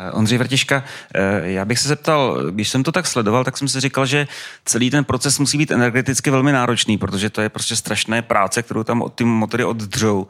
Eh, 0.00 0.10
Ondřej 0.12 0.38
Vrtiška, 0.38 0.84
eh, 1.14 1.40
já 1.42 1.64
bych 1.64 1.78
se 1.78 1.88
zeptal, 1.88 2.38
když 2.50 2.68
jsem 2.68 2.82
to 2.82 2.92
tak 2.92 3.06
sledoval, 3.06 3.44
tak 3.44 3.56
jsem 3.56 3.68
si 3.68 3.80
říkal, 3.80 4.06
že 4.06 4.28
celý 4.64 4.90
ten 4.90 5.04
proces 5.04 5.38
musí 5.38 5.58
být 5.58 5.70
energeticky 5.70 6.30
velmi 6.30 6.52
náročný, 6.52 6.98
protože 6.98 7.30
to 7.30 7.40
je 7.40 7.48
prostě 7.48 7.76
strašné 7.76 8.22
práce, 8.22 8.62
kterou 8.62 8.84
tam 8.84 9.04
ty 9.14 9.24
motory 9.24 9.64
oddřou. 9.64 10.26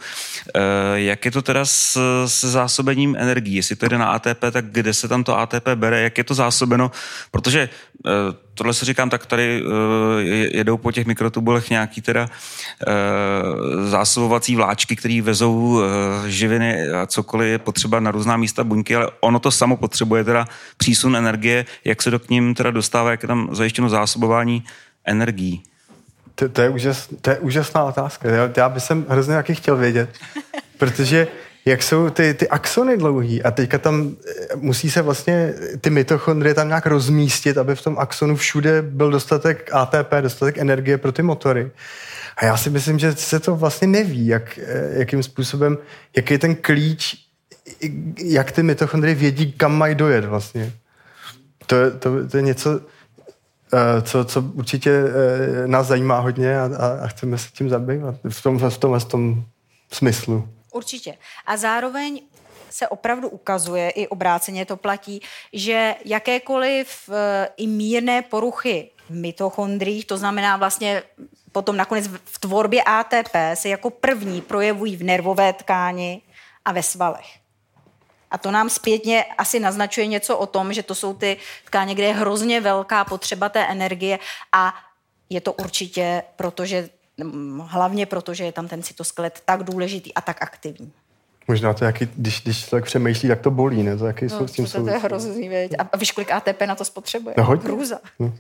Eh, 0.55 0.61
jak 0.95 1.25
je 1.25 1.31
to 1.31 1.43
teda 1.43 1.65
s, 1.65 1.99
se 2.27 2.51
zásobením 2.51 3.17
energií? 3.19 3.55
Jestli 3.55 3.77
to 3.77 3.89
jde 3.89 3.99
na 3.99 4.11
ATP, 4.11 4.51
tak 4.51 4.65
kde 4.65 4.95
se 4.95 5.09
tam 5.09 5.25
to 5.25 5.39
ATP 5.39 5.69
bere? 5.75 6.01
Jak 6.01 6.19
je 6.19 6.25
to 6.25 6.35
zásobeno? 6.35 6.91
Protože 7.31 7.69
tohle 8.59 8.75
se 8.75 8.85
říkám, 8.85 9.11
tak 9.11 9.27
tady 9.27 9.63
jedou 10.53 10.77
po 10.77 10.93
těch 10.93 11.07
mikrotubulech 11.07 11.71
nějaký 11.71 12.01
teda 12.03 12.29
zásobovací 13.85 14.57
vláčky, 14.57 14.97
které 14.97 15.23
vezou 15.23 15.83
živiny 16.27 16.91
a 16.91 17.07
cokoliv 17.07 17.49
je 17.49 17.59
potřeba 17.59 18.01
na 18.01 18.11
různá 18.11 18.37
místa 18.37 18.65
buňky, 18.65 18.97
ale 18.97 19.11
ono 19.21 19.39
to 19.39 19.51
samo 19.51 19.77
potřebuje 19.77 20.25
teda 20.25 20.49
přísun 20.77 21.17
energie, 21.17 21.65
jak 21.85 22.03
se 22.03 22.11
do 22.11 22.19
k 22.19 22.31
ním 22.31 22.55
teda 22.55 22.71
dostává, 22.71 23.11
jak 23.11 23.23
je 23.23 23.27
tam 23.27 23.49
zajištěno 23.53 23.89
zásobování 23.89 24.65
energií? 25.05 25.63
To, 26.35 26.49
to, 26.49 26.63
je, 26.63 26.69
úžas, 26.69 27.09
to 27.21 27.31
je 27.31 27.39
úžasná 27.39 27.85
otázka. 27.85 28.29
Já, 28.29 28.51
já 28.57 28.69
bych 28.69 28.83
jsem 28.83 29.07
hrozně 29.09 29.35
jaký 29.35 29.55
chtěl 29.55 29.77
vědět, 29.77 30.11
protože 30.79 31.29
jak 31.69 31.83
jsou 31.83 32.11
ty, 32.11 32.35
ty 32.35 32.49
axony 32.49 32.97
dlouhý 32.97 33.43
a 33.43 33.51
teďka 33.51 33.79
tam 33.79 34.17
eh, 34.27 34.57
musí 34.57 34.91
se 34.91 35.03
vlastně 35.03 35.55
ty 35.81 35.91
mitochondrie 35.91 36.55
tam 36.55 36.69
nějak 36.69 36.87
rozmístit, 36.87 37.59
aby 37.59 37.75
v 37.75 37.83
tom 37.83 37.99
axonu 37.99 38.37
všude 38.37 38.83
byl 38.83 39.11
dostatek 39.11 39.71
ATP, 39.73 40.15
dostatek 40.21 40.59
energie 40.59 40.99
pro 40.99 41.13
ty 41.13 41.23
motory. 41.23 41.71
A 42.37 42.45
já 42.45 42.57
si 42.57 42.71
myslím, 42.71 42.99
že 42.99 43.13
se 43.13 43.41
to 43.41 43.57
vlastně 43.57 43.87
neví, 43.87 44.27
jak, 44.27 44.59
eh, 44.59 44.91
jakým 44.91 45.23
způsobem, 45.23 45.79
jaký 46.17 46.35
je 46.35 46.39
ten 46.39 46.55
klíč 46.55 47.17
jak 48.19 48.53
ty 48.53 48.63
mitochondrie 48.63 49.15
vědí, 49.15 49.53
kam 49.53 49.79
mají 49.79 49.95
dojet 49.95 50.25
vlastně. 50.25 50.73
To, 51.67 51.77
to, 51.99 52.29
to 52.29 52.37
je 52.37 52.43
něco, 52.43 52.81
eh, 53.75 54.03
co, 54.03 54.25
co 54.25 54.43
určitě 54.43 55.03
nás 55.67 55.87
zajímá 55.87 56.19
hodně 56.19 56.61
a, 56.61 56.71
a, 56.79 57.05
a 57.05 57.07
chceme 57.07 57.39
se 57.39 57.49
tím 57.53 57.69
zabývat 57.69 58.15
v 58.29 58.43
tom, 58.43 58.59
v 58.59 58.79
tom, 58.79 59.01
v 59.01 59.05
tom 59.05 59.45
smyslu. 59.93 60.49
Určitě. 60.79 61.19
A 61.47 61.57
zároveň 61.57 62.21
se 62.71 62.89
opravdu 62.89 63.29
ukazuje, 63.29 63.91
i 63.91 64.09
obráceně 64.09 64.67
to 64.67 64.77
platí, 64.77 65.21
že 65.53 65.95
jakékoliv 66.05 67.11
eh, 67.11 67.49
i 67.57 67.67
mírné 67.67 68.23
poruchy 68.23 68.91
v 69.11 69.11
mitochondriích, 69.11 70.07
to 70.07 70.19
znamená 70.19 70.57
vlastně 70.57 71.03
potom 71.53 71.77
nakonec 71.77 72.07
v 72.25 72.39
tvorbě 72.39 72.83
ATP, 72.83 73.35
se 73.55 73.69
jako 73.69 73.91
první 73.91 74.41
projevují 74.41 74.97
v 74.97 75.03
nervové 75.03 75.53
tkáni 75.53 76.23
a 76.65 76.73
ve 76.73 76.83
svalech. 76.83 77.27
A 78.31 78.39
to 78.39 78.51
nám 78.51 78.71
zpětně 78.71 79.25
asi 79.39 79.61
naznačuje 79.61 80.07
něco 80.07 80.39
o 80.39 80.47
tom, 80.47 80.73
že 80.73 80.83
to 80.83 80.95
jsou 80.95 81.15
ty 81.15 81.37
tkáně, 81.65 81.95
kde 81.95 82.07
je 82.07 82.15
hrozně 82.15 82.61
velká 82.61 83.05
potřeba 83.05 83.49
té 83.49 83.67
energie 83.67 84.19
a 84.53 84.75
je 85.31 85.41
to 85.41 85.53
určitě, 85.53 86.23
protože, 86.37 86.81
mm, 86.83 86.89
hlavně 87.61 88.07
proto, 88.07 88.35
že 88.35 88.45
je 88.45 88.53
tam 88.53 88.69
ten 88.69 88.83
cytoskelet 88.83 89.43
tak 89.45 89.63
důležitý 89.63 90.15
a 90.15 90.21
tak 90.21 90.43
aktivní. 90.43 90.93
Možná 91.49 91.75
to, 91.75 91.85
jaký, 91.85 92.09
když, 92.17 92.43
když 92.43 92.67
člověk 92.67 92.85
přemýšlí, 92.85 93.29
jak 93.29 93.41
to 93.41 93.51
bolí, 93.51 93.83
ne? 93.83 93.97
To, 93.97 94.07
jaký 94.07 94.25
no, 94.25 94.31
jsou 94.31 94.49
s 94.49 94.53
tím 94.53 94.67
to, 94.67 94.83
to 94.85 94.89
je 94.89 94.99
hrozný, 94.99 95.49
věď. 95.49 95.73
A 95.93 95.97
víš, 95.97 96.13
kolik 96.13 96.31
ATP 96.31 96.63
na 96.67 96.75
to 96.75 96.85
spotřebuje? 96.85 97.35
No, 97.39 97.45
hodně. 97.45 97.65
Hrůza. 97.65 97.99
No. 98.19 98.35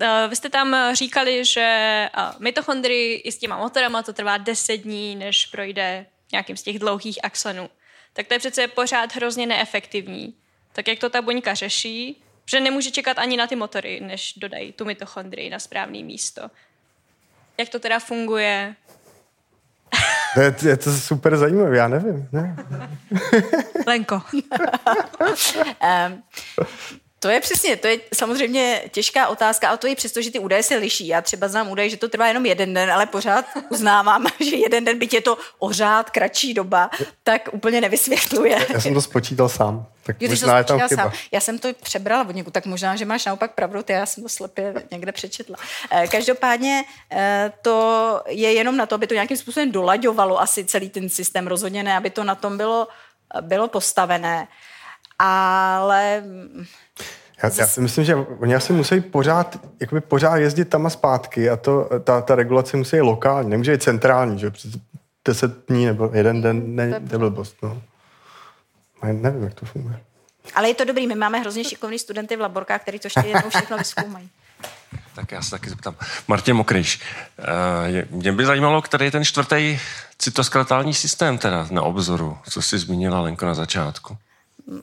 Eh, 0.00 0.26
vy 0.28 0.36
jste 0.36 0.50
tam 0.50 0.76
říkali, 0.92 1.44
že 1.44 1.60
eh, 1.60 2.08
mitochondrii 2.38 3.14
i 3.16 3.32
s 3.32 3.38
těma 3.38 3.58
motorama 3.58 4.02
to 4.02 4.12
trvá 4.12 4.38
10 4.38 4.76
dní, 4.76 5.16
než 5.16 5.46
projde 5.46 6.06
nějakým 6.32 6.56
z 6.56 6.62
těch 6.62 6.78
dlouhých 6.78 7.24
axonů 7.24 7.68
tak 8.14 8.26
to 8.26 8.34
je 8.34 8.38
přece 8.38 8.68
pořád 8.68 9.14
hrozně 9.14 9.46
neefektivní. 9.46 10.34
Tak 10.72 10.88
jak 10.88 10.98
to 10.98 11.10
ta 11.10 11.22
buňka 11.22 11.54
řeší, 11.54 12.22
že 12.46 12.60
nemůže 12.60 12.90
čekat 12.90 13.18
ani 13.18 13.36
na 13.36 13.46
ty 13.46 13.56
motory, 13.56 14.00
než 14.00 14.34
dodají 14.36 14.72
tu 14.72 14.84
mitochondrii 14.84 15.50
na 15.50 15.58
správné 15.58 16.02
místo. 16.02 16.42
Jak 17.58 17.68
to 17.68 17.78
teda 17.78 17.98
funguje? 17.98 18.74
To 20.34 20.40
je, 20.40 20.54
je 20.62 20.76
to 20.76 20.92
super 20.92 21.36
zajímavé, 21.36 21.76
já 21.76 21.88
nevím. 21.88 22.28
Ne? 22.32 22.56
Lenko. 23.86 24.22
um, 26.08 26.22
To 27.24 27.30
je 27.30 27.40
přesně, 27.40 27.76
to 27.76 27.86
je 27.86 27.98
samozřejmě 28.14 28.82
těžká 28.90 29.28
otázka, 29.28 29.68
a 29.68 29.76
to 29.76 29.86
i 29.86 29.94
přesto, 29.94 30.22
že 30.22 30.30
ty 30.30 30.38
údaje 30.38 30.62
se 30.62 30.76
liší. 30.76 31.06
Já 31.06 31.22
třeba 31.22 31.48
znám 31.48 31.70
údaje, 31.70 31.90
že 31.90 31.96
to 31.96 32.08
trvá 32.08 32.28
jenom 32.28 32.46
jeden 32.46 32.74
den, 32.74 32.90
ale 32.90 33.06
pořád 33.06 33.44
uznávám, 33.70 34.26
že 34.40 34.56
jeden 34.56 34.84
den, 34.84 34.98
byť 34.98 35.14
je 35.14 35.20
to 35.20 35.38
ořád 35.58 36.10
kratší 36.10 36.54
doba, 36.54 36.90
tak 37.22 37.48
úplně 37.52 37.80
nevysvětluje. 37.80 38.66
Já 38.72 38.80
jsem 38.80 38.94
to 38.94 39.02
spočítal 39.02 39.48
sám. 39.48 39.86
Tak 40.02 40.22
jo, 40.22 40.28
možná 40.28 40.58
je 40.58 40.64
tam 40.64 40.88
chyba. 40.88 41.02
Sám. 41.02 41.12
Já 41.32 41.40
jsem 41.40 41.58
to 41.58 41.68
přebrala 41.82 42.28
od 42.28 42.34
někud, 42.34 42.52
tak 42.52 42.66
možná, 42.66 42.96
že 42.96 43.04
máš 43.04 43.24
naopak 43.24 43.54
pravdu, 43.54 43.82
ty 43.82 43.92
já 43.92 44.06
jsem 44.06 44.22
to 44.22 44.28
slepě 44.28 44.74
někde 44.90 45.12
přečetla. 45.12 45.56
Eh, 45.90 46.08
každopádně 46.08 46.84
eh, 47.12 47.52
to 47.62 48.20
je 48.28 48.52
jenom 48.52 48.76
na 48.76 48.86
to, 48.86 48.94
aby 48.94 49.06
to 49.06 49.14
nějakým 49.14 49.36
způsobem 49.36 49.72
dolaďovalo 49.72 50.40
asi 50.40 50.64
celý 50.64 50.90
ten 50.90 51.08
systém. 51.08 51.46
Rozhodně 51.46 51.82
ne, 51.82 51.96
aby 51.96 52.10
to 52.10 52.24
na 52.24 52.34
tom 52.34 52.56
bylo, 52.56 52.88
bylo 53.40 53.68
postavené. 53.68 54.48
Ale 55.18 56.22
já, 57.42 57.50
já 57.58 57.66
si 57.66 57.80
myslím, 57.80 58.04
že 58.04 58.14
oni 58.14 58.54
asi 58.54 58.72
musí 58.72 59.00
pořád, 59.00 59.58
jakoby 59.80 60.00
pořád 60.00 60.36
jezdit 60.36 60.64
tam 60.64 60.86
a 60.86 60.90
zpátky 60.90 61.50
a 61.50 61.56
to, 61.56 61.90
ta, 62.04 62.20
ta 62.20 62.34
regulace 62.34 62.76
musí 62.76 62.96
být 62.96 63.02
lokální, 63.02 63.50
nemůže 63.50 63.72
být 63.72 63.82
centrální, 63.82 64.38
že 64.38 64.52
deset 65.24 65.68
dní 65.68 65.86
nebo 65.86 66.10
jeden 66.12 66.42
den, 66.42 66.76
ne, 66.76 67.00
to 67.00 67.14
je 67.14 67.18
blbost, 67.18 67.56
no. 67.62 67.82
Já 69.02 69.12
nevím, 69.12 69.42
jak 69.42 69.54
to 69.54 69.66
funguje. 69.66 70.00
Ale 70.54 70.68
je 70.68 70.74
to 70.74 70.84
dobrý, 70.84 71.06
my 71.06 71.14
máme 71.14 71.38
hrozně 71.38 71.64
šikovní 71.64 71.98
studenty 71.98 72.36
v 72.36 72.40
laborkách, 72.40 72.82
kteří 72.82 72.98
to 72.98 73.06
ještě 73.06 73.20
jednou 73.20 73.50
všechno 73.50 73.78
vyzkoumají. 73.78 74.30
Tak 75.14 75.32
já 75.32 75.42
se 75.42 75.50
taky 75.50 75.70
zeptám. 75.70 75.96
Martin 76.28 76.56
Mokryš, 76.56 77.00
uh, 78.10 78.18
mě 78.18 78.32
by 78.32 78.46
zajímalo, 78.46 78.82
který 78.82 79.04
je 79.04 79.10
ten 79.10 79.24
čtvrtý 79.24 79.78
cytoskeletální 80.18 80.94
systém 80.94 81.38
teda 81.38 81.66
na 81.70 81.82
obzoru, 81.82 82.38
co 82.50 82.62
jsi 82.62 82.78
zmínila 82.78 83.20
Lenko 83.20 83.46
na 83.46 83.54
začátku 83.54 84.16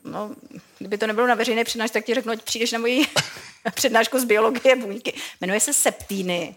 no, 0.03 0.36
kdyby 0.77 0.97
to 0.97 1.07
nebylo 1.07 1.27
na 1.27 1.36
veřejné 1.36 1.63
přednášce, 1.63 1.93
tak 1.93 2.05
ti 2.05 2.13
řeknu, 2.13 2.32
ať 2.32 2.41
přijdeš 2.41 2.71
na 2.71 2.79
moji 2.79 3.05
přednášku 3.73 4.19
z 4.19 4.23
biologie 4.23 4.75
buňky. 4.75 5.13
Jmenuje 5.41 5.59
se 5.59 5.73
septíny. 5.73 6.55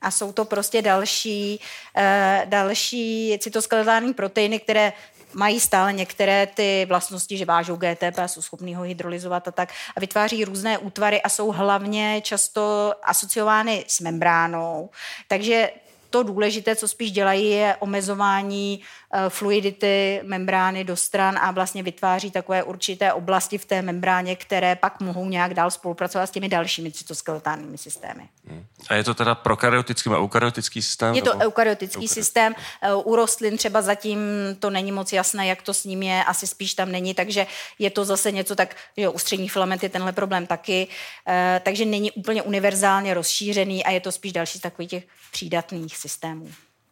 A 0.00 0.10
jsou 0.10 0.32
to 0.32 0.44
prostě 0.44 0.82
další, 0.82 1.60
uh, 1.96 2.02
další 2.50 3.38
cytoskeletální 3.40 4.14
proteiny, 4.14 4.60
které 4.60 4.92
mají 5.32 5.60
stále 5.60 5.92
některé 5.92 6.46
ty 6.46 6.86
vlastnosti, 6.88 7.38
že 7.38 7.44
vážou 7.44 7.76
GTP, 7.76 8.18
jsou 8.26 8.42
schopný 8.42 8.74
ho 8.74 8.82
hydrolyzovat 8.82 9.48
a 9.48 9.50
tak 9.50 9.72
a 9.96 10.00
vytváří 10.00 10.44
různé 10.44 10.78
útvary 10.78 11.22
a 11.22 11.28
jsou 11.28 11.52
hlavně 11.52 12.20
často 12.24 12.92
asociovány 13.02 13.84
s 13.88 14.00
membránou. 14.00 14.90
Takže 15.28 15.70
to 16.10 16.22
důležité, 16.22 16.76
co 16.76 16.88
spíš 16.88 17.12
dělají, 17.12 17.50
je 17.50 17.76
omezování 17.80 18.80
fluidity 19.28 20.20
membrány 20.22 20.84
do 20.84 20.96
stran 20.96 21.38
a 21.38 21.50
vlastně 21.50 21.82
vytváří 21.82 22.30
takové 22.30 22.62
určité 22.62 23.12
oblasti 23.12 23.58
v 23.58 23.64
té 23.64 23.82
membráně, 23.82 24.36
které 24.36 24.76
pak 24.76 25.00
mohou 25.00 25.28
nějak 25.28 25.54
dál 25.54 25.70
spolupracovat 25.70 26.26
s 26.26 26.30
těmi 26.30 26.48
dalšími 26.48 26.92
cytoskeletálními 26.92 27.78
systémy. 27.78 28.28
Hmm. 28.48 28.66
A 28.88 28.94
je 28.94 29.04
to 29.04 29.14
teda 29.14 29.34
prokaryotický 29.34 30.10
a 30.10 30.18
eukaryotický 30.18 30.82
systém? 30.82 31.14
Je 31.14 31.22
to 31.22 31.30
nebo? 31.30 31.44
eukaryotický 31.44 31.96
Eukaryot. 31.96 32.14
systém. 32.14 32.54
Eh, 32.82 32.94
u 32.94 33.16
rostlin 33.16 33.56
třeba 33.56 33.82
zatím 33.82 34.18
to 34.58 34.70
není 34.70 34.92
moc 34.92 35.12
jasné, 35.12 35.46
jak 35.46 35.62
to 35.62 35.74
s 35.74 35.84
ním 35.84 36.02
je, 36.02 36.24
asi 36.24 36.46
spíš 36.46 36.74
tam 36.74 36.92
není, 36.92 37.14
takže 37.14 37.46
je 37.78 37.90
to 37.90 38.04
zase 38.04 38.32
něco 38.32 38.56
tak, 38.56 38.76
že 38.96 39.08
u 39.08 39.18
středních 39.18 39.52
filament 39.52 39.82
je 39.82 39.88
tenhle 39.88 40.12
problém 40.12 40.46
taky, 40.46 40.88
eh, 41.28 41.60
takže 41.64 41.84
není 41.84 42.12
úplně 42.12 42.42
univerzálně 42.42 43.14
rozšířený 43.14 43.84
a 43.84 43.90
je 43.90 44.00
to 44.00 44.12
spíš 44.12 44.32
další 44.32 44.58
z 44.58 44.62
takových 44.62 44.90
těch 44.90 45.04
přídatných 45.32 45.96
systémů. 45.96 46.48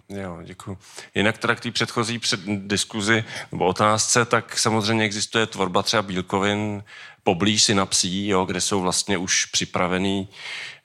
Jo, 0.08 0.38
děkuji. 0.42 0.78
Jinak 1.14 1.38
teda 1.38 1.54
k 1.54 1.60
té 1.60 1.70
předchozí 1.70 2.18
před 2.18 2.40
diskuzi 2.46 3.24
nebo 3.52 3.66
otázce, 3.66 4.24
tak 4.24 4.58
samozřejmě 4.58 5.04
existuje 5.04 5.46
tvorba 5.46 5.82
třeba 5.82 6.02
bílkovin 6.02 6.84
poblíž 7.24 7.62
synapsí, 7.62 8.28
jo, 8.28 8.44
kde 8.44 8.60
jsou 8.60 8.80
vlastně 8.80 9.18
už 9.18 9.44
připravený, 9.44 10.28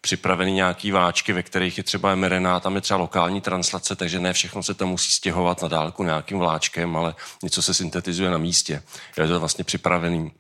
připravený 0.02 0.54
nějaký 0.54 0.92
váčky, 0.92 1.34
ve 1.34 1.44
kterých 1.44 1.78
je 1.78 1.84
třeba 1.84 2.16
mRNA, 2.16 2.60
tam 2.60 2.76
je 2.76 2.82
třeba 2.82 2.98
lokální 2.98 3.42
translace, 3.42 3.96
takže 3.96 4.20
ne 4.20 4.34
všechno 4.34 4.64
se 4.64 4.74
tam 4.74 4.88
musí 4.90 5.12
stěhovat 5.12 5.62
na 5.62 5.68
dálku 5.68 6.04
nějakým 6.04 6.40
vláčkem, 6.40 6.96
ale 6.98 7.16
něco 7.44 7.62
se 7.62 7.74
syntetizuje 7.74 8.30
na 8.30 8.38
místě. 8.38 8.84
Je 9.18 9.28
to 9.28 9.40
vlastně 9.40 9.64
připravený. 9.64 10.32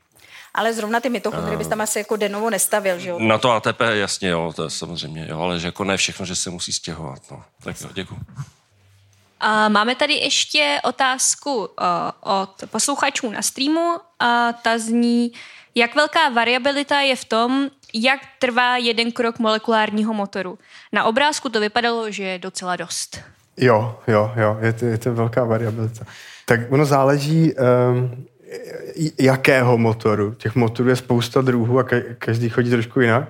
ale 0.53 0.73
zrovna 0.73 0.99
ty 0.99 1.09
mitochondrie 1.09 1.57
bys 1.57 1.67
tam 1.67 1.81
asi 1.81 1.99
jako 1.99 2.15
denovo 2.15 2.49
nestavil, 2.49 2.99
že 2.99 3.09
jo? 3.09 3.19
Na 3.19 3.37
to 3.37 3.51
ATP, 3.51 3.81
jasně, 3.93 4.29
jo, 4.29 4.53
to 4.55 4.63
je 4.63 4.69
samozřejmě, 4.69 5.27
jo, 5.29 5.39
ale 5.39 5.59
že 5.59 5.67
jako 5.67 5.83
ne 5.83 5.97
všechno, 5.97 6.25
že 6.25 6.35
se 6.35 6.49
musí 6.49 6.73
stěhovat, 6.73 7.31
no. 7.31 7.43
Tak 7.63 7.81
jo, 7.81 7.89
děkuji. 7.93 8.19
Máme 9.67 9.95
tady 9.95 10.13
ještě 10.13 10.77
otázku 10.83 11.55
uh, 11.57 11.65
od 12.19 12.63
posluchačů 12.65 13.31
na 13.31 13.41
streamu 13.41 13.97
a 14.19 14.53
ta 14.53 14.77
zní, 14.77 15.31
jak 15.75 15.95
velká 15.95 16.29
variabilita 16.29 16.99
je 16.99 17.15
v 17.15 17.25
tom, 17.25 17.69
jak 17.93 18.19
trvá 18.39 18.77
jeden 18.77 19.11
krok 19.11 19.39
molekulárního 19.39 20.13
motoru. 20.13 20.59
Na 20.91 21.03
obrázku 21.03 21.49
to 21.49 21.59
vypadalo, 21.59 22.11
že 22.11 22.23
je 22.23 22.39
docela 22.39 22.75
dost. 22.75 23.19
Jo, 23.57 23.99
jo, 24.07 24.31
jo, 24.35 24.57
je 24.61 24.73
to, 24.73 24.85
je 24.85 24.97
to 24.97 25.13
velká 25.13 25.43
variabilita. 25.43 26.05
Tak 26.45 26.59
ono 26.71 26.85
záleží, 26.85 27.53
um, 27.53 28.25
jakého 29.19 29.77
motoru. 29.77 30.33
Těch 30.33 30.55
motorů 30.55 30.89
je 30.89 30.95
spousta 30.95 31.41
druhů 31.41 31.79
a 31.79 31.83
ka- 31.83 32.15
každý 32.17 32.49
chodí 32.49 32.69
trošku 32.69 32.99
jinak. 32.99 33.29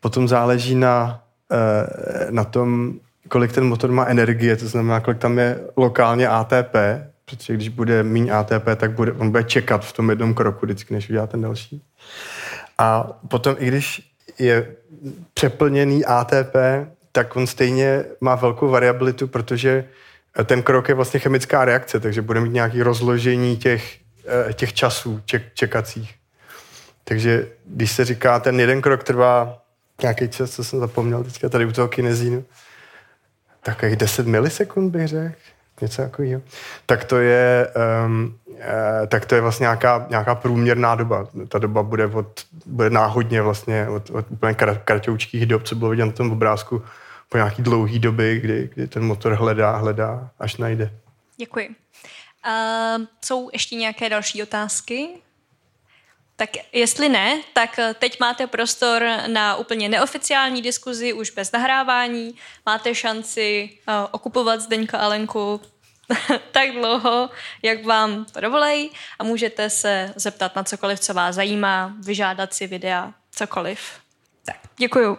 Potom 0.00 0.28
záleží 0.28 0.74
na, 0.74 1.22
uh, 1.50 2.30
na 2.30 2.44
tom, 2.44 2.92
kolik 3.32 3.52
ten 3.52 3.64
motor 3.64 3.90
má 3.92 4.04
energie, 4.04 4.56
to 4.56 4.68
znamená, 4.68 5.00
kolik 5.00 5.18
tam 5.18 5.38
je 5.38 5.60
lokálně 5.76 6.28
ATP, 6.28 6.76
protože 7.24 7.54
když 7.54 7.68
bude 7.68 8.02
méně 8.02 8.32
ATP, 8.32 8.68
tak 8.76 8.92
bude, 8.92 9.12
on 9.12 9.30
bude 9.30 9.44
čekat 9.44 9.84
v 9.84 9.92
tom 9.92 10.10
jednom 10.10 10.34
kroku 10.34 10.66
vždycky, 10.66 10.94
než 10.94 11.08
udělá 11.08 11.26
ten 11.26 11.40
další. 11.40 11.82
A 12.78 13.18
potom, 13.28 13.56
i 13.58 13.68
když 13.68 14.12
je 14.38 14.76
přeplněný 15.34 16.04
ATP, 16.04 16.56
tak 17.12 17.36
on 17.36 17.46
stejně 17.46 18.04
má 18.20 18.34
velkou 18.34 18.68
variabilitu, 18.68 19.28
protože 19.28 19.84
ten 20.44 20.62
krok 20.62 20.88
je 20.88 20.94
vlastně 20.94 21.20
chemická 21.20 21.64
reakce, 21.64 22.00
takže 22.00 22.22
bude 22.22 22.40
mít 22.40 22.52
nějaké 22.52 22.84
rozložení 22.84 23.56
těch, 23.56 23.96
eh, 24.26 24.52
těch 24.52 24.72
časů 24.72 25.20
ček, 25.24 25.42
čekacích. 25.54 26.14
Takže 27.04 27.48
když 27.66 27.92
se 27.92 28.04
říká, 28.04 28.40
ten 28.40 28.60
jeden 28.60 28.82
krok 28.82 29.04
trvá 29.04 29.58
nějaký 30.02 30.28
čas, 30.28 30.50
co 30.50 30.64
jsem 30.64 30.80
zapomněl 30.80 31.24
teďka 31.24 31.48
tady 31.48 31.66
u 31.66 31.72
toho 31.72 31.88
kinezínu, 31.88 32.44
takových 33.62 33.96
10 33.96 34.26
milisekund 34.26 34.92
bych 34.92 35.08
řekl, 35.08 35.34
něco 35.80 36.02
takového. 36.02 36.42
Tak 36.86 37.04
to 37.04 37.18
je, 37.18 37.68
um, 38.06 38.38
uh, 38.48 38.56
tak 39.08 39.26
to 39.26 39.34
je 39.34 39.40
vlastně 39.40 39.64
nějaká, 39.64 40.06
nějaká 40.10 40.34
průměrná 40.34 40.94
doba. 40.94 41.28
Ta 41.48 41.58
doba 41.58 41.82
bude, 41.82 42.06
od, 42.06 42.44
bude 42.66 42.90
náhodně 42.90 43.42
vlastně 43.42 43.88
od, 43.88 44.10
od 44.10 44.26
úplně 44.30 44.54
kratoučkých 44.84 45.46
dob, 45.46 45.62
co 45.62 45.74
bylo 45.74 45.90
vidět 45.90 46.04
na 46.04 46.12
tom 46.12 46.32
obrázku, 46.32 46.82
po 47.28 47.36
nějaký 47.36 47.62
dlouhý 47.62 47.98
doby, 47.98 48.40
kdy, 48.40 48.70
kdy 48.74 48.86
ten 48.86 49.04
motor 49.04 49.34
hledá, 49.34 49.76
hledá, 49.76 50.30
až 50.38 50.56
najde. 50.56 50.92
Děkuji. 51.36 51.68
Uh, 51.68 53.04
jsou 53.24 53.50
ještě 53.52 53.76
nějaké 53.76 54.08
další 54.08 54.42
otázky? 54.42 55.08
Tak 56.36 56.50
jestli 56.72 57.08
ne, 57.08 57.40
tak 57.52 57.80
teď 57.98 58.20
máte 58.20 58.46
prostor 58.46 59.06
na 59.26 59.56
úplně 59.56 59.88
neoficiální 59.88 60.62
diskuzi, 60.62 61.12
už 61.12 61.30
bez 61.30 61.52
nahrávání. 61.52 62.34
Máte 62.66 62.94
šanci 62.94 63.70
uh, 63.88 63.94
okupovat 64.10 64.60
Zdeňka 64.60 64.98
Alenku 64.98 65.60
tak 66.52 66.72
dlouho, 66.72 67.30
jak 67.62 67.84
vám 67.84 68.24
to 68.24 68.40
dovolej 68.40 68.90
a 69.18 69.24
můžete 69.24 69.70
se 69.70 70.12
zeptat 70.16 70.56
na 70.56 70.64
cokoliv, 70.64 71.00
co 71.00 71.14
vás 71.14 71.34
zajímá, 71.34 71.94
vyžádat 72.00 72.54
si 72.54 72.66
videa, 72.66 73.14
cokoliv. 73.30 73.80
Tak, 74.44 74.56
děkuju. 74.76 75.18